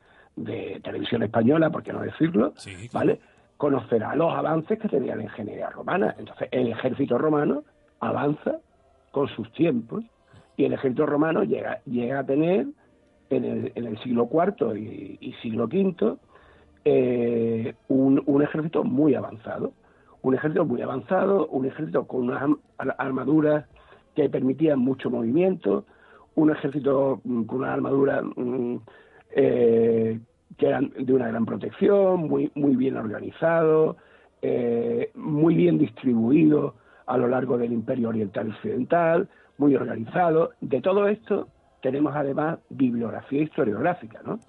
televisión 0.84 1.24
española, 1.24 1.70
por 1.70 1.82
qué 1.82 1.93
no 1.93 2.01
decirlo, 2.01 2.53
¿vale? 2.91 3.20
Conocerá 3.55 4.16
los 4.16 4.34
avances 4.34 4.78
que 4.78 4.89
tenía 4.89 5.16
la 5.16 5.24
ingeniería 5.24 5.70
romana. 5.70 6.13
Entonces, 6.20 6.49
el 6.51 6.68
ejército 6.68 7.18
romano 7.18 7.63
avanza 8.01 8.57
con 9.11 9.30
sus 9.30 9.49
tiempos 9.53 10.03
y 10.57 10.66
el 10.66 10.74
ejército 10.74 11.05
romano 11.05 11.43
llega, 11.45 11.80
llega 11.86 12.20
a 12.20 12.26
tener 12.26 12.68
en 13.30 13.45
el, 13.45 13.72
en 13.76 13.86
el 13.86 13.97
siglo 13.99 14.30
IV 14.30 14.78
y, 14.78 15.34
siglo 15.41 15.66
V 15.66 16.18
eh, 16.84 17.74
un, 17.88 18.22
un 18.26 18.41
ejército 18.41 18.84
muy 18.84 19.16
avanzado 19.16 19.72
un 20.26 20.34
ejército 20.34 20.65
muy 20.65 20.82
avanzado, 20.82 21.45
un 21.47 21.67
ejército 21.67 22.07
con 22.07 22.23
unas 22.23 22.57
armaduras 22.97 23.65
que 24.15 24.28
permitían 24.28 24.80
mucho 24.80 25.11
movimiento, 25.11 25.86
un 26.34 26.49
ejército 26.49 27.21
mm, 27.23 27.43
con 27.43 27.59
una 27.59 27.73
armadura 27.73 28.23
mm, 28.23 28.78
eh, 29.36 30.19
que 30.57 30.65
eran 30.67 30.91
de 30.97 31.13
una 31.13 31.28
gran 31.28 31.45
protección, 31.45 32.21
muy, 32.28 32.51
muy 32.55 32.76
bien 32.76 32.97
organizado, 32.97 33.97
eh, 34.41 35.11
muy 35.13 35.53
bien 35.53 35.78
distribuido 35.78 36.73
a 37.05 37.17
lo 37.17 37.28
largo 37.28 37.59
del 37.59 37.71
Imperio 37.71 38.09
Oriental 38.09 38.49
Occidental, 38.49 39.30
muy 39.59 39.76
organizado. 39.76 40.53
De 40.59 40.82
todo 40.82 41.07
esto 41.07 41.49
tenemos 41.84 42.15
además 42.15 42.57
bibliografía 42.69 43.43
historiográfica, 43.43 44.21
¿no? 44.26 44.39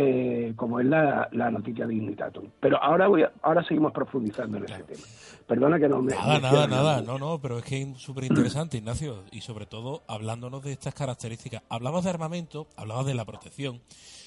Eh, 0.00 0.52
como 0.54 0.78
es 0.78 0.86
la, 0.86 1.28
noticia 1.32 1.86
de 1.86 1.94
Dignitatum. 1.94 2.44
Pero 2.60 2.80
ahora 2.80 3.08
voy 3.08 3.24
ahora 3.42 3.64
seguimos 3.64 3.92
profundizando 3.92 4.58
en 4.58 4.64
ese 4.64 4.82
tema. 4.84 5.02
Perdona 5.46 5.78
que 5.78 5.88
no 5.88 6.00
me... 6.00 6.14
Nada, 6.14 6.38
nada, 6.38 6.66
nada. 6.68 7.02
No, 7.02 7.18
no, 7.18 7.40
pero 7.40 7.58
es 7.58 7.64
que 7.64 7.82
es 7.82 7.98
súper 7.98 8.24
interesante, 8.24 8.76
Ignacio. 8.76 9.24
Y 9.32 9.40
sobre 9.40 9.66
todo 9.66 10.02
hablándonos 10.06 10.62
de 10.62 10.72
estas 10.72 10.94
características. 10.94 11.62
Hablabas 11.68 12.04
de 12.04 12.10
armamento, 12.10 12.68
hablabas 12.76 13.06
de 13.06 13.14
la 13.14 13.24
protección. 13.24 13.80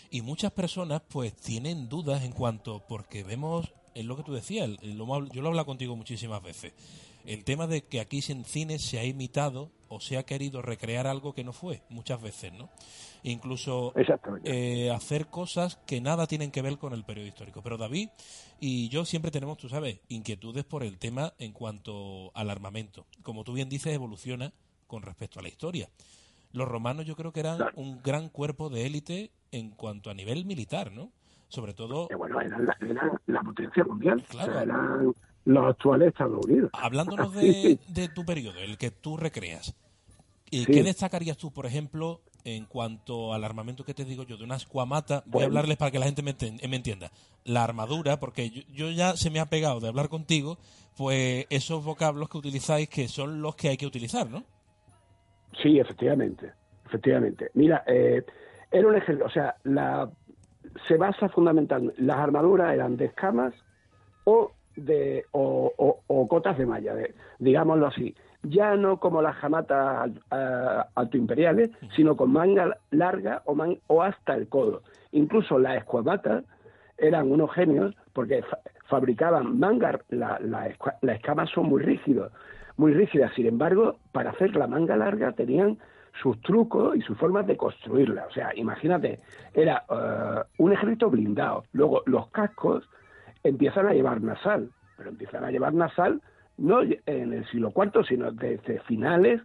Y 0.10 0.22
muchas 0.22 0.52
personas 0.52 1.02
pues 1.08 1.34
tienen 1.34 1.88
dudas 1.88 2.24
en 2.24 2.34
cuanto, 2.34 2.84
porque 2.90 3.24
vemos, 3.24 3.72
es 3.96 4.04
lo 4.04 4.18
que 4.18 4.24
tú 4.24 4.34
decías, 4.34 4.70
yo 4.82 5.06
lo 5.06 5.26
he 5.26 5.48
hablado 5.48 5.66
contigo 5.66 5.96
muchísimas 5.96 6.44
veces 6.44 6.74
el 7.26 7.44
tema 7.44 7.68
de 7.68 7.84
que 7.84 8.00
aquí 8.00 8.24
en 8.30 8.46
cine 8.46 8.80
se 8.80 9.00
ha 9.00 9.06
imitado 9.06 9.70
o 9.90 10.00
se 10.00 10.18
ha 10.18 10.24
querido 10.24 10.62
recrear 10.62 11.08
algo 11.08 11.34
que 11.34 11.44
no 11.44 11.54
fue, 11.54 11.82
muchas 11.90 12.22
veces, 12.22 12.54
¿no? 12.54 12.70
Incluso 13.24 13.94
eh, 14.44 14.92
hacer 14.92 15.28
cosas 15.28 15.78
que 15.86 16.02
nada 16.02 16.28
tienen 16.28 16.52
que 16.52 16.62
ver 16.62 16.78
con 16.78 16.94
el 16.94 17.04
periodo 17.04 17.28
histórico. 17.28 17.62
Pero 17.62 17.78
David 17.78 18.10
y 18.60 18.90
yo 18.90 19.06
siempre 19.06 19.32
tenemos, 19.32 19.58
tú 19.58 19.70
sabes, 19.70 20.00
inquietudes 20.08 20.64
por 20.64 20.84
el 20.84 20.98
tema 20.98 21.34
en 21.38 21.52
cuanto 21.52 22.32
al 22.34 22.50
armamento. 22.50 23.06
Como 23.24 23.44
tú 23.44 23.54
bien 23.54 23.70
dices, 23.70 23.94
evoluciona 23.94 24.52
con 24.88 25.04
respecto 25.04 25.40
a 25.40 25.44
la 25.44 25.50
historia. 25.50 25.90
Los 26.52 26.68
romanos 26.68 27.06
yo 27.06 27.16
creo 27.16 27.32
que 27.32 27.40
eran 27.40 27.60
un 27.76 28.02
gran 28.04 28.30
cuerpo 28.30 28.70
de 28.70 28.86
élite 28.86 29.32
en 29.52 29.72
cuanto 29.72 30.10
a 30.10 30.14
nivel 30.14 30.46
militar, 30.46 30.92
¿no? 30.92 31.12
Sobre 31.48 31.74
todo... 31.74 32.08
bueno, 32.18 32.40
eran 32.42 32.66
la, 33.28 33.42
potencia 33.42 33.84
mundial. 33.84 34.24
Claro 34.30 35.14
los 35.46 35.70
actuales 35.70 36.10
Estados 36.10 36.46
Unidos. 36.46 36.70
Hablándonos 36.74 37.34
de, 37.36 38.10
tu 38.14 38.26
periodo, 38.26 38.60
el 38.60 38.78
que 38.78 38.92
tú 38.92 39.18
recreas, 39.18 39.76
¿y 40.50 40.66
¿qué 40.66 40.84
destacarías 40.84 41.38
tú, 41.38 41.52
por 41.52 41.66
ejemplo, 41.66 42.22
en 42.44 42.66
cuanto 42.66 43.34
al 43.34 43.44
armamento 43.44 43.84
que 43.84 43.94
te 43.94 44.06
digo 44.06 44.24
yo, 44.24 44.38
de 44.38 44.44
una 44.44 44.56
escuamata? 44.56 45.24
Voy 45.26 45.44
a 45.44 45.46
hablarles 45.46 45.78
para 45.78 45.92
que 45.92 46.00
la 46.00 46.06
gente 46.06 46.24
me, 46.24 46.36
entienda. 46.76 47.12
La 47.44 47.64
armadura, 47.64 48.20
porque 48.20 48.50
yo, 48.50 48.90
ya 48.92 49.16
se 49.16 49.30
me 49.30 49.40
ha 49.40 49.48
pegado 49.48 49.80
de 49.80 49.88
hablar 49.88 50.10
contigo, 50.10 50.58
pues 50.98 51.46
esos 51.50 51.84
vocablos 51.84 52.30
que 52.30 52.38
utilizáis 52.38 52.90
que 52.90 53.08
son 53.08 53.42
los 53.42 53.56
que 53.56 53.70
hay 53.70 53.78
que 53.78 53.86
utilizar, 53.86 54.30
¿no? 54.30 54.44
Sí, 55.62 55.80
efectivamente, 55.80 56.52
efectivamente. 56.86 57.50
Mira, 57.54 57.84
eh, 57.88 58.24
era 58.72 58.88
un 58.88 58.96
ejemplo, 58.96 59.26
o 59.26 59.30
sea, 59.30 59.56
la, 59.64 60.10
se 60.88 60.98
basa 60.98 61.30
fundamentalmente, 61.30 62.02
las 62.02 62.18
armaduras 62.18 62.74
eran 62.74 62.98
de 62.98 63.06
escamas 63.06 63.54
o 64.24 64.54
de, 64.76 65.26
o, 65.32 66.28
cotas 66.30 66.58
de 66.58 66.66
malla, 66.66 66.94
digámoslo 67.40 67.88
así. 67.88 68.16
Ya 68.44 68.76
no 68.76 68.98
como 68.98 69.22
las 69.22 69.36
jamatas 69.36 70.12
altoimperiales, 70.96 71.70
sino 71.96 72.16
con 72.16 72.32
manga 72.32 72.78
larga 72.90 73.44
o, 73.46 73.56
o 73.88 74.02
hasta 74.02 74.36
el 74.36 74.48
codo. 74.48 74.82
Incluso 75.12 75.60
las 75.60 75.78
escuamatas 75.78 76.44
eran 76.98 77.32
unos 77.32 77.54
genios 77.54 77.96
porque 78.14 78.44
fabricaban 78.88 79.60
mangas, 79.60 79.98
la, 80.10 80.40
la, 80.40 80.72
las 81.02 81.16
escamas 81.16 81.50
son 81.50 81.68
muy 81.68 81.82
rígidos, 81.82 82.32
muy 82.78 82.94
rígidas. 82.94 83.32
Sin 83.36 83.46
embargo, 83.46 83.98
para 84.12 84.32
hacer 84.32 84.56
la 84.56 84.68
manga 84.68 84.96
larga 84.96 85.32
tenían 85.34 85.78
sus 86.22 86.40
trucos 86.42 86.96
y 86.96 87.02
sus 87.02 87.18
formas 87.18 87.48
de 87.48 87.58
construirla. 87.58 88.26
O 88.28 88.32
sea, 88.32 88.52
imagínate, 88.56 89.20
era 89.54 89.84
eh, 89.90 90.44
un 90.58 90.74
ejército 90.74 91.10
blindado. 91.10 91.64
Luego, 91.74 92.04
los 92.06 92.28
cascos 92.28 92.88
empiezan 93.44 93.88
a 93.88 93.94
llevar 93.94 94.22
nasal, 94.22 94.70
pero 94.98 95.10
empiezan 95.10 95.44
a 95.44 95.52
llevar 95.52 95.74
nasal 95.74 96.22
no 96.62 96.82
en 96.82 97.34
el 97.34 97.46
siglo 97.48 97.74
IV, 97.76 98.06
sino 98.08 98.32
desde 98.32 98.80
finales 98.82 99.42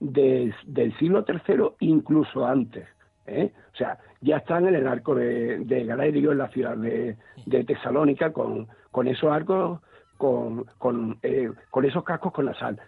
del 0.00 0.54
siglo 0.98 1.24
III, 1.26 1.70
incluso 1.80 2.46
antes. 2.46 2.86
¿eh? 3.26 3.52
O 3.72 3.76
sea, 3.76 3.98
ya 4.20 4.36
están 4.36 4.66
en 4.66 4.74
el 4.74 4.86
arco 4.86 5.14
de, 5.14 5.58
de 5.58 5.84
Galaerio, 5.84 6.32
en 6.32 6.38
la 6.38 6.48
ciudad 6.48 6.76
de, 6.76 7.16
Tesalónica, 7.64 8.32
con, 8.32 8.68
con 8.90 9.08
esos 9.08 9.30
arcos, 9.30 9.80
con, 10.16 10.64
con, 10.78 11.18
eh, 11.22 11.50
con 11.70 11.84
esos 11.84 12.04
cascos 12.04 12.32
con 12.32 12.46
nasal. 12.46 12.78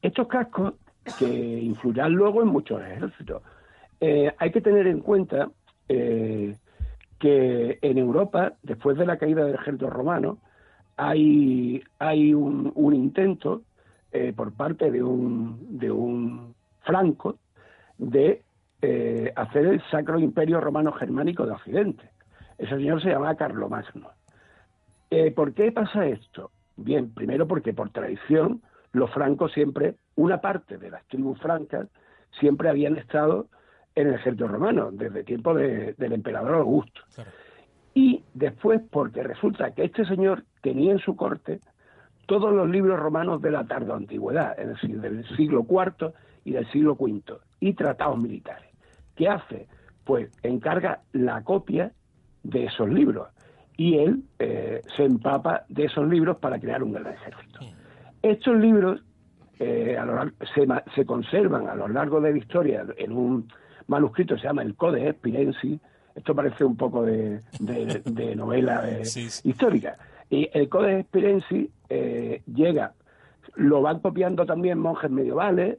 Estos 0.00 0.28
cascos 0.28 0.74
que 1.18 1.26
influirán 1.26 2.12
luego 2.12 2.42
en 2.42 2.48
muchos 2.48 2.80
ejércitos. 2.80 3.42
Eh, 4.00 4.32
hay 4.38 4.50
que 4.50 4.60
tener 4.60 4.86
en 4.86 5.00
cuenta 5.00 5.50
que 5.88 7.78
en 7.80 7.98
Europa, 7.98 8.54
después 8.62 8.98
de 8.98 9.06
la 9.06 9.16
caída 9.16 9.44
del 9.44 9.54
ejército 9.54 9.88
romano, 9.88 10.38
hay, 10.96 11.82
hay 11.98 12.34
un, 12.34 12.94
intento 12.94 13.62
eh, 14.12 14.32
por 14.34 14.52
parte 14.52 14.90
de 14.90 15.02
un, 15.02 15.78
de 15.78 15.90
un 15.90 16.54
Franco 16.82 17.38
de 17.98 18.42
eh, 18.82 19.32
hacer 19.36 19.66
el 19.66 19.82
Sacro 19.90 20.18
Imperio 20.18 20.60
Romano 20.60 20.92
Germánico 20.92 21.44
de 21.44 21.52
Occidente. 21.52 22.10
Ese 22.58 22.76
señor 22.76 23.02
se 23.02 23.10
llamaba 23.10 23.34
Carlomagno. 23.34 24.10
Eh, 25.10 25.30
¿Por 25.30 25.52
qué 25.52 25.72
pasa 25.72 26.06
esto? 26.06 26.50
Bien, 26.76 27.12
primero 27.12 27.46
porque 27.46 27.72
por 27.72 27.90
tradición 27.90 28.62
los 28.92 29.10
francos 29.12 29.52
siempre, 29.52 29.96
una 30.14 30.40
parte 30.40 30.78
de 30.78 30.90
las 30.90 31.04
tribus 31.06 31.38
francas, 31.40 31.88
siempre 32.38 32.68
habían 32.68 32.96
estado 32.96 33.46
en 33.94 34.08
el 34.08 34.14
ejército 34.14 34.48
romano, 34.48 34.90
desde 34.92 35.24
tiempo 35.24 35.54
del 35.54 35.94
emperador 35.98 36.56
Augusto. 36.56 37.00
Y 37.96 38.22
después 38.34 38.82
porque 38.90 39.22
resulta 39.22 39.70
que 39.70 39.84
este 39.84 40.04
señor 40.04 40.44
tenía 40.60 40.92
en 40.92 40.98
su 40.98 41.16
corte 41.16 41.60
todos 42.26 42.52
los 42.52 42.68
libros 42.68 43.00
romanos 43.00 43.40
de 43.40 43.50
la 43.50 43.64
tarde 43.64 43.90
antigüedad, 43.90 44.54
es 44.60 44.68
decir, 44.68 45.00
del 45.00 45.26
siglo 45.34 45.66
IV 45.66 46.12
y 46.44 46.52
del 46.52 46.70
siglo 46.72 46.94
V, 46.98 47.22
y 47.58 47.72
tratados 47.72 48.18
militares. 48.18 48.68
¿Qué 49.14 49.30
hace? 49.30 49.66
Pues 50.04 50.30
encarga 50.42 51.00
la 51.12 51.42
copia 51.42 51.90
de 52.42 52.66
esos 52.66 52.90
libros 52.90 53.28
y 53.78 53.96
él 53.96 54.24
eh, 54.40 54.82
se 54.94 55.04
empapa 55.04 55.64
de 55.70 55.86
esos 55.86 56.06
libros 56.06 56.36
para 56.36 56.60
crear 56.60 56.82
un 56.82 56.92
gran 56.92 57.14
ejército. 57.14 57.60
Estos 58.20 58.58
libros 58.58 59.02
eh, 59.58 59.96
se, 60.94 61.06
conservan 61.06 61.66
a 61.66 61.74
lo 61.74 61.88
largo 61.88 62.20
de 62.20 62.32
la 62.32 62.36
historia 62.36 62.84
en 62.98 63.12
un 63.12 63.48
manuscrito 63.86 64.34
que 64.34 64.42
se 64.42 64.48
llama 64.48 64.60
el 64.60 64.74
Codex 64.74 65.16
Spirensi. 65.16 65.80
Esto 66.16 66.34
parece 66.34 66.64
un 66.64 66.76
poco 66.76 67.04
de, 67.04 67.40
novela 68.34 68.88
eh, 68.88 69.02
histórica. 69.44 69.96
Y 70.30 70.48
el 70.52 70.68
Codex 70.68 71.06
Spirensi 71.06 71.70
llega, 72.46 72.94
lo 73.54 73.82
van 73.82 74.00
copiando 74.00 74.44
también 74.44 74.78
monjes 74.78 75.10
medievales, 75.10 75.78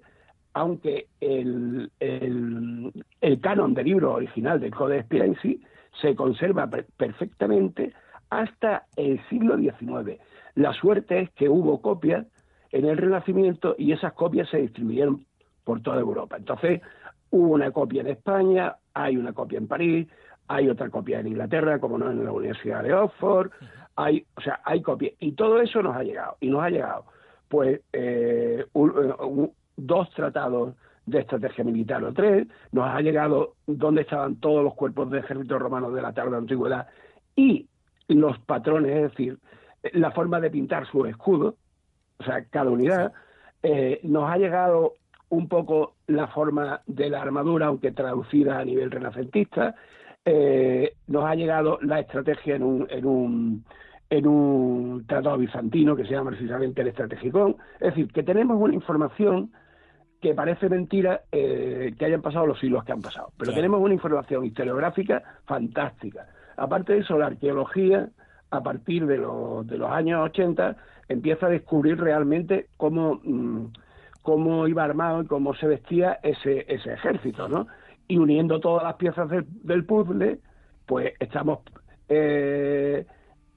aunque 0.53 1.07
el, 1.19 1.91
el, 1.99 3.39
canon 3.41 3.73
del 3.73 3.85
libro 3.85 4.13
original 4.13 4.59
del 4.59 4.73
Codex 4.73 5.05
Spirensi 5.05 5.61
se 6.01 6.15
conserva 6.15 6.69
perfectamente 6.69 7.93
hasta 8.29 8.85
el 8.95 9.19
siglo 9.29 9.57
XIX. 9.57 10.19
La 10.55 10.73
suerte 10.73 11.21
es 11.21 11.29
que 11.31 11.49
hubo 11.49 11.81
copias 11.81 12.25
en 12.71 12.85
el 12.85 12.97
Renacimiento 12.97 13.75
y 13.77 13.91
esas 13.91 14.13
copias 14.13 14.49
se 14.49 14.57
distribuyeron 14.57 15.25
por 15.63 15.81
toda 15.81 15.99
Europa. 15.99 16.37
Entonces, 16.37 16.81
hubo 17.29 17.53
una 17.53 17.71
copia 17.71 18.01
en 18.01 18.07
España, 18.07 18.75
hay 18.93 19.17
una 19.17 19.33
copia 19.33 19.57
en 19.57 19.67
París, 19.67 20.07
hay 20.47 20.69
otra 20.69 20.89
copia 20.89 21.19
en 21.19 21.27
Inglaterra, 21.27 21.79
como 21.79 21.97
no 21.97 22.09
en 22.09 22.23
la 22.23 22.31
Universidad 22.31 22.83
de 22.83 22.93
Oxford, 22.93 23.51
hay, 23.95 24.25
o 24.35 24.41
sea, 24.41 24.61
hay 24.63 24.81
copias. 24.81 25.13
Y 25.19 25.33
todo 25.33 25.61
eso 25.61 25.81
nos 25.81 25.95
ha 25.95 26.03
llegado. 26.03 26.37
Y 26.39 26.49
nos 26.49 26.63
ha 26.63 26.69
llegado, 26.69 27.05
pues, 27.47 27.81
eh, 27.93 28.65
eh, 28.73 29.49
dos 29.75 30.09
tratados 30.11 30.75
de 31.05 31.19
estrategia 31.19 31.63
militar 31.63 32.03
o 32.03 32.13
tres, 32.13 32.47
nos 32.71 32.87
ha 32.87 32.99
llegado 33.01 33.55
dónde 33.65 34.01
estaban 34.01 34.35
todos 34.35 34.63
los 34.63 34.73
cuerpos 34.75 35.09
de 35.09 35.19
ejército 35.19 35.57
romanos 35.57 35.93
de 35.93 36.01
la 36.01 36.13
tarde 36.13 36.35
antigüedad 36.35 36.87
y 37.35 37.67
los 38.09 38.37
patrones, 38.39 38.91
es 38.91 39.11
decir, 39.11 39.39
la 39.93 40.11
forma 40.11 40.39
de 40.41 40.51
pintar 40.51 40.85
su 40.87 41.05
escudo, 41.05 41.55
o 42.19 42.23
sea, 42.23 42.43
cada 42.45 42.69
unidad, 42.69 43.13
eh, 43.63 44.01
nos 44.03 44.29
ha 44.29 44.37
llegado 44.37 44.93
un 45.29 45.47
poco 45.47 45.95
la 46.07 46.27
forma 46.27 46.81
de 46.87 47.09
la 47.09 47.21
armadura, 47.21 47.67
aunque 47.67 47.91
traducida 47.91 48.59
a 48.59 48.65
nivel 48.65 48.91
renacentista, 48.91 49.75
eh, 50.29 50.95
nos 51.07 51.23
ha 51.23 51.35
llegado 51.35 51.79
la 51.81 52.01
estrategia 52.01 52.57
en 52.57 52.63
un, 52.63 52.85
en 52.89 53.05
un 53.05 53.63
en 54.09 54.27
un 54.27 55.05
tratado 55.07 55.37
bizantino 55.37 55.95
que 55.95 56.03
se 56.03 56.11
llama 56.11 56.31
precisamente 56.31 56.81
el 56.81 56.89
Estrategicón. 56.89 57.55
Es 57.75 57.93
decir, 57.93 58.11
que 58.11 58.23
tenemos 58.23 58.57
una 58.59 58.73
información 58.73 59.51
que 60.21 60.33
parece 60.33 60.67
mentira 60.67 61.21
eh, 61.31 61.93
que 61.97 62.05
hayan 62.05 62.21
pasado 62.21 62.45
los 62.45 62.59
siglos 62.59 62.83
que 62.83 62.91
han 62.91 63.01
pasado. 63.01 63.31
Pero 63.37 63.53
tenemos 63.53 63.81
una 63.81 63.93
información 63.93 64.45
historiográfica 64.45 65.23
fantástica. 65.45 66.27
Aparte 66.57 66.93
de 66.93 66.99
eso, 66.99 67.17
la 67.17 67.27
arqueología, 67.27 68.09
a 68.51 68.61
partir 68.61 69.05
de, 69.05 69.17
de 69.17 69.77
los 69.77 69.91
años 69.91 70.25
80, 70.25 70.75
empieza 71.07 71.45
a 71.45 71.49
descubrir 71.49 71.99
realmente 71.99 72.67
cómo, 72.77 73.21
mm, 73.23 73.67
cómo 74.23 74.67
iba 74.67 74.83
armado 74.83 75.21
y 75.21 75.25
cómo 75.25 75.53
se 75.53 75.67
vestía 75.67 76.19
ese, 76.23 76.65
ese 76.67 76.93
ejército, 76.93 77.47
¿no? 77.47 77.67
Y 78.07 78.17
uniendo 78.17 78.59
todas 78.59 78.83
las 78.83 78.95
piezas 78.95 79.29
del, 79.29 79.85
puzzle, 79.85 80.39
pues 80.85 81.13
estamos 81.19 81.59
eh, 82.07 83.05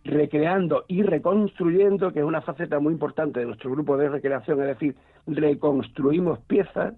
recreando 0.04 0.84
y 0.88 1.02
reconstruyendo, 1.02 2.12
que 2.12 2.20
es 2.20 2.24
una 2.24 2.40
faceta 2.40 2.80
muy 2.80 2.92
importante 2.92 3.40
de 3.40 3.46
nuestro 3.46 3.70
grupo 3.70 3.96
de 3.96 4.08
recreación, 4.08 4.60
es 4.62 4.68
decir, 4.68 4.96
reconstruimos 5.26 6.40
piezas. 6.40 6.94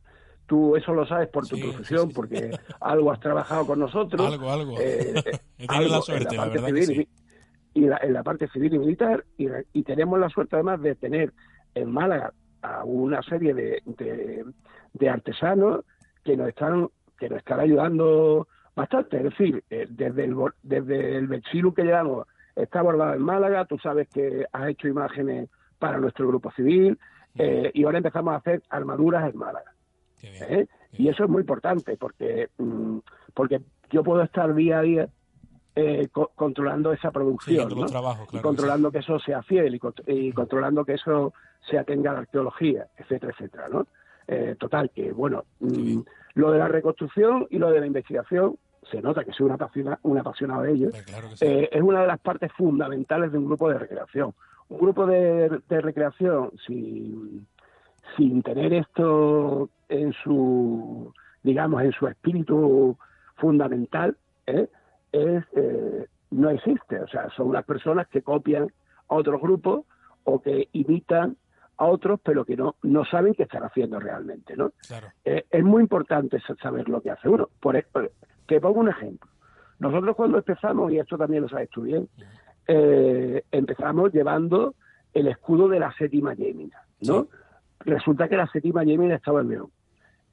Tú 0.47 0.77
eso 0.77 0.93
lo 0.93 1.07
sabes 1.07 1.29
por 1.29 1.47
tu 1.47 1.59
profesión, 1.59 2.11
porque 2.11 2.51
algo 2.81 3.13
has 3.13 3.21
trabajado 3.21 3.67
con 3.67 3.79
nosotros. 3.79 4.21
Algo, 4.33 4.51
algo. 4.51 4.77
Eh, 4.81 5.15
la 5.59 6.01
suerte, 6.01 6.37
la, 6.37 6.49
verdad 6.49 6.71
y, 7.75 7.85
en 7.85 8.13
la 8.13 8.23
parte 8.23 8.49
civil 8.49 8.75
y 8.75 8.79
militar, 8.79 9.25
y, 9.37 9.83
tenemos 9.83 10.19
la 10.19 10.29
suerte 10.29 10.57
además 10.57 10.81
de 10.83 10.95
tener 10.95 11.33
en 11.75 11.91
Málaga 11.91 12.33
a 12.61 12.85
una 12.85 13.23
serie 13.23 13.55
de, 13.55 13.83
de, 14.93 15.09
artesanos 15.09 15.85
que 16.25 16.37
nos 16.37 16.49
están 16.49 16.89
que 17.23 17.29
nos 17.29 17.39
están 17.39 17.61
ayudando 17.61 18.49
bastante. 18.75 19.19
Es 19.19 19.23
decir, 19.23 19.63
eh, 19.71 19.87
desde 19.89 20.25
el, 20.25 20.37
desde 20.65 21.19
el 21.19 21.43
que 21.73 21.83
llevamos 21.85 22.27
está 22.57 22.83
bordado 22.83 23.15
en 23.15 23.23
Málaga, 23.23 23.65
tú 23.65 23.79
sabes 23.79 24.09
que 24.09 24.45
has 24.53 24.69
hecho 24.69 24.89
imágenes 24.89 25.49
para 25.79 25.99
nuestro 25.99 26.27
grupo 26.27 26.51
civil 26.51 26.99
eh, 27.37 27.71
y 27.73 27.85
ahora 27.85 27.99
empezamos 27.99 28.35
a 28.35 28.39
hacer 28.39 28.63
armaduras 28.71 29.33
en 29.33 29.39
Málaga. 29.39 29.73
¿eh? 30.21 30.67
Y 30.95 31.09
eso 31.09 31.23
es 31.23 31.31
muy 31.31 31.43
importante 31.43 31.97
porque, 31.97 32.49
mm, 32.59 32.99
porque 33.35 33.61
yo 33.91 34.03
puedo 34.03 34.23
estar 34.23 34.53
día 34.53 34.81
a 34.81 34.83
día 34.83 35.09
eh, 35.77 36.09
controlando 36.35 36.93
esa 36.93 37.13
producción 37.13 37.71
y 38.33 38.39
controlando 38.41 38.91
que, 38.91 38.99
eso 38.99 39.19
sea 39.21 39.43
fiel 39.45 39.81
y, 40.07 40.33
controlando 40.33 40.85
que 40.85 40.95
eso 40.95 41.33
se 41.71 41.79
atenga 41.79 42.11
a 42.11 42.15
la 42.15 42.21
arqueología, 42.21 42.89
etcétera, 42.97 43.33
etcétera. 43.33 43.69
¿no? 43.69 43.87
total, 44.59 44.91
que 44.91 45.13
bueno, 45.13 45.45
lo 46.35 46.51
de 46.51 46.59
la 46.59 46.69
reconstrucción 46.69 47.47
y 47.51 47.59
lo 47.59 47.71
de 47.71 47.81
la 47.81 47.87
investigación 47.87 48.57
se 48.91 49.01
nota 49.01 49.25
que 49.25 49.33
soy 49.33 49.47
una 49.47 49.55
apasionado, 49.55 49.99
un 50.03 50.19
apasionado 50.19 50.63
de 50.63 50.73
ello, 50.73 50.91
eh, 51.41 51.69
es 51.71 51.83
una 51.83 52.01
de 52.01 52.07
las 52.07 52.19
partes 52.19 52.53
fundamentales 52.53 53.31
de 53.31 53.39
un 53.39 53.47
grupo 53.47 53.69
de 53.69 53.79
recreación. 53.79 54.35
Un 54.69 54.79
grupo 54.79 55.07
de, 55.07 55.61
recreación 55.69 56.51
sin, 56.67 57.47
sin 58.17 58.43
tener 58.43 58.73
esto 58.73 59.69
en 59.89 60.13
su, 60.25 61.13
digamos, 61.43 61.83
en 61.83 61.93
su 61.93 62.07
espíritu 62.07 62.97
fundamental, 63.37 64.17
¿eh? 64.47 64.69
es, 65.13 65.45
eh, 65.55 66.07
no 66.31 66.51
existe. 66.51 67.01
O 67.01 67.09
sea, 67.09 67.29
son 67.37 67.53
las 67.53 67.65
personas 67.65 68.09
que 68.09 68.23
copian 68.23 68.73
a 69.09 69.15
otros 69.15 69.41
grupos 69.41 69.85
o 70.25 70.41
que 70.41 70.69
imitan 70.73 71.37
a 71.83 71.87
otros, 71.87 72.21
pero 72.23 72.45
que 72.45 72.57
no, 72.57 72.77
no 72.83 73.05
saben 73.05 73.35
qué 73.35 73.45
están 73.45 73.65
haciendo 73.65 73.99
realmente, 73.99 74.57
¿no? 74.57 74.73
es 75.25 75.65
muy 75.65 75.83
importante 75.83 76.39
saber 76.63 76.89
lo 76.89 77.01
que 77.01 77.11
hace 77.11 77.29
uno. 77.29 77.49
Por, 77.61 77.85
te 78.47 78.61
pongo 78.61 78.81
un 78.81 78.89
ejemplo. 78.89 79.31
Nosotros 79.79 80.15
cuando 80.15 80.39
empezamos, 80.39 80.93
y 80.93 80.99
esto 80.99 81.19
también 81.19 81.43
lo 81.43 81.49
sabes 81.49 81.69
tú 81.71 81.83
bien, 81.83 82.09
eh, 82.69 83.43
empezamos 83.51 84.13
llevando 84.13 84.75
el 85.13 85.27
escudo 85.27 85.69
de 85.69 85.81
la 85.81 85.93
séptima 85.93 86.35
Yémina, 86.35 86.81
¿no? 87.01 87.27
Resulta 87.81 88.29
que 88.29 88.37
la 88.37 88.47
séptima 88.47 88.85
Yémina 88.85 89.17
estaba 89.17 89.41
en 89.41 89.49
León. 89.49 89.71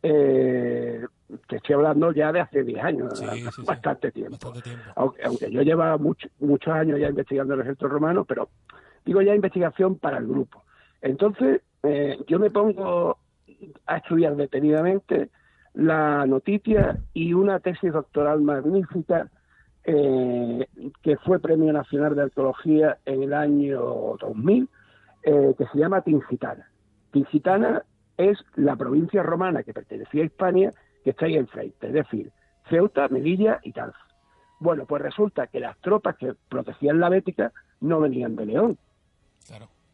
Eh, 0.03 1.03
te 1.47 1.55
estoy 1.57 1.75
hablando 1.75 2.11
ya 2.11 2.31
de 2.31 2.39
hace 2.39 2.63
10 2.63 2.83
años, 2.83 3.23
bastante, 3.65 4.11
tiempo. 4.11 4.53
Aunque, 4.95 5.51
yo 5.51 5.61
llevaba 5.61 5.97
muchos 5.97 6.73
años 6.73 6.99
ya 6.99 7.09
investigando 7.09 7.55
el 7.55 7.61
ejército 7.61 7.87
romano, 7.87 8.25
pero 8.25 8.49
digo 9.03 9.21
ya 9.21 9.35
investigación 9.35 9.97
para 9.97 10.19
el 10.19 10.27
grupo. 10.27 10.63
Entonces, 11.01 11.61
eh, 11.83 12.17
yo 12.27 12.39
me 12.39 12.49
pongo 12.49 13.17
a 13.85 13.97
estudiar 13.97 14.35
detenidamente 14.35 15.29
la 15.73 16.25
noticia 16.25 16.99
y 17.13 17.33
una 17.33 17.59
tesis 17.59 17.93
doctoral 17.93 18.41
magnífica 18.41 19.29
eh, 19.83 20.67
que 21.01 21.17
fue 21.17 21.39
Premio 21.39 21.71
Nacional 21.71 22.15
de 22.15 22.23
Arqueología 22.23 22.97
en 23.05 23.23
el 23.23 23.33
año 23.33 24.17
2000, 24.19 24.69
eh, 25.23 25.55
que 25.57 25.65
se 25.67 25.77
llama 25.77 26.01
Tingitana. 26.01 26.69
Tingitana 27.11 27.83
es 28.17 28.37
la 28.55 28.75
provincia 28.75 29.23
romana 29.23 29.63
que 29.63 29.73
pertenecía 29.73 30.23
a 30.23 30.25
Hispania, 30.25 30.73
que 31.03 31.11
está 31.11 31.25
ahí 31.25 31.37
enfrente, 31.37 31.87
es 31.87 31.93
decir, 31.93 32.31
Ceuta, 32.69 33.07
Melilla 33.07 33.59
y 33.63 33.71
Tarso. 33.71 33.97
Bueno, 34.59 34.85
pues 34.85 35.01
resulta 35.01 35.47
que 35.47 35.59
las 35.59 35.77
tropas 35.79 36.17
que 36.17 36.35
protegían 36.49 36.99
la 36.99 37.09
Bética 37.09 37.53
no 37.79 38.01
venían 38.01 38.35
de 38.35 38.45
León. 38.45 38.77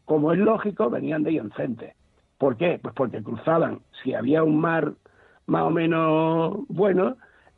Como 0.06 0.32
es 0.32 0.40
lógico, 0.40 0.90
venían 0.90 1.24
de 1.24 1.34
Ioncente. 1.34 1.96
¿Por 2.38 2.58
qué? 2.58 2.80
Pues 2.82 2.94
porque 2.96 3.24
cruzaban, 3.24 3.80
si 4.04 4.14
había 4.14 4.44
un 4.44 4.60
mar 4.60 4.94
más 5.48 5.64
o 5.64 5.70
menos 5.70 6.58
bueno, 6.68 7.18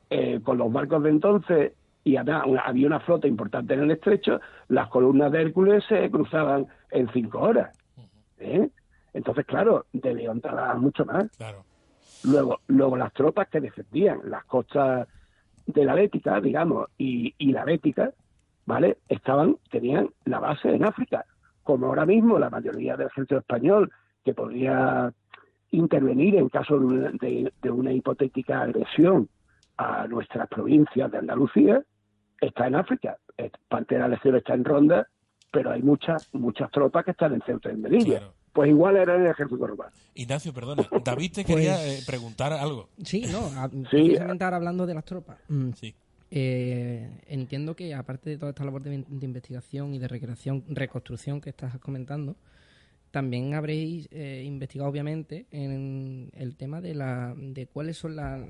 eh, 0.09 0.39
con 0.43 0.57
los 0.57 0.71
barcos 0.71 1.03
de 1.03 1.09
entonces, 1.09 1.73
y 2.03 2.15
había 2.15 2.43
una, 2.45 2.99
flota 3.01 3.27
importante 3.27 3.73
en 3.73 3.81
el 3.81 3.91
estrecho, 3.91 4.39
las 4.69 4.87
columnas 4.87 5.31
de 5.31 5.41
Hércules 5.41 5.83
se 5.89 6.09
cruzaban 6.09 6.67
en 6.91 7.11
cinco 7.11 7.39
horas. 7.39 7.77
¿eh? 8.39 8.69
Entonces, 9.13 9.45
claro, 9.45 9.85
de 9.91 10.13
León 10.13 10.39
tardaban 10.39 10.79
mucho 10.79 11.05
más. 11.05 11.27
Luego, 12.23 12.61
luego 12.67 12.95
las 12.95 13.11
tropas 13.13 13.49
que 13.49 13.59
defendían 13.59 14.21
las 14.23 14.45
costas 14.45 15.07
de 15.65 15.83
la 15.83 15.95
Bética, 15.95 16.39
digamos, 16.39 16.87
y, 16.97 17.33
y 17.37 17.51
la 17.51 17.65
Bética, 17.65 18.13
¿vale? 18.65 18.99
Estaban, 19.09 19.57
tenían 19.69 20.09
la 20.23 20.39
base 20.39 20.73
en 20.73 20.85
África, 20.85 21.25
como 21.67 21.87
ahora 21.87 22.05
mismo 22.05 22.39
la 22.39 22.49
mayoría 22.49 22.95
del 22.95 23.07
ejército 23.07 23.39
español 23.39 23.91
que 24.23 24.33
podría 24.33 25.13
intervenir 25.71 26.37
en 26.37 26.47
caso 26.47 26.79
de 26.79 27.51
una, 27.69 27.91
hipotética 27.91 28.61
agresión 28.61 29.27
a 29.75 30.07
nuestras 30.07 30.47
provincias 30.47 31.11
de 31.11 31.17
Andalucía, 31.17 31.83
está 32.39 32.67
en 32.67 32.75
África. 32.75 33.17
Parte 33.67 33.95
de 33.95 34.01
la 34.01 34.07
lección 34.07 34.37
está 34.37 34.53
en 34.53 34.63
Ronda, 34.63 35.09
pero 35.51 35.71
hay 35.71 35.81
muchas 35.83 36.33
muchas 36.33 36.71
tropas 36.71 37.03
que 37.03 37.11
están 37.11 37.33
en 37.33 37.41
Ceuta 37.41 37.69
y 37.69 37.73
en 37.73 37.81
Melilla. 37.81 38.21
Pues 38.53 38.69
igual 38.69 38.95
era 38.95 39.17
el 39.17 39.27
ejército 39.27 39.67
romano. 39.67 39.91
Ignacio, 40.15 40.53
perdona. 40.53 40.87
David 41.03 41.33
te 41.33 41.43
quería 41.43 41.75
pues 41.75 41.99
eh, 41.99 42.03
preguntar 42.07 42.53
algo. 42.53 42.87
Sí, 43.03 43.25
no, 43.29 43.49
sí. 43.91 44.15
hablando 44.17 44.85
de 44.85 44.93
las 44.93 45.03
tropas. 45.03 45.37
Mm. 45.49 45.71
Sí. 45.73 45.93
Eh, 46.29 47.21
entiendo 47.27 47.75
que 47.75 47.93
aparte 47.93 48.29
de 48.29 48.37
toda 48.37 48.49
esta 48.49 48.65
labor 48.65 48.83
de, 48.83 49.05
investigación 49.21 49.93
y 49.93 49.99
de 49.99 50.07
recreación, 50.07 50.63
reconstrucción 50.67 51.39
que 51.39 51.49
estás 51.49 51.77
comentando, 51.79 52.35
también 53.11 53.53
habréis 53.53 54.09
eh, 54.11 54.43
investigado 54.45 54.89
obviamente 54.89 55.45
en 55.51 56.29
el 56.33 56.57
tema 56.57 56.81
de 56.81 56.95
la 56.95 57.33
de 57.37 57.65
cuáles 57.67 57.97
son 57.97 58.17
las 58.17 58.45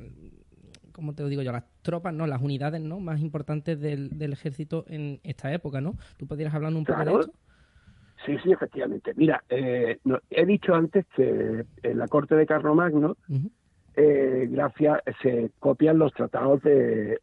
como 0.91 1.13
te 1.13 1.23
digo 1.29 1.43
yo 1.43 1.51
las 1.51 1.65
tropas 1.83 2.11
no 2.11 2.25
las 2.25 2.41
unidades 2.41 2.81
no 2.81 2.99
más 2.99 3.21
importantes 3.21 3.79
del, 3.79 4.33
ejército 4.33 4.83
en 4.87 5.19
esta 5.23 5.53
época 5.53 5.79
no 5.79 5.93
tú 6.17 6.25
podrías 6.25 6.53
hablar 6.55 6.73
un 6.73 6.83
poco 6.83 7.05
de 7.05 7.19
esto 7.19 7.33
sí 8.25 8.35
sí 8.43 8.51
efectivamente. 8.51 9.13
Mira 9.15 9.43
eh, 9.47 9.99
he 10.31 10.45
dicho 10.47 10.73
antes 10.73 11.05
que 11.15 11.65
en 11.83 11.97
la 11.99 12.07
corte 12.07 12.35
de 12.35 12.47
Carlomagno 12.47 13.15
eh, 13.99 14.47
gracias 14.51 15.01
se 15.23 15.49
copian 15.59 15.97
los 15.97 16.13
tratados 16.13 16.61
de, 16.61 17.19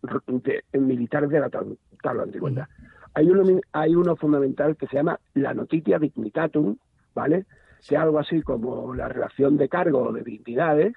militares 0.72 1.30
de 1.30 1.38
la 1.38 1.48
tabla 1.48 2.24
antigüedad. 2.24 2.66
Hay 3.14 3.30
uno, 3.30 3.60
hay 3.72 3.94
uno 3.94 4.16
fundamental 4.16 4.76
que 4.76 4.88
se 4.88 4.96
llama 4.96 5.20
la 5.34 5.54
notitia 5.54 6.00
dignitatum, 6.00 6.76
¿vale? 7.14 7.46
Que 7.88 7.96
algo 7.96 8.18
así 8.18 8.42
como 8.42 8.92
la 8.92 9.08
relación 9.08 9.56
de 9.56 9.68
cargo 9.68 10.12
de 10.12 10.22
dignidades, 10.22 10.94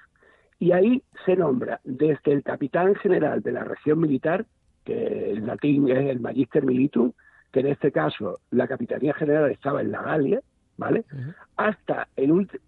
y 0.58 0.72
ahí 0.72 1.04
se 1.24 1.36
nombra 1.36 1.80
desde 1.84 2.32
el 2.32 2.42
capitán 2.42 2.96
general 2.96 3.40
de 3.42 3.52
la 3.52 3.62
región 3.62 4.00
militar, 4.00 4.46
que 4.84 5.30
en 5.30 5.46
latín 5.46 5.88
es 5.88 6.10
el 6.10 6.18
magister 6.18 6.64
militum, 6.64 7.12
que 7.52 7.60
en 7.60 7.68
este 7.68 7.92
caso 7.92 8.40
la 8.50 8.66
capitanía 8.66 9.14
general 9.14 9.48
estaba 9.52 9.80
en 9.80 9.92
la 9.92 10.02
Galia, 10.02 10.40
¿vale? 10.78 11.04
Hasta 11.56 12.08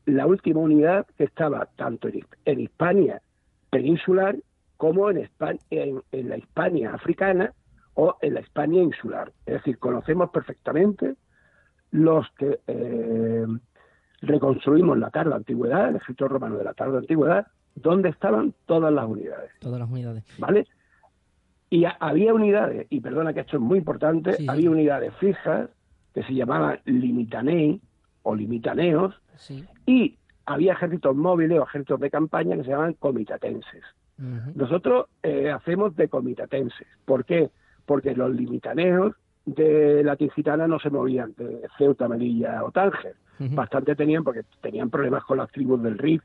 la 0.04 0.26
última 0.26 0.61
unidad 0.61 1.06
que 1.16 1.24
estaba 1.24 1.66
tanto 1.76 2.08
en, 2.08 2.26
en 2.44 2.61
Hispania 2.61 3.22
peninsular 3.70 4.36
como 4.76 5.11
en, 5.11 5.18
España, 5.18 5.58
en, 5.70 6.28
la 6.28 6.36
Hispania 6.36 6.92
africana 6.92 7.52
o 7.94 8.16
en 8.20 8.34
la 8.34 8.40
Hispania 8.40 8.82
insular. 8.82 9.32
Es 9.46 9.54
decir, 9.54 9.78
conocemos 9.78 10.30
perfectamente 10.30 11.14
los 11.92 12.26
que 12.36 12.61
eh, 12.66 13.46
reconstruimos 14.22 14.98
la 14.98 15.11
tarde 15.11 15.34
antigüedad, 15.34 15.88
el 15.88 15.96
ejército 15.96 16.28
romano 16.28 16.58
de 16.58 16.64
la 16.64 16.74
tarde 16.74 16.98
antigüedad, 16.98 17.46
donde 17.74 18.08
estaban 18.08 18.54
todas 18.66 18.92
las 18.92 19.06
unidades. 19.06 19.52
Todas 19.61 19.80
las 19.80 19.88
unidades. 19.88 20.24
¿Vale? 20.38 20.66
Y 21.68 21.84
había 22.00 22.34
unidades, 22.34 22.86
y 22.90 23.00
perdona 23.00 23.32
que 23.32 23.40
esto 23.40 23.58
es 23.58 23.62
muy 23.62 23.78
importante, 23.78 24.36
había 24.48 24.70
unidades 24.70 25.14
fijas 25.16 25.70
que 26.12 26.22
se 26.24 26.34
llamaban 26.34 26.80
limitanei, 26.84 27.80
o 28.23 28.35
limitaneos, 28.35 29.14
y 29.87 30.16
había 30.47 30.73
ejércitos 30.73 31.16
móviles 31.16 31.59
o 31.59 31.64
ejércitos 31.64 32.01
de 32.01 32.11
campaña 32.11 32.57
que 32.57 32.64
se 32.64 32.71
llaman 32.71 32.95
comitatenses. 32.95 33.85
Nosotros 34.55 35.07
eh, 35.23 35.51
hacemos 35.51 35.97
de 35.97 36.09
comitatenses. 36.09 36.87
¿Por 37.07 37.25
qué? 37.25 37.51
Porque 37.87 38.14
los 38.14 38.31
limitaneos 38.35 39.14
de 39.47 40.05
la 40.05 40.16
Tingitana 40.16 40.68
no 40.68 40.79
se 40.79 40.91
movían 40.91 41.33
de 41.39 41.62
Ceuta, 41.79 42.07
Melilla 42.07 42.62
o 42.62 42.71
Tánger. 42.71 43.14
Bastante 43.39 43.97
tenían 43.97 44.23
porque 44.23 44.43
tenían 44.61 44.91
problemas 44.91 45.25
con 45.25 45.39
las 45.39 45.51
tribus 45.51 45.83
del 45.83 45.97
Rif. 45.97 46.23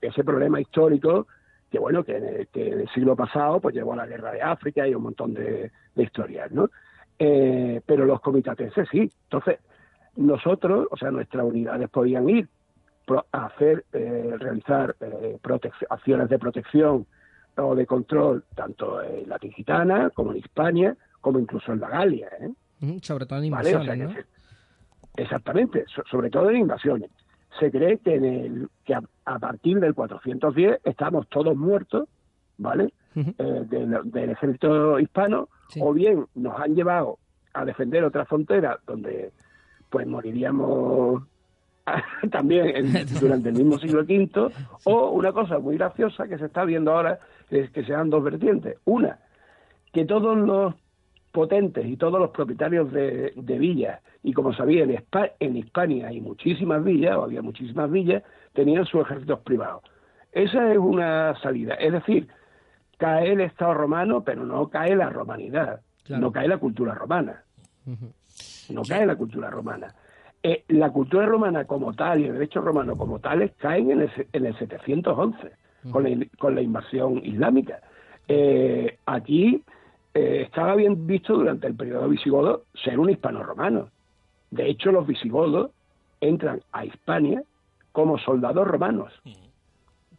Ese 0.00 0.24
problema 0.24 0.58
histórico 0.58 1.26
que, 1.70 1.78
bueno, 1.78 2.02
que 2.02 2.16
en, 2.16 2.48
el, 2.54 2.88
siglo 2.94 3.14
pasado 3.14 3.60
pues 3.60 3.74
llevó 3.74 3.92
a 3.92 3.96
la 3.96 4.06
guerra 4.06 4.32
de 4.32 4.40
África 4.40 4.88
y 4.88 4.94
un 4.94 5.02
montón 5.02 5.34
de, 5.34 5.70
historias, 5.96 6.50
¿no? 6.50 6.70
Eh, 7.18 7.82
pero 7.84 8.06
los 8.06 8.22
comitatenses 8.22 8.88
sí. 8.90 9.10
Entonces, 9.24 9.58
nosotros, 10.16 10.88
o 10.90 10.96
sea, 10.96 11.10
nuestras 11.10 11.44
unidades 11.44 11.88
podían 11.90 12.28
ir 12.28 12.48
a 13.32 13.46
hacer, 13.46 13.84
eh, 13.92 14.34
realizar 14.38 14.96
eh, 15.00 15.38
acciones 15.90 16.28
de 16.28 16.38
protección 16.38 17.06
o 17.56 17.74
de 17.74 17.86
control 17.86 18.44
tanto 18.54 19.02
en 19.02 19.28
la 19.28 19.38
Tingitana 19.38 20.10
como 20.10 20.32
en 20.32 20.38
Hispania, 20.38 20.96
como 21.20 21.38
incluso 21.38 21.72
en 21.72 21.80
la 21.80 21.88
Galia. 21.88 22.28
¿eh? 22.40 22.98
sobre 23.02 23.26
todo 23.26 23.38
en 23.38 23.46
invasiones, 23.46 24.26
exactamente, 25.16 25.84
sobre 26.10 26.30
todo 26.30 26.50
en 26.50 26.56
invasiones. 26.56 27.10
Se 27.58 27.70
cree 27.70 27.98
que, 27.98 28.16
en 28.16 28.24
el, 28.24 28.68
que 28.84 28.94
a, 28.94 29.38
partir 29.38 29.80
del 29.80 29.94
410 29.94 30.80
estamos 30.84 31.26
todos 31.28 31.56
muertos, 31.56 32.08
¿vale? 32.58 32.92
del, 33.14 34.30
ejército 34.30 35.00
hispano, 35.00 35.48
o 35.80 35.94
bien 35.94 36.26
nos 36.34 36.60
han 36.60 36.74
llevado 36.74 37.18
a 37.54 37.64
defender 37.64 38.04
otra 38.04 38.26
frontera 38.26 38.78
donde 38.86 39.32
pues 39.90 40.06
moriríamos 40.06 41.22
también 42.30 42.92
durante 43.20 43.48
el 43.48 43.54
mismo 43.54 43.78
siglo 43.78 44.00
V, 44.00 44.50
o 44.84 45.10
una 45.10 45.32
cosa 45.32 45.58
muy 45.58 45.76
graciosa 45.76 46.26
que 46.26 46.38
se 46.38 46.46
está 46.46 46.64
viendo 46.64 46.92
ahora, 46.92 47.18
es 47.50 47.70
que 47.70 47.84
sean 47.84 48.10
dos 48.10 48.22
vertientes. 48.22 48.78
Una, 48.84 49.18
que 49.92 50.04
todos 50.04 50.36
los 50.36 50.74
potentes 51.32 51.86
y 51.86 51.96
todos 51.96 52.18
los 52.18 52.30
propietarios 52.30 52.90
de, 52.92 53.32
villas, 53.58 54.00
y 54.22 54.32
como 54.32 54.54
sabía, 54.54 54.84
en, 54.84 55.04
en 55.40 55.56
Hispania 55.56 56.08
hay 56.08 56.20
muchísimas 56.20 56.82
villas, 56.82 57.16
o 57.16 57.24
había 57.24 57.42
muchísimas 57.42 57.90
villas, 57.90 58.22
tenían 58.52 58.86
sus 58.86 59.02
ejércitos 59.02 59.40
privados. 59.40 59.82
Esa 60.32 60.72
es 60.72 60.78
una 60.78 61.34
salida. 61.40 61.74
Es 61.74 61.92
decir, 61.92 62.28
cae 62.98 63.32
el 63.32 63.40
Estado 63.40 63.74
romano, 63.74 64.22
pero 64.24 64.44
no 64.44 64.68
cae 64.68 64.96
la 64.96 65.10
romanidad, 65.10 65.80
no 66.08 66.32
cae 66.32 66.48
la 66.48 66.58
cultura 66.58 66.94
romana 66.94 67.42
no 68.70 68.82
cae 68.82 69.06
la 69.06 69.16
cultura 69.16 69.50
romana. 69.50 69.94
Eh, 70.42 70.64
la 70.68 70.90
cultura 70.90 71.26
romana 71.26 71.64
como 71.64 71.92
tal 71.94 72.20
y 72.20 72.24
el 72.26 72.34
derecho 72.34 72.60
romano 72.60 72.96
como 72.96 73.18
tales 73.18 73.52
caen 73.58 73.90
en 73.90 74.02
el, 74.02 74.10
en 74.32 74.46
el 74.46 74.56
711 74.56 75.50
con, 75.90 76.04
la, 76.04 76.26
con 76.38 76.54
la 76.54 76.62
invasión 76.62 77.20
islámica. 77.24 77.80
Eh, 78.28 78.98
aquí 79.06 79.62
eh, 80.14 80.42
estaba 80.46 80.74
bien 80.76 81.06
visto 81.06 81.34
durante 81.34 81.66
el 81.66 81.74
periodo 81.74 82.08
visigodo 82.08 82.64
ser 82.74 82.98
un 82.98 83.10
hispano-romano. 83.10 83.90
De 84.50 84.68
hecho, 84.68 84.92
los 84.92 85.06
visigodos 85.06 85.70
entran 86.20 86.60
a 86.72 86.84
Hispania 86.84 87.42
como 87.92 88.18
soldados 88.18 88.66
romanos. 88.66 89.12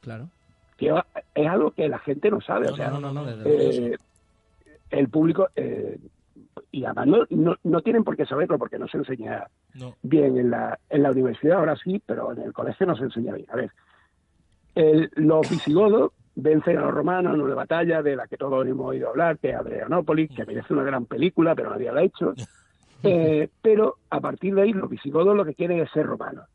Claro. 0.01 0.29
Que 0.77 0.93
es 1.35 1.47
algo 1.47 1.71
que 1.71 1.87
la 1.87 1.99
gente 1.99 2.29
no 2.29 2.41
sabe. 2.41 2.67
o 2.67 2.75
sea, 2.75 2.89
no, 2.89 2.99
no, 2.99 3.13
no, 3.13 3.25
el 4.89 5.09
público, 5.09 5.49
y 6.71 6.85
además 6.85 7.27
no, 7.29 7.55
no, 7.63 7.81
tienen 7.81 8.03
por 8.03 8.15
qué 8.15 8.25
saberlo 8.25 8.57
porque 8.57 8.79
no 8.79 8.87
se 8.87 8.97
enseña 8.97 9.47
bien 10.01 10.37
en 10.37 10.51
la, 10.51 10.79
en 10.89 11.03
la 11.03 11.11
universidad, 11.11 11.59
ahora 11.59 11.75
sí, 11.75 12.01
pero 12.05 12.31
en 12.33 12.41
el 12.41 12.53
colegio 12.53 12.85
no 12.85 12.95
se 12.95 13.05
enseña 13.05 13.33
bien. 13.33 13.47
A 13.51 13.55
ver, 13.55 13.71
el, 14.75 15.09
los 15.15 15.49
visigodos 15.49 16.11
vencen 16.35 16.77
a 16.77 16.81
los 16.81 16.93
romanos 16.93 17.33
en 17.33 17.41
una 17.41 17.55
batalla 17.55 18.03
de 18.03 18.15
la 18.15 18.27
que 18.27 18.37
todos 18.37 18.65
hemos 18.65 18.87
oído 18.87 19.09
hablar, 19.09 19.39
que 19.39 19.49
es 19.49 19.55
Adrianópolis, 19.55 20.29
que 20.35 20.45
merece 20.45 20.73
una 20.73 20.83
gran 20.83 21.05
película, 21.05 21.55
pero 21.55 21.71
nadie 21.71 21.91
la 21.91 22.01
ha 22.01 22.03
hecho. 22.03 22.33
Eh, 23.03 23.49
pero 23.61 23.97
a 24.09 24.19
partir 24.19 24.55
de 24.55 24.63
ahí 24.63 24.73
los 24.73 24.89
visigodos 24.89 25.37
lo 25.37 25.45
que 25.45 25.53
quieren 25.53 25.79
es 25.79 25.91
ser 25.91 26.07
romanos, 26.07 26.45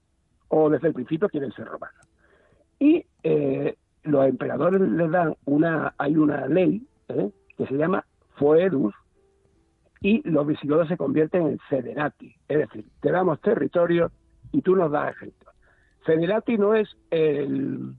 o 0.48 0.68
desde 0.68 0.88
el 0.88 0.92
principio 0.92 1.28
quieren 1.28 1.52
ser 1.52 1.66
romanos. 1.66 2.04
Y 2.80 3.06
eh, 3.22 3.76
los 4.02 4.26
emperadores 4.26 4.80
les 4.80 5.08
dan 5.08 5.36
una, 5.44 5.94
hay 5.96 6.16
una 6.16 6.48
ley 6.48 6.84
eh, 7.08 7.30
que 7.56 7.66
se 7.66 7.74
llama 7.74 8.04
Foedus, 8.34 8.92
y 10.02 10.28
los 10.28 10.46
visigodos 10.46 10.88
se 10.88 10.96
convierten 10.96 11.46
en 11.46 11.58
federati, 11.60 12.34
es 12.48 12.58
decir, 12.58 12.84
te 13.00 13.10
damos 13.10 13.40
territorio 13.40 14.10
y 14.50 14.60
tú 14.60 14.74
nos 14.76 14.90
das 14.90 15.12
ejército. 15.12 15.50
Federati 16.04 16.58
no 16.58 16.74
es 16.74 16.88
el, 17.10 17.94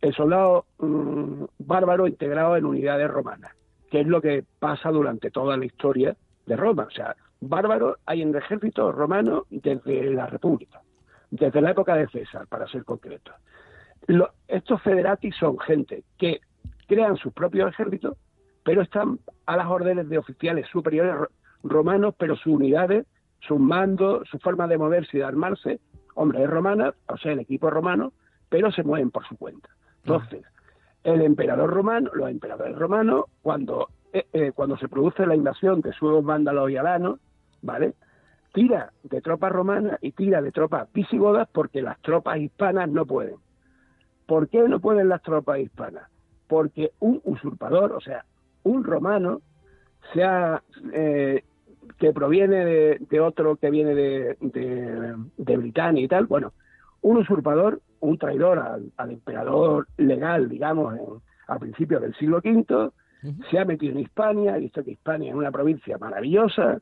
el 0.00 0.14
soldado 0.14 0.64
mm, 0.78 1.44
bárbaro 1.58 2.06
integrado 2.06 2.56
en 2.56 2.64
unidades 2.64 3.10
romanas, 3.10 3.52
que 3.90 4.00
es 4.00 4.06
lo 4.06 4.22
que 4.22 4.44
pasa 4.58 4.90
durante 4.90 5.30
toda 5.30 5.56
la 5.58 5.66
historia 5.66 6.16
de 6.46 6.56
Roma. 6.56 6.84
O 6.84 6.90
sea, 6.90 7.14
bárbaro 7.40 7.96
hay 8.06 8.22
en 8.22 8.30
el 8.30 8.36
ejército 8.36 8.90
romano 8.90 9.44
desde 9.50 10.10
la 10.10 10.26
República, 10.26 10.80
desde 11.30 11.60
la 11.60 11.72
época 11.72 11.94
de 11.94 12.08
César, 12.08 12.46
para 12.46 12.66
ser 12.68 12.84
concreto. 12.84 13.32
estos 14.48 14.80
federati 14.82 15.30
son 15.32 15.58
gente 15.58 16.04
que 16.16 16.40
crean 16.86 17.16
sus 17.18 17.34
propios 17.34 17.70
ejércitos 17.70 18.16
pero 18.68 18.82
están 18.82 19.18
a 19.46 19.56
las 19.56 19.66
órdenes 19.66 20.10
de 20.10 20.18
oficiales 20.18 20.66
superiores 20.70 21.14
romanos, 21.62 22.14
pero 22.18 22.36
sus 22.36 22.52
unidades, 22.52 23.06
sus 23.40 23.58
mandos, 23.58 24.28
su 24.28 24.38
forma 24.40 24.66
de 24.66 24.76
moverse 24.76 25.16
y 25.16 25.20
de 25.20 25.24
armarse, 25.24 25.80
hombre, 26.14 26.42
es 26.42 26.50
romana, 26.50 26.92
o 27.06 27.16
sea, 27.16 27.32
el 27.32 27.38
equipo 27.38 27.70
romano, 27.70 28.12
pero 28.50 28.70
se 28.70 28.82
mueven 28.82 29.10
por 29.10 29.26
su 29.26 29.38
cuenta. 29.38 29.70
Entonces, 30.04 30.42
el 31.02 31.22
emperador 31.22 31.70
romano, 31.70 32.10
los 32.12 32.28
emperadores 32.28 32.76
romanos, 32.76 33.24
cuando 33.40 33.88
cuando 34.54 34.76
se 34.76 34.88
produce 34.88 35.24
la 35.24 35.34
invasión 35.34 35.80
de 35.80 35.94
suevos 35.94 36.22
vándalos 36.22 36.70
y 36.70 36.76
alanos, 36.76 37.20
¿vale? 37.62 37.94
Tira 38.52 38.92
de 39.02 39.22
tropas 39.22 39.50
romanas 39.50 39.98
y 40.02 40.12
tira 40.12 40.42
de 40.42 40.52
tropas 40.52 40.92
visigodas 40.92 41.48
porque 41.50 41.80
las 41.80 41.98
tropas 42.02 42.36
hispanas 42.36 42.90
no 42.90 43.06
pueden. 43.06 43.36
¿Por 44.26 44.50
qué 44.50 44.60
no 44.68 44.78
pueden 44.78 45.08
las 45.08 45.22
tropas 45.22 45.58
hispanas? 45.58 46.10
Porque 46.46 46.92
un 46.98 47.22
usurpador, 47.24 47.92
o 47.92 48.00
sea, 48.02 48.26
un 48.68 48.84
romano, 48.84 49.40
sea 50.12 50.62
eh, 50.92 51.42
que 51.98 52.12
proviene 52.12 52.64
de, 52.98 53.20
otro 53.20 53.56
que 53.56 53.70
viene 53.70 53.94
de, 53.94 54.36
de, 54.40 55.56
Britania 55.56 56.04
y 56.04 56.08
tal, 56.08 56.26
bueno, 56.26 56.52
un 57.02 57.18
usurpador, 57.18 57.80
un 58.00 58.18
traidor 58.18 58.58
al, 58.58 59.10
emperador 59.10 59.88
legal, 59.96 60.48
digamos, 60.48 60.94
a 61.46 61.58
principios 61.58 62.02
del 62.02 62.14
siglo 62.14 62.38
V, 62.38 62.90
se 63.50 63.58
ha 63.58 63.64
metido 63.64 63.92
en 63.92 64.00
Hispania, 64.00 64.54
ha 64.54 64.58
visto 64.58 64.84
que 64.84 64.92
Hispania 64.92 65.30
es 65.30 65.34
una 65.34 65.50
provincia 65.50 65.98
maravillosa, 65.98 66.80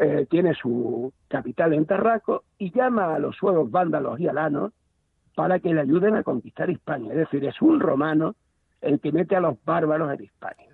eh, 0.00 0.26
tiene 0.28 0.54
su 0.54 1.12
capital 1.28 1.74
en 1.74 1.86
Tarraco 1.86 2.44
y 2.58 2.72
llama 2.72 3.14
a 3.14 3.18
los 3.18 3.36
suevos 3.36 3.70
vándalos 3.70 4.18
y 4.18 4.26
alanos 4.26 4.72
para 5.36 5.60
que 5.60 5.72
le 5.72 5.80
ayuden 5.80 6.16
a 6.16 6.22
conquistar 6.22 6.70
Hispania. 6.70 7.12
Es 7.12 7.18
decir, 7.18 7.44
es 7.44 7.60
un 7.60 7.78
romano 7.78 8.34
el 8.80 8.98
que 8.98 9.12
mete 9.12 9.36
a 9.36 9.40
los 9.40 9.62
bárbaros 9.64 10.12
en 10.12 10.24
Hispania 10.24 10.69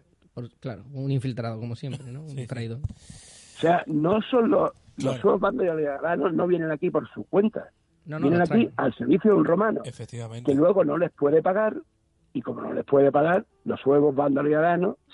claro, 0.60 0.84
un 0.92 1.10
infiltrado 1.10 1.58
como 1.58 1.76
siempre, 1.76 2.10
¿no? 2.12 2.22
Un 2.22 2.46
traidor. 2.46 2.80
O 2.80 3.60
sea, 3.60 3.82
no 3.86 4.20
son 4.22 4.50
los, 4.50 4.70
los 4.98 5.16
suevos 5.20 5.40
bandos 5.40 6.34
no 6.34 6.46
vienen 6.46 6.70
aquí 6.70 6.90
por 6.90 7.08
su 7.12 7.24
cuenta. 7.24 7.70
vienen 8.04 8.42
aquí 8.42 8.70
al 8.76 8.94
servicio 8.94 9.32
de 9.32 9.36
un 9.36 9.44
romano. 9.44 9.80
Efectivamente. 9.84 10.50
Que 10.50 10.56
luego 10.56 10.84
no 10.84 10.98
les 10.98 11.10
puede 11.12 11.42
pagar 11.42 11.76
y 12.32 12.42
como 12.42 12.60
no 12.60 12.72
les 12.74 12.84
puede 12.84 13.10
pagar, 13.10 13.46
los 13.64 13.80
suevos 13.80 14.14
bandos 14.14 14.44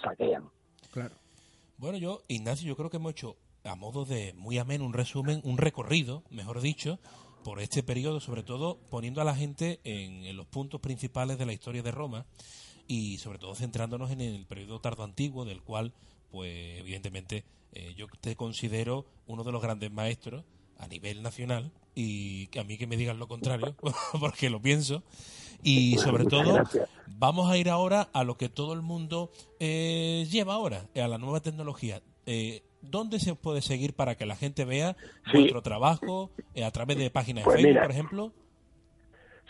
saquean. 0.02 0.44
Claro. 0.92 1.14
Bueno, 1.78 1.96
yo, 1.96 2.20
Ignacio, 2.26 2.66
yo 2.66 2.76
creo 2.76 2.90
que 2.90 2.96
hemos 2.96 3.12
hecho 3.12 3.36
a 3.64 3.76
modo 3.76 4.04
de 4.04 4.34
muy 4.36 4.58
ameno 4.58 4.84
un 4.84 4.92
resumen, 4.92 5.40
un 5.44 5.56
recorrido, 5.56 6.24
mejor 6.30 6.60
dicho, 6.60 6.98
por 7.44 7.60
este 7.60 7.84
periodo, 7.84 8.18
sobre 8.18 8.42
todo 8.42 8.78
poniendo 8.90 9.20
a 9.20 9.24
la 9.24 9.36
gente 9.36 9.78
en 9.84 10.36
los 10.36 10.46
puntos 10.46 10.80
principales 10.80 11.38
de 11.38 11.46
la 11.46 11.52
historia 11.52 11.82
de 11.82 11.92
Roma 11.92 12.26
y 12.86 13.18
sobre 13.18 13.38
todo 13.38 13.54
centrándonos 13.54 14.10
en 14.10 14.20
el 14.20 14.46
periodo 14.46 14.80
tardo 14.80 15.04
antiguo, 15.04 15.44
del 15.44 15.62
cual, 15.62 15.92
pues 16.30 16.80
evidentemente, 16.80 17.44
eh, 17.72 17.94
yo 17.96 18.06
te 18.20 18.36
considero 18.36 19.06
uno 19.26 19.44
de 19.44 19.52
los 19.52 19.62
grandes 19.62 19.90
maestros 19.90 20.44
a 20.78 20.86
nivel 20.88 21.22
nacional 21.22 21.70
y 21.94 22.48
a 22.58 22.64
mí 22.64 22.78
que 22.78 22.86
me 22.86 22.96
digan 22.96 23.18
lo 23.18 23.28
contrario, 23.28 23.74
porque 24.20 24.50
lo 24.50 24.60
pienso. 24.60 25.02
Y 25.62 25.96
sobre 25.98 26.24
todo, 26.24 26.64
vamos 27.06 27.50
a 27.50 27.56
ir 27.56 27.70
ahora 27.70 28.08
a 28.12 28.24
lo 28.24 28.36
que 28.36 28.48
todo 28.48 28.72
el 28.72 28.82
mundo 28.82 29.30
eh, 29.60 30.26
lleva 30.28 30.54
ahora, 30.54 30.86
a 30.96 31.08
la 31.08 31.18
nueva 31.18 31.40
tecnología. 31.40 32.00
Eh, 32.26 32.62
¿Dónde 32.80 33.20
se 33.20 33.36
puede 33.36 33.62
seguir 33.62 33.94
para 33.94 34.16
que 34.16 34.26
la 34.26 34.34
gente 34.34 34.64
vea 34.64 34.96
nuestro 35.32 35.62
trabajo? 35.62 36.30
Eh, 36.54 36.64
¿A 36.64 36.70
través 36.72 36.98
de 36.98 37.10
páginas 37.10 37.44
de 37.44 37.50
pues 37.50 37.62
Facebook, 37.62 37.82
por 37.82 37.90
ejemplo? 37.92 38.32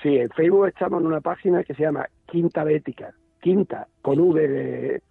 Sí, 0.03 0.09
en 0.17 0.29
Facebook 0.31 0.67
estamos 0.67 1.01
en 1.01 1.07
una 1.07 1.21
página 1.23 1.65
que 1.65 1.75
se 1.75 1.83
llama 1.83 2.07
Quinta 2.31 2.63
Bética 2.63 3.15
quinta 3.43 3.89
con 4.01 4.21
V 4.21 4.49
de, 4.49 5.03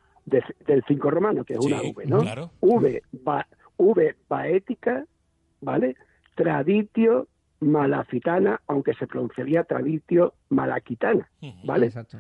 del 0.66 0.84
cinco 0.88 1.12
romano, 1.12 1.44
que 1.44 1.54
es 1.54 1.60
una 1.60 1.82
V, 1.82 2.06
¿no? 2.06 2.20
V, 2.62 3.04
v 3.78 4.16
paética, 4.28 5.06
¿vale? 5.60 5.96
Traditio 6.34 7.28
malafitana, 7.60 8.62
aunque 8.68 8.94
se 8.94 9.06
pronunciaría 9.06 9.66
traditio 9.66 10.34
malaquitana, 10.50 11.30
¿vale? 11.66 11.88
Exacto, 11.88 12.18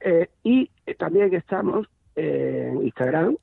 eh, 0.00 0.28
y 0.42 0.70
también 0.98 1.34
estamos 1.34 1.88
en 2.14 2.82
Instagram 2.82 3.36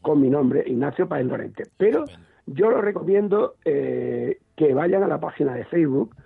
con 0.00 0.20
mi 0.20 0.30
nombre, 0.30 0.64
Ignacio 0.66 1.06
Paez 1.06 1.26
Lorente. 1.26 1.64
Pero 1.76 2.06
yo 2.46 2.70
lo 2.70 2.80
recomiendo 2.80 3.56
eh, 3.64 4.40
que 4.56 4.72
vayan 4.72 5.02
a 5.02 5.08
la 5.08 5.20
página 5.20 5.54
de 5.54 5.64
Facebook, 5.66 6.16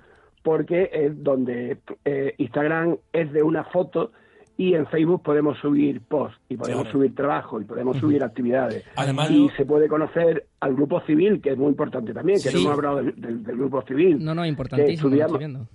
porque 0.42 0.88
es 0.92 1.22
donde 1.22 1.78
eh, 2.05 2.34
Instagram 2.38 2.96
es 3.12 3.32
de 3.32 3.42
una 3.42 3.64
foto 3.64 4.12
y 4.61 4.75
en 4.75 4.87
Facebook 4.89 5.23
podemos 5.23 5.57
subir 5.57 6.03
posts 6.03 6.39
y 6.51 6.57
podemos 6.59 6.87
subir 6.89 7.15
trabajo 7.15 7.63
y 7.63 7.65
podemos 7.65 7.97
subir 7.97 8.23
actividades. 8.23 8.85
Además, 8.95 9.31
y 9.31 9.49
se 9.57 9.65
puede 9.65 9.89
conocer 9.89 10.49
al 10.61 10.75
grupo 10.75 11.01
civil, 11.01 11.41
que 11.41 11.53
es 11.53 11.57
muy 11.57 11.69
importante 11.69 12.13
también, 12.13 12.43
que 12.43 12.53
no 12.53 12.59
hemos 12.59 12.73
hablado 12.73 12.97
del, 13.03 13.43
grupo 13.43 13.81
civil. 13.81 14.23
No, 14.23 14.35
no, 14.35 14.45
importantísimo. 14.45 15.09
Que 15.09 15.17
estudiamos, 15.17 15.69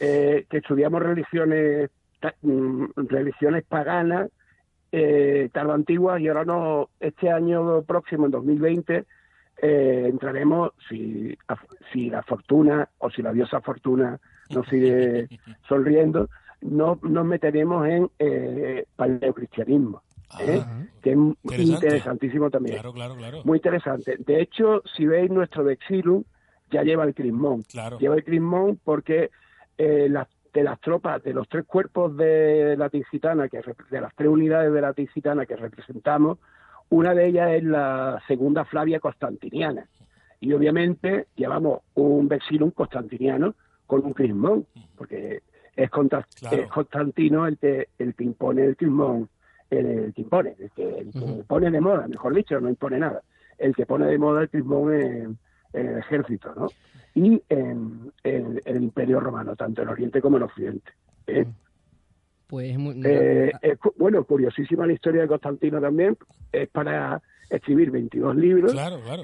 eh, 0.00 0.46
que 0.48 0.56
estudiamos 0.56 1.02
religiones, 1.02 1.90
mm, 2.40 2.84
religiones 2.96 3.62
paganas, 3.64 4.30
eh, 4.90 5.50
tardo 5.52 5.74
antiguas, 5.74 6.18
y 6.22 6.28
ahora 6.28 6.46
no, 6.46 6.88
este 6.98 7.28
año 7.28 7.82
próximo, 7.82 8.24
en 8.24 8.32
2020, 8.32 9.04
eh, 9.60 10.06
entraremos, 10.08 10.70
si, 10.88 11.36
si 11.92 12.08
la 12.08 12.22
fortuna 12.22 12.88
o 12.96 13.10
si 13.10 13.20
la 13.20 13.34
diosa 13.34 13.60
fortuna 13.60 14.18
nos 14.48 14.66
sigue 14.68 15.28
sonriendo, 15.68 16.30
no 16.62 16.98
nos 17.02 17.24
meteremos 17.26 17.86
en 17.86 18.10
eh, 18.18 18.86
paleocristianismo, 18.96 20.02
¿eh? 20.40 20.62
que 21.02 21.12
es 21.12 21.60
interesantísimo 21.60 22.50
también. 22.50 22.76
Claro, 22.76 22.92
claro, 22.92 23.16
claro. 23.16 23.42
Muy 23.44 23.58
interesante. 23.58 24.16
De 24.18 24.40
hecho, 24.40 24.82
si 24.96 25.06
veis 25.06 25.30
nuestro 25.30 25.64
Vexilum, 25.64 26.24
ya 26.70 26.82
lleva 26.82 27.04
el 27.04 27.14
crismón. 27.14 27.64
Lleva 27.98 28.14
el 28.14 28.24
crismón 28.24 28.80
porque 28.82 29.30
eh, 29.76 30.08
de 30.52 30.62
las 30.62 30.80
tropas, 30.80 31.22
de 31.22 31.34
los 31.34 31.48
tres 31.48 31.64
cuerpos 31.64 32.16
de 32.16 32.76
la 32.76 32.88
Tingitana, 32.88 33.48
que, 33.48 33.60
de 33.90 34.00
las 34.00 34.14
tres 34.14 34.28
unidades 34.28 34.72
de 34.72 34.80
la 34.80 34.92
Tingitana 34.92 35.46
que 35.46 35.56
representamos, 35.56 36.38
una 36.88 37.14
de 37.14 37.26
ellas 37.26 37.52
es 37.52 37.64
la 37.64 38.22
segunda 38.26 38.64
Flavia 38.64 39.00
Constantiniana. 39.00 39.88
Y 40.40 40.52
obviamente 40.52 41.28
llevamos 41.36 41.80
un 41.94 42.28
Vexilum 42.28 42.70
constantiniano 42.72 43.54
con 43.86 44.04
un 44.04 44.12
crismón, 44.12 44.66
porque 44.96 45.42
es, 45.76 45.90
Constantino 45.90 47.46
el 47.46 47.58
que, 47.58 47.88
el 47.98 48.14
que 48.14 48.24
impone 48.24 48.64
el 48.64 48.76
timón, 48.76 49.28
el, 49.70 50.12
que 50.14 50.22
impone, 50.22 50.54
el 50.58 50.70
que, 50.70 51.06
pone 51.46 51.70
de 51.70 51.80
moda, 51.80 52.06
mejor 52.06 52.34
dicho, 52.34 52.60
no 52.60 52.68
impone 52.68 52.98
nada, 52.98 53.22
el 53.58 53.74
que 53.74 53.86
pone 53.86 54.06
de 54.06 54.18
moda 54.18 54.42
el 54.42 54.48
timón 54.48 54.94
en, 54.94 55.38
el 55.72 55.98
ejército, 55.98 56.54
¿no? 56.54 56.68
Y 57.14 57.42
en, 57.48 58.12
el 58.22 58.82
Imperio 58.82 59.20
Romano, 59.20 59.56
tanto 59.56 59.82
en 59.82 59.88
Oriente 59.88 60.20
como 60.20 60.36
en 60.36 60.42
Occidente. 60.42 60.92
¿eh? 61.26 61.46
Pues 62.46 62.76
muy... 62.78 63.00
Eh, 63.04 63.52
bueno, 63.96 64.24
curiosísima 64.24 64.86
la 64.86 64.92
historia 64.92 65.22
de 65.22 65.28
Constantino 65.28 65.80
también, 65.80 66.16
es 66.52 66.68
para 66.68 67.22
escribir 67.48 67.90
22 67.90 68.36
libros 68.36 68.74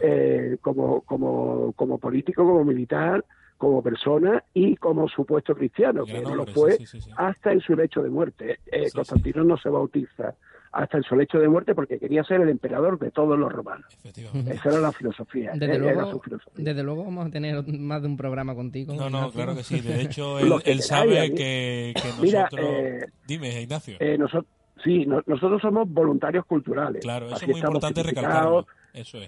eh, 0.03 0.59
como, 0.61 1.03
como, 1.03 1.73
como 1.73 1.99
político, 1.99 2.45
como 2.45 2.65
militar, 2.65 3.25
como 3.59 3.83
persona 3.83 4.43
y 4.55 4.77
como 4.77 5.09
supuesto 5.09 5.55
cristiano, 5.55 6.05
que 6.05 6.21
no 6.21 6.35
lo 6.35 6.47
fue 6.47 6.79
hasta 7.17 7.53
en 7.53 7.61
su 7.61 7.75
lecho 7.75 8.03
de 8.03 8.09
muerte. 8.09 8.61
Eh, 8.67 8.91
Constantino 8.93 9.45
no 9.45 9.59
se 9.59 9.69
bautiza 9.69 10.35
hasta 10.73 10.99
en 10.99 11.03
su 11.03 11.17
lecho 11.17 11.39
de 11.39 11.49
muerte 11.49 11.75
porque 11.75 11.99
quería 11.99 12.23
ser 12.23 12.41
el 12.41 12.51
emperador 12.51 12.99
de 12.99 13.11
todos 13.11 13.39
los 13.39 13.53
romanos. 13.53 13.87
Esa 14.05 14.69
era 14.69 14.81
la 14.81 14.93
filosofía. 14.93 15.53
Desde, 15.55 16.83
luego, 16.83 17.05
vamos 17.05 17.27
a 17.27 17.31
tener 17.31 17.67
más 17.67 18.03
de 18.03 18.09
un 18.09 18.17
programa 18.17 18.55
contigo. 18.55 18.95
No, 18.95 19.11
no, 19.11 19.31
claro 19.33 19.57
que 19.57 19.65
sí. 19.65 19.81
De 19.81 20.03
hecho, 20.03 20.39
él, 20.65 20.83
sabe 20.83 21.35
que, 21.35 21.95
nosotros... 22.21 22.61
Eh, 22.63 23.07
Dime, 23.27 23.63
Ignacio. 23.63 23.97
Eh, 23.99 24.17
nosotros, 24.17 24.47
sí, 24.85 25.05
nosotros 25.05 25.61
somos 25.61 25.91
voluntarios 25.91 26.47
culturales. 26.47 27.03
Claro, 27.03 27.27
eso 27.27 27.37
es 27.37 27.49
muy 27.49 27.61
importante 27.61 28.03
recalcarlo. 28.03 28.67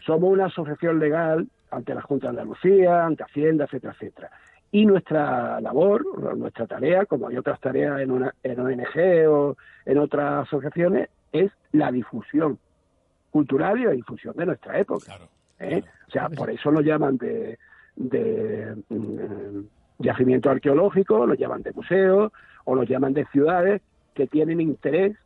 Somos 0.05 0.31
una 0.31 0.47
asociación 0.47 0.99
legal 0.99 1.47
ante 1.71 1.95
la 1.95 2.03
Junta 2.03 2.27
de 2.27 2.31
Andalucía, 2.41 3.05
ante 3.05 3.23
Hacienda, 3.23 3.65
etcétera, 3.65 3.93
etcétera. 3.95 4.31
Y 4.73 4.87
nuestra 4.87 5.61
labor, 5.61 6.37
nuestra 6.37 6.67
tarea, 6.67 7.05
como 7.07 7.29
hay 7.29 7.37
otras 7.37 7.59
tareas 7.61 8.01
en, 8.01 8.11
una, 8.11 8.35
en 8.43 8.61
ONG 8.61 9.29
o 9.29 9.57
en 9.85 9.99
otras 9.99 10.47
asociaciones, 10.47 11.09
es 11.33 11.51
la 11.73 11.91
difusión 11.91 12.59
cultural 13.31 13.79
y 13.81 13.85
la 13.85 13.93
difusión 13.93 14.37
de 14.37 14.47
nuestra 14.47 14.79
época. 14.79 15.19
¿eh? 15.59 15.83
O 16.09 16.11
sea, 16.11 16.29
por 16.29 16.51
eso 16.51 16.71
lo 16.71 16.81
llaman 16.81 17.17
de, 17.17 17.59
de 17.97 18.77
mm, 18.89 19.61
yacimiento 19.99 20.51
arqueológico, 20.51 21.27
lo 21.27 21.35
llaman 21.35 21.63
de 21.63 21.73
museo 21.73 22.33
o 22.65 22.75
lo 22.75 22.83
llaman 22.83 23.13
de 23.13 23.27
ciudades 23.27 23.83
que 24.15 24.27
tienen 24.27 24.61
interés 24.61 25.17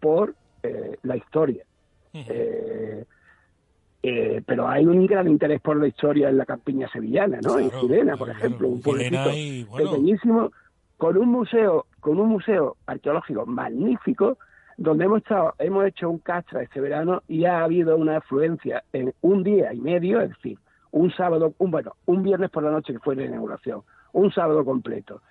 por 0.00 0.34
eh, 0.62 0.96
la 1.02 1.16
historia. 1.16 1.64
Eh, 2.12 3.04
pero 4.46 4.68
hay 4.68 4.84
un 4.84 5.06
gran 5.06 5.28
interés 5.28 5.60
por 5.60 5.76
la 5.76 5.86
historia 5.86 6.28
en 6.28 6.36
la 6.36 6.44
campiña 6.44 6.88
sevillana, 6.88 7.38
¿no? 7.42 7.58
en 7.58 7.70
Sirena, 7.70 8.16
por 8.16 8.28
ejemplo, 8.28 8.68
un 8.68 8.82
pueblecito 8.82 9.30
pequeñísimo 9.76 10.50
con 10.98 11.16
un 11.16 11.28
museo, 11.28 11.86
con 12.00 12.18
un 12.20 12.28
museo 12.28 12.76
arqueológico 12.86 13.46
magnífico, 13.46 14.38
donde 14.76 15.04
hemos 15.04 15.18
estado, 15.18 15.54
hemos 15.58 15.86
hecho 15.86 16.10
un 16.10 16.18
castra 16.18 16.62
este 16.62 16.80
verano 16.80 17.22
y 17.28 17.44
ha 17.44 17.62
habido 17.62 17.96
una 17.96 18.18
afluencia 18.18 18.84
en 18.92 19.14
un 19.22 19.42
día 19.42 19.72
y 19.72 19.80
medio, 19.80 20.20
es 20.20 20.30
decir, 20.30 20.58
un 20.90 21.10
sábado, 21.12 21.54
un 21.58 21.70
bueno, 21.70 21.92
un 22.06 22.22
viernes 22.22 22.50
por 22.50 22.62
la 22.62 22.70
noche 22.70 22.92
que 22.92 22.98
fue 22.98 23.16
la 23.16 23.24
inauguración, 23.24 23.82
un 24.12 24.30
sábado 24.32 24.64
completo 24.64 25.22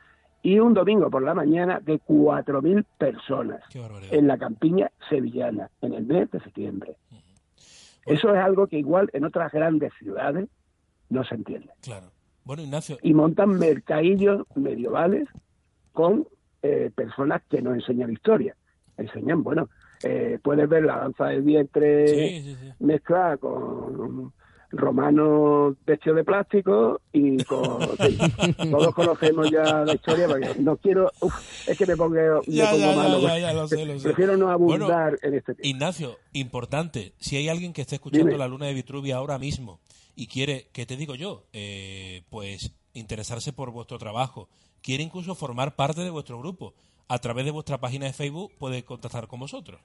y 0.41 0.59
un 0.59 0.73
domingo 0.73 1.09
por 1.09 1.23
la 1.23 1.33
mañana 1.33 1.79
de 1.79 1.99
4.000 2.01 2.85
personas 2.97 3.61
en 4.11 4.27
la 4.27 4.37
campiña 4.37 4.91
sevillana 5.09 5.69
en 5.81 5.93
el 5.93 6.05
mes 6.05 6.29
de 6.31 6.39
septiembre. 6.41 6.95
Eso 8.05 8.33
es 8.33 8.39
algo 8.39 8.67
que 8.67 8.77
igual 8.77 9.09
en 9.13 9.23
otras 9.23 9.51
grandes 9.51 9.93
ciudades 9.99 10.49
no 11.09 11.23
se 11.23 11.35
entiende. 11.35 11.69
Claro. 11.81 12.11
Bueno, 12.43 12.63
Ignacio. 12.63 12.97
Y 13.01 13.13
montan 13.13 13.57
mercadillos 13.57 14.45
medievales 14.55 15.29
con 15.93 16.27
eh, 16.61 16.91
personas 16.93 17.41
que 17.49 17.61
no 17.61 17.73
enseñan 17.73 18.11
historia. 18.11 18.55
Enseñan, 18.97 19.43
bueno, 19.43 19.69
eh, 20.03 20.39
puedes 20.43 20.67
ver 20.67 20.83
la 20.83 20.97
danza 20.97 21.27
del 21.27 21.41
vientre 21.41 22.43
mezclada 22.79 23.37
con 23.37 24.33
romanos 24.73 25.75
vestidos 25.85 26.17
de 26.17 26.23
plástico 26.23 27.01
y 27.11 27.43
con, 27.43 27.79
todos 28.71 28.93
conocemos 28.93 29.49
ya 29.49 29.85
la 29.85 29.93
historia 29.93 30.27
porque 30.27 30.55
no 30.59 30.77
quiero 30.77 31.11
es 31.67 31.77
que 31.77 31.85
me 31.85 31.95
pongo, 31.95 32.15
malo 32.15 33.67
prefiero 34.01 34.35
no 34.35 34.49
abundar 34.49 35.17
en 35.21 35.35
este 35.35 35.55
tema. 35.55 35.67
Ignacio 35.67 36.17
importante 36.33 37.13
si 37.19 37.37
hay 37.37 37.49
alguien 37.49 37.73
que 37.73 37.81
esté 37.81 37.95
escuchando 37.95 38.35
la 38.35 38.47
luna 38.47 38.65
de 38.65 38.73
Vitruvia 38.73 39.17
ahora 39.17 39.37
mismo 39.37 39.79
y 40.15 40.27
quiere 40.27 40.67
¿qué 40.73 40.85
te 40.85 40.97
digo 40.97 41.15
yo 41.15 41.45
eh, 41.53 42.23
pues 42.29 42.73
interesarse 42.93 43.53
por 43.53 43.71
vuestro 43.71 43.97
trabajo. 43.97 44.49
Quiere 44.81 45.03
incluso 45.03 45.35
formar 45.35 45.75
parte 45.75 46.01
de 46.01 46.09
vuestro 46.09 46.39
grupo. 46.39 46.73
A 47.07 47.19
través 47.19 47.45
de 47.45 47.51
vuestra 47.51 47.79
página 47.79 48.05
de 48.05 48.13
Facebook 48.13 48.51
puede 48.57 48.83
contactar 48.83 49.27
con 49.27 49.39
vosotros 49.39 49.79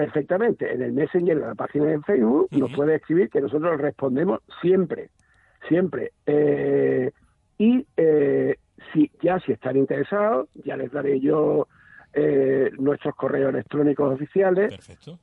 perfectamente. 0.00 0.72
En 0.72 0.80
el 0.80 0.92
Messenger 0.92 1.38
de 1.38 1.46
la 1.46 1.54
página 1.54 1.84
de 1.86 2.00
Facebook, 2.00 2.48
nos 2.52 2.72
puede 2.72 2.94
escribir 2.94 3.28
que 3.28 3.40
nosotros 3.40 3.78
respondemos 3.78 4.40
siempre, 4.62 5.10
siempre. 5.68 6.12
Eh, 6.24 7.10
y 7.58 7.86
eh, 7.98 8.56
si 8.92 9.10
ya 9.22 9.38
si 9.40 9.52
están 9.52 9.76
interesados, 9.76 10.48
ya 10.64 10.78
les 10.78 10.90
daré 10.90 11.20
yo 11.20 11.68
eh, 12.14 12.70
nuestros 12.78 13.14
correos 13.14 13.50
electrónicos 13.50 14.14
oficiales 14.14 14.74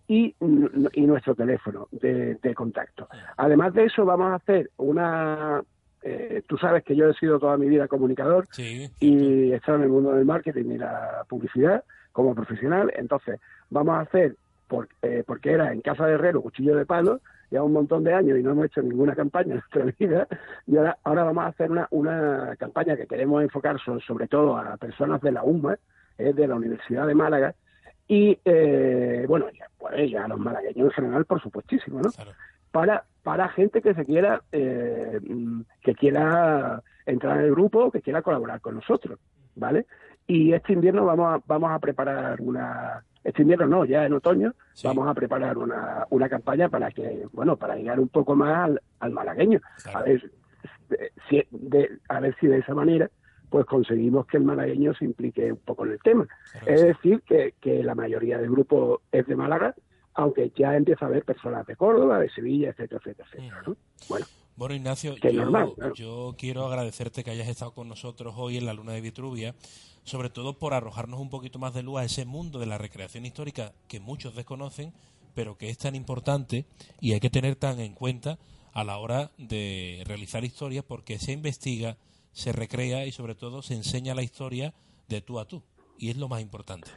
y, 0.07 0.36
y, 0.93 1.01
nuestro 1.01 1.34
teléfono 1.34 1.88
de, 1.91 2.53
contacto. 2.53 3.07
Además 3.38 3.73
de 3.73 3.86
eso, 3.86 4.05
vamos 4.05 4.32
a 4.32 4.36
hacer 4.36 4.69
una... 4.78 5.63
tú 6.45 6.57
sabes 6.59 6.84
que 6.84 6.95
yo 6.95 7.09
he 7.09 7.13
sido 7.15 7.39
toda 7.39 7.57
mi 7.57 7.67
vida 7.67 7.88
comunicador 7.88 8.47
y 8.99 9.51
he 9.51 9.55
estado 9.55 9.80
en 9.80 9.84
el 9.86 9.89
mundo 9.89 10.13
del 10.13 10.25
marketing 10.25 10.65
y 10.69 10.78
la 10.78 11.25
publicidad 11.28 11.84
como 12.11 12.36
profesional, 12.36 12.93
entonces 12.95 13.39
vamos 13.69 13.95
a 13.95 14.01
hacer 14.01 14.36
eh, 15.01 15.24
porque 15.26 15.51
era 15.51 15.72
en 15.72 15.82
casa 15.82 16.05
de 16.05 16.13
herrero, 16.13 16.41
cuchillo 16.41 16.76
de 16.76 16.86
palo, 16.86 17.22
ya 17.49 17.63
un 17.63 17.74
montón 17.74 18.03
de 18.03 18.13
años 18.13 18.38
y 18.38 18.43
no 18.43 18.51
hemos 18.51 18.65
hecho 18.65 18.82
ninguna 18.82 19.15
campaña 19.15 19.53
en 19.53 19.59
nuestra 19.59 19.84
vida, 19.99 20.28
y 20.65 20.78
ahora, 20.78 20.97
ahora 21.03 21.24
vamos 21.24 21.43
a 21.45 21.47
hacer 21.47 21.72
una, 21.72 21.88
una 21.91 22.55
campaña 22.57 22.95
que 22.97 23.07
queremos 23.07 23.41
enfocar 23.41 23.78
sobre, 23.80 24.28
todo 24.28 24.57
a 24.57 24.78
personas 24.78 25.22
de 25.22 25.32
la 25.32 25.43
UMA, 25.43 25.78
eh, 26.18 26.34
de 26.34 26.47
la 26.47 26.55
Universidad 26.55 27.07
de 27.07 27.15
Málaga, 27.15 27.55
y 28.07 28.38
eh, 28.45 29.26
bueno, 29.28 29.49
ya, 29.51 29.68
pues, 29.78 30.09
ya 30.09 30.26
a 30.26 30.28
los 30.28 30.39
malagueños 30.39 30.88
en 30.88 30.91
general, 30.91 31.26
por 31.26 31.41
supuestísimo, 31.41 32.01
¿no? 32.01 32.09
Para, 32.72 33.05
para 33.24 33.49
gente 33.49 33.82
que 33.82 33.93
se 33.93 34.05
quiera, 34.05 34.41
que 34.51 35.95
quiera 35.97 36.82
entrar 37.05 37.39
en 37.39 37.45
el 37.45 37.51
grupo, 37.51 37.91
que 37.91 38.01
quiera 38.01 38.22
colaborar 38.22 38.61
con 38.61 38.76
nosotros, 38.76 39.20
¿vale? 39.55 39.86
Y 40.28 40.53
este 40.53 40.74
invierno 40.74 41.05
vamos 41.05 41.36
a, 41.36 41.43
vamos 41.47 41.72
a 41.72 41.80
preparar 41.80 42.41
una, 42.41 43.03
este 43.28 43.41
invierno 43.41 43.67
no, 43.67 43.84
ya 43.84 44.05
en 44.05 44.13
otoño 44.13 44.55
vamos 44.86 45.05
a 45.05 45.13
preparar 45.13 45.57
una, 45.57 46.07
una 46.11 46.30
campaña 46.30 46.69
para 46.69 46.91
que, 46.91 47.28
bueno, 47.34 47.57
para 47.57 47.75
llegar 47.75 47.99
un 47.99 48.07
poco 48.07 48.38
más 48.38 48.71
al, 48.99 49.11
malagueño, 49.11 49.59
a 49.93 50.01
ver 50.01 50.32
si 51.30 51.43
de, 51.51 51.99
a 52.07 52.21
ver 52.21 52.34
si 52.39 52.47
de 52.47 52.59
esa 52.59 52.73
manera 52.73 53.11
pues 53.49 53.65
conseguimos 53.65 54.28
que 54.28 54.38
el 54.38 54.43
malagueño 54.43 54.93
se 54.93 55.03
implique 55.03 55.51
un 55.51 55.59
poco 55.59 55.86
en 55.86 55.91
el 55.91 55.99
tema. 55.99 56.25
es 56.65 56.82
decir, 56.82 57.21
que, 57.23 57.53
que 57.59 57.84
la 57.84 57.95
mayoría 57.95 58.38
del 58.38 58.49
grupo 58.49 59.01
es 59.11 59.28
de 59.28 59.36
Málaga, 59.36 59.75
aunque 60.13 60.53
ya 60.55 60.78
empieza 60.78 61.03
a 61.03 61.09
haber 61.09 61.25
personas 61.25 61.67
de 61.67 61.75
Córdoba, 61.75 62.19
de 62.19 62.30
Sevilla, 62.30 62.69
etcétera, 62.69 63.01
etcétera, 63.03 63.28
etcétera. 63.30 63.61
¿no? 63.67 63.75
Bueno, 64.07 64.25
bueno, 64.58 64.74
Ignacio, 64.74 65.14
yo, 65.95 66.36
quiero 66.36 66.66
agradecerte 66.66 67.24
que 67.24 67.30
hayas 67.30 67.47
estado 67.47 67.72
con 67.76 67.88
nosotros 67.88 68.34
hoy 68.38 68.58
en 68.58 68.66
la 68.66 68.74
Luna 68.74 68.93
de 68.93 69.01
Vitruvia, 69.01 69.53
sobre 70.03 70.32
todo 70.32 70.58
por 70.58 70.74
arrojarnos 70.74 71.20
un 71.20 71.30
poquito 71.30 71.60
más 71.60 71.76
de 71.76 71.84
luz 71.84 71.99
a 71.99 72.03
ese 72.03 72.26
mundo 72.26 72.58
de 72.58 72.66
la 72.66 72.80
recreación 72.80 73.26
histórica 73.28 73.74
que 73.88 73.99
muchos 73.99 74.36
desconocen, 74.36 74.93
pero 75.36 75.60
que 75.60 75.70
es 75.70 75.78
tan 75.78 75.93
importante 75.93 76.66
y 76.99 77.14
hay 77.14 77.20
que 77.20 77.30
tener 77.30 77.55
tan 77.55 77.80
en 77.80 77.93
cuenta 77.93 78.39
a 78.74 78.84
la 78.84 78.97
hora 78.97 79.30
de 79.38 80.03
realizar 80.08 80.43
historias 80.43 80.84
porque 80.84 81.20
se 81.20 81.34
investiga, 81.34 81.97
se 82.32 82.51
recrea 82.51 83.05
y 83.05 83.12
sobre 83.12 83.36
todo 83.36 83.62
se 83.62 83.76
enseña 83.76 84.16
la 84.16 84.24
historia 84.24 84.74
de 85.08 85.22
tú 85.22 85.39
a 85.39 85.45
tú. 85.45 85.62
Y 85.99 86.10
es 86.10 86.18
lo 86.18 86.30
más 86.30 86.41
importante. 86.41 86.89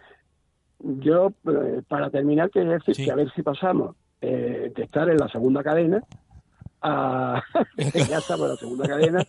Yo, 0.78 1.32
eh, 1.46 1.82
para 1.88 2.08
terminar, 2.08 2.50
quiero 2.50 2.72
decir 2.72 2.96
que 2.96 3.10
a 3.10 3.16
ver 3.16 3.30
si 3.34 3.42
pasamos 3.42 3.96
eh, 4.22 4.72
de 4.74 4.82
estar 4.82 5.10
en 5.10 5.18
la 5.18 5.28
segunda 5.28 5.62
cadena 5.62 6.02
a 6.82 7.42
ya 8.08 8.18
estamos 8.18 8.40
en 8.46 8.48
la 8.48 8.56
segunda 8.56 8.88
cadena 8.88 9.26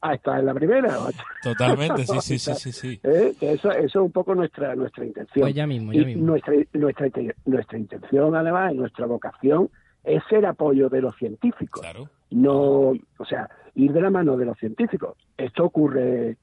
a 0.00 0.14
estar 0.14 0.38
en 0.38 0.46
la 0.46 0.54
primera. 0.54 0.96
Totalmente, 1.42 2.04
sí, 2.06 2.20
sí, 2.20 2.38
sí, 2.38 2.54
sí, 2.56 2.72
sí. 2.72 3.00
¿Eh? 3.02 3.34
eso, 3.40 3.70
eso 3.70 3.78
es 3.80 3.94
un 3.96 4.12
poco 4.12 4.34
nuestra 4.34 4.74
nuestra 4.74 5.04
intención. 5.04 5.44
Pues 5.44 5.54
ya 5.54 5.66
mismo, 5.66 5.92
ya 5.92 6.04
mismo. 6.04 6.26
Nuestra, 6.26 6.54
nuestra, 6.72 7.08
nuestra 7.46 7.78
intención, 7.78 8.34
además, 8.34 8.72
y 8.74 8.78
nuestra 8.78 9.06
vocación 9.06 9.70
es 10.04 10.22
ser 10.28 10.46
apoyo 10.46 10.88
de 10.88 11.02
los 11.02 11.14
científicos. 11.16 11.80
Claro. 11.82 12.08
No, 12.30 12.92
o 13.18 13.24
sea, 13.28 13.48
ir 13.74 13.92
de 13.92 14.00
la 14.00 14.10
mano 14.10 14.36
de 14.36 14.46
los 14.46 14.58
científicos. 14.58 15.16
Esto 15.36 15.64
ocurre 15.64 16.36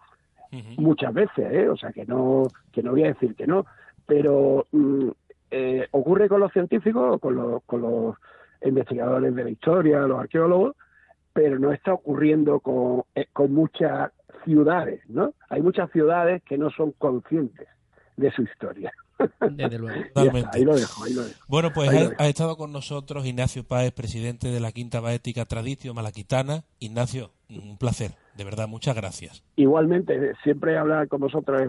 muchas 0.77 1.13
veces, 1.13 1.51
¿eh? 1.51 1.69
O 1.69 1.75
sea, 1.75 1.91
que 1.91 2.05
no, 2.05 2.47
que 2.71 2.81
no 2.81 2.91
voy 2.91 3.03
a 3.03 3.07
decir 3.07 3.35
que 3.35 3.45
no, 3.45 3.65
pero 4.05 4.65
mm, 4.71 5.09
eh, 5.51 5.87
ocurre 5.91 6.29
con 6.29 6.39
los 6.39 6.51
científicos, 6.51 7.19
con 7.19 7.35
los, 7.35 7.63
con 7.63 7.81
los 7.81 8.15
investigadores 8.63 9.35
de 9.35 9.43
la 9.43 9.49
historia, 9.49 9.99
los 10.01 10.19
arqueólogos, 10.19 10.75
pero 11.33 11.59
no 11.59 11.71
está 11.71 11.93
ocurriendo 11.93 12.59
con, 12.59 13.03
eh, 13.13 13.27
con 13.33 13.53
muchas 13.53 14.11
ciudades, 14.45 15.01
¿no? 15.09 15.33
Hay 15.49 15.61
muchas 15.61 15.91
ciudades 15.91 16.41
que 16.43 16.57
no 16.57 16.69
son 16.69 16.91
conscientes 16.93 17.67
de 18.15 18.31
su 18.31 18.43
historia. 18.43 18.91
Desde 19.51 19.79
luego. 19.79 20.03
ahí 20.51 20.63
lo 20.63 20.75
dejo, 20.75 21.03
ahí 21.03 21.13
lo 21.13 21.23
dejo. 21.23 21.39
Bueno, 21.47 21.71
pues 21.73 21.89
ha, 22.17 22.27
estado 22.27 22.57
con 22.57 22.71
nosotros 22.71 23.25
Ignacio 23.25 23.63
Páez, 23.63 23.91
presidente 23.91 24.49
de 24.49 24.59
la 24.59 24.71
Quinta 24.71 24.99
Baética 24.99 25.45
Traditio 25.45 25.93
Malaquitana. 25.93 26.63
Ignacio, 26.79 27.31
un 27.49 27.77
placer, 27.77 28.11
de 28.35 28.43
verdad, 28.43 28.67
muchas 28.67 28.95
gracias. 28.95 29.43
Igualmente, 29.55 30.33
siempre 30.43 30.77
hablar 30.77 31.07
con 31.07 31.21
vosotros 31.21 31.61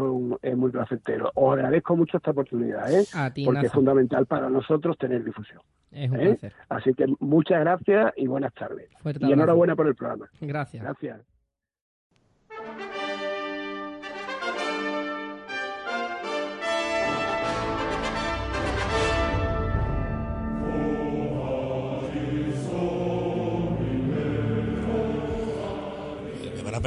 es, 0.43 0.57
muy 0.57 0.71
placentero. 0.71 1.31
Os 1.35 1.53
agradezco 1.53 1.97
mucho 1.97 2.17
esta 2.17 2.33
oportunidad, 2.33 2.93
¿eh? 2.93 3.07
porque 3.45 3.67
es 3.67 3.73
fundamental 3.73 4.27
para 4.27 4.51
nosotros 4.51 4.97
tener 4.99 5.25
difusión. 5.25 5.61
Es 5.93 6.11
un 6.11 6.21
¿eh? 6.21 6.39
Así 6.69 6.93
que 6.95 7.07
muchas 7.21 7.61
gracias 7.61 8.13
y 8.17 8.27
buenas 8.27 8.53
tardes. 8.55 8.91
y 9.21 9.33
enhorabuena 9.33 9.77
por 9.77 9.87
el 9.87 9.95
programa. 9.95 10.29
Gracias. 10.41 10.83
Gracias. 10.83 11.36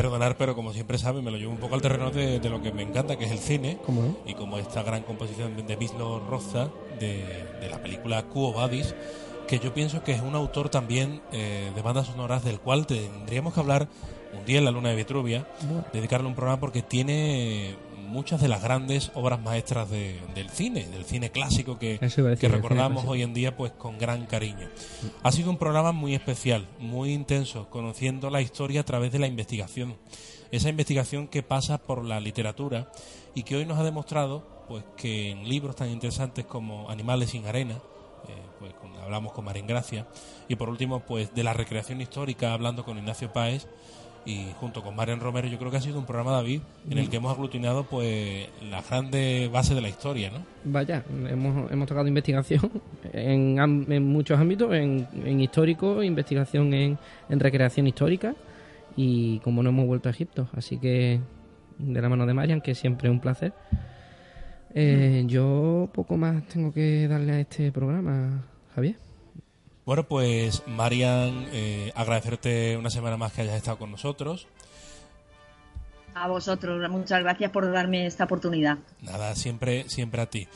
Perdonar, 0.01 0.37
pero 0.37 0.55
como 0.55 0.71
siempre 0.71 0.97
saben, 0.97 1.25
me 1.25 1.29
lo 1.29 1.35
llevo 1.35 1.51
un 1.51 1.57
poco 1.57 1.75
al 1.75 1.81
terreno 1.81 2.09
de, 2.09 2.39
lo 2.49 2.61
que 2.61 2.71
me 2.71 2.83
encanta, 2.83 3.17
que 3.17 3.25
es 3.25 3.31
el 3.31 3.39
cine. 3.39 3.77
Y 4.25 4.33
como 4.33 4.57
esta 4.57 4.81
gran 4.81 5.03
composición 5.03 5.67
de 5.67 5.75
Mislo 5.75 6.21
Roza, 6.21 6.69
de, 7.01 7.67
la 7.69 7.81
película 7.81 8.23
Cuo 8.23 8.53
Vadis, 8.53 8.95
que 9.45 9.59
yo 9.59 9.73
pienso 9.73 10.01
que 10.01 10.13
es 10.13 10.21
un 10.21 10.35
autor 10.35 10.69
también 10.69 11.19
eh, 11.33 11.69
de 11.75 11.81
bandas 11.81 12.07
sonoras 12.07 12.45
del 12.45 12.61
cual 12.61 12.87
tendríamos 12.87 13.53
que 13.53 13.59
hablar 13.59 13.89
un 14.39 14.45
día 14.45 14.59
en 14.59 14.65
la 14.65 14.71
luna 14.71 14.87
de 14.87 14.95
Vitruvia, 14.95 15.45
dedicarle 15.91 16.27
un 16.27 16.35
programa 16.35 16.61
porque 16.61 16.81
tiene 16.81 17.75
muchas 18.10 18.41
de 18.41 18.47
las 18.47 18.62
grandes 18.62 19.12
obras 19.14 19.39
maestras 19.39 19.89
del 19.89 20.49
cine, 20.51 20.88
del 20.88 21.05
cine 21.05 21.32
clásico 21.32 21.80
que, 21.80 21.99
que 22.39 22.47
recordamos 22.47 23.05
hoy 23.07 23.22
en 23.22 23.34
día 23.34 23.55
pues 23.55 23.72
con 23.72 23.97
gran 23.97 24.26
cariño. 24.26 24.68
Ha 25.24 25.32
sido 25.32 25.49
un 25.49 25.57
programa 25.57 25.91
muy 25.91 26.16
especial, 26.16 26.68
muy 26.80 27.14
intenso, 27.14 27.70
conociendo 27.70 28.30
la 28.30 28.41
historia 28.41 28.82
a 28.82 28.86
través 28.86 29.12
de 29.12 29.20
la 29.20 29.28
investigación. 29.28 29.95
Esa 30.51 30.70
investigación 30.70 31.28
que 31.28 31.43
pasa 31.43 31.78
por 31.78 32.03
la 32.03 32.20
literatura 32.20 32.91
y 33.36 33.43
que 33.43 33.55
hoy 33.55 33.66
nos 33.66 33.78
ha 33.78 33.84
demostrado 33.84 34.66
pues 34.68 34.84
que 34.97 35.32
en 35.32 35.47
libros 35.47 35.76
tan 35.76 35.89
interesantes 35.89 36.45
como 36.45 36.89
Animales 36.89 37.30
sin 37.32 37.45
arena, 37.45 37.76
eh, 38.28 38.36
pues 38.60 38.74
hablamos 39.01 39.34
con 39.34 39.45
Marín 39.45 39.66
Gracia, 39.66 40.07
y 40.47 40.55
por 40.55 40.70
último 40.70 40.99
pues 41.01 41.34
de 41.34 41.43
la 41.43 41.53
recreación 41.53 42.01
histórica 42.01 42.53
hablando 42.53 42.84
con 42.84 42.97
Ignacio 42.97 43.34
Páez, 43.34 43.68
y 44.26 44.47
junto 44.59 44.84
con 44.84 44.95
Marian 44.95 45.20
Romero 45.20 45.47
yo 45.47 45.57
creo 45.57 45.72
que 45.72 45.78
ha 45.78 45.82
sido 45.82 45.99
un 45.99 46.05
programa 46.05 46.32
David 46.32 46.61
en 46.89 46.97
el 46.97 47.09
que 47.09 47.17
hemos 47.17 47.32
aglutinado 47.32 47.86
pues 47.86 48.47
la 48.70 48.82
grande 48.82 49.49
base 49.51 49.74
de 49.74 49.82
la 49.82 49.89
historia 49.89 50.30
¿no? 50.30 50.39
vaya 50.65 51.03
hemos, 51.30 51.72
hemos 51.72 51.88
tocado 51.88 52.07
investigación 52.07 52.70
en, 53.13 53.57
en 53.91 54.05
muchos 54.05 54.39
ámbitos 54.39 54.74
en, 54.74 55.07
en 55.26 55.39
histórico 55.39 56.03
investigación 56.03 56.74
en, 56.74 56.97
en 57.30 57.39
recreación 57.39 57.88
histórica 57.88 58.36
y 58.95 59.39
como 59.39 59.63
no 59.63 59.70
hemos 59.70 59.88
vuelto 59.88 60.09
a 60.09 60.11
Egipto 60.11 60.49
así 60.53 60.78
que 60.78 61.20
de 61.80 62.01
la 62.01 62.09
mano 62.09 62.26
de 62.26 62.34
Marian, 62.34 62.61
que 62.61 62.76
siempre 62.76 63.07
es 63.07 63.11
un 63.11 63.20
placer. 63.20 63.53
Eh, 64.76 65.24
yo 65.26 65.89
poco 65.93 66.17
más 66.17 66.45
tengo 66.47 66.72
que 66.72 67.07
darle 67.07 67.32
a 67.32 67.39
este 67.39 67.72
programa, 67.72 68.45
Javier. 68.76 68.97
Bueno, 69.89 70.03
pues 70.03 70.61
Marian, 70.67 71.47
eh, 71.51 71.91
agradecerte 71.95 72.77
una 72.77 72.91
semana 72.91 73.17
más 73.17 73.33
que 73.33 73.41
hayas 73.41 73.55
estado 73.55 73.79
con 73.79 73.89
nosotros. 73.89 74.45
A 76.13 76.27
vosotros, 76.27 76.87
muchas 76.91 77.23
gracias 77.23 77.49
por 77.49 77.71
darme 77.71 78.05
esta 78.05 78.25
oportunidad. 78.25 78.77
Nada, 79.01 79.33
siempre, 79.33 79.89
siempre 79.89 80.21
a 80.21 80.27
ti. 80.27 80.47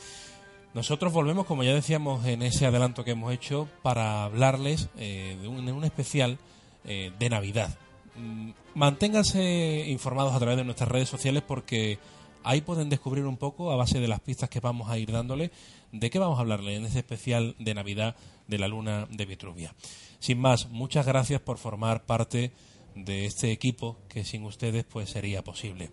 Nosotros 0.72 1.12
volvemos, 1.12 1.46
como 1.46 1.64
ya 1.64 1.74
decíamos 1.74 2.24
en 2.26 2.42
ese 2.42 2.64
adelanto 2.64 3.02
que 3.02 3.10
hemos 3.10 3.32
hecho, 3.32 3.68
para 3.82 4.22
hablarles 4.22 4.88
eh, 4.98 5.36
de 5.42 5.48
un, 5.48 5.82
especial 5.82 6.38
eh, 6.84 7.10
de 7.18 7.28
Navidad. 7.28 7.76
Mm, 8.14 8.50
manténganse 8.76 9.84
informados 9.88 10.32
a 10.32 10.38
través 10.38 10.58
de 10.58 10.64
nuestras 10.64 10.88
redes 10.88 11.08
sociales 11.08 11.42
porque 11.44 11.98
ahí 12.44 12.60
pueden 12.60 12.88
descubrir 12.88 13.24
un 13.24 13.36
poco, 13.36 13.72
a 13.72 13.76
base 13.76 13.98
de 14.00 14.08
las 14.08 14.20
pistas 14.20 14.48
que 14.48 14.60
vamos 14.60 14.90
a 14.90 14.98
ir 14.98 15.10
dándole, 15.10 15.50
de 15.92 16.10
qué 16.10 16.18
vamos 16.18 16.38
a 16.38 16.42
hablarle 16.42 16.76
en 16.76 16.84
ese 16.84 16.98
especial 16.98 17.56
de 17.58 17.74
Navidad 17.74 18.16
de 18.46 18.58
la 18.58 18.68
Luna 18.68 19.06
de 19.10 19.26
Vitruvia. 19.26 19.74
Sin 20.18 20.38
más, 20.38 20.68
muchas 20.70 21.06
gracias 21.06 21.40
por 21.40 21.58
formar 21.58 22.04
parte 22.04 22.52
de 22.94 23.26
este 23.26 23.50
equipo 23.50 23.96
que 24.08 24.24
sin 24.24 24.44
ustedes 24.44 24.84
pues 24.84 25.10
sería 25.10 25.42
posible. 25.42 25.90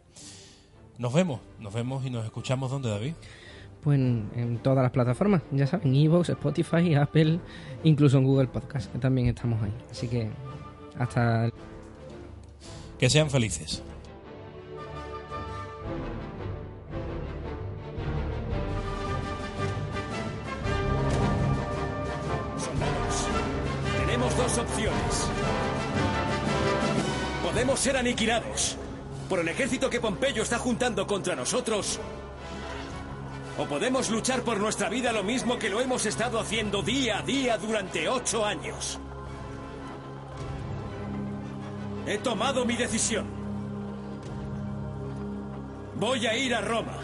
Nos 0.98 1.14
vemos, 1.14 1.40
nos 1.60 1.74
vemos 1.74 2.06
y 2.06 2.10
nos 2.10 2.26
escuchamos 2.26 2.70
donde 2.70 2.90
David. 2.90 3.14
Pues 3.82 3.98
en, 4.00 4.60
todas 4.62 4.84
las 4.84 4.92
plataformas, 4.92 5.42
ya 5.52 5.66
saben, 5.66 5.96
Evox, 5.96 6.30
Spotify, 6.30 6.94
Apple, 6.94 7.40
incluso 7.84 8.20
en 8.20 8.26
Google 8.26 8.48
Podcast, 8.48 8.92
que 8.92 9.00
también 9.00 9.28
estamos 9.28 9.62
ahí. 9.64 9.74
Así 9.90 10.08
que 10.08 10.30
hasta... 11.00 11.50
Que 13.00 13.10
sean 13.10 13.32
felices. 13.32 13.82
Opciones. 24.58 25.30
Podemos 27.44 27.80
ser 27.80 27.98
aniquilados 27.98 28.78
por 29.30 29.40
el 29.40 29.48
ejército 29.48 29.90
que 29.90 30.00
Pompeyo 30.00 30.44
está 30.44 30.58
juntando 30.58 31.08
contra 31.08 31.36
nosotros 31.36 32.00
o 33.58 33.66
podemos 33.66 34.10
luchar 34.10 34.42
por 34.42 34.60
nuestra 34.60 34.90
vida 34.90 35.12
lo 35.12 35.24
mismo 35.24 35.60
que 35.60 35.70
lo 35.70 35.82
hemos 35.82 36.06
estado 36.06 36.40
haciendo 36.40 36.82
día 36.82 37.20
a 37.20 37.22
día 37.22 37.58
durante 37.58 38.10
ocho 38.10 38.46
años. 38.46 39.00
He 42.08 42.18
tomado 42.18 42.66
mi 42.66 42.76
decisión. 42.76 43.26
Voy 45.96 46.26
a 46.26 46.36
ir 46.36 46.56
a 46.56 46.62
Roma. 46.62 46.98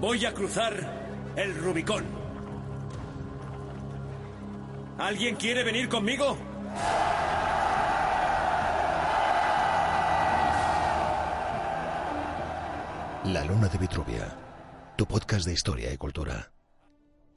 Voy 0.00 0.26
a 0.26 0.34
cruzar 0.34 1.32
el 1.36 1.54
Rubicón. 1.54 2.17
¿Alguien 4.98 5.36
quiere 5.36 5.64
venir 5.64 5.88
conmigo? 5.88 6.36
La 13.24 13.44
Luna 13.44 13.68
de 13.68 13.78
Vitruvia 13.78 14.48
tu 14.98 15.06
podcast 15.06 15.46
de 15.46 15.52
historia 15.52 15.92
y 15.92 15.96
cultura. 15.96 16.50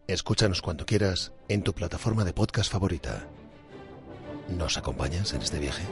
Escúchanos 0.08 0.64
cuando 0.64 0.88
quieras 0.88 1.32
en 1.48 1.62
tu 1.62 1.74
plataforma 1.74 2.24
de 2.24 2.34
podcast 2.34 2.72
favorita. 2.72 3.28
¿Nos 4.50 4.78
acompañas 4.78 5.32
en 5.34 5.44
este 5.44 5.60
viaje? 5.60 5.84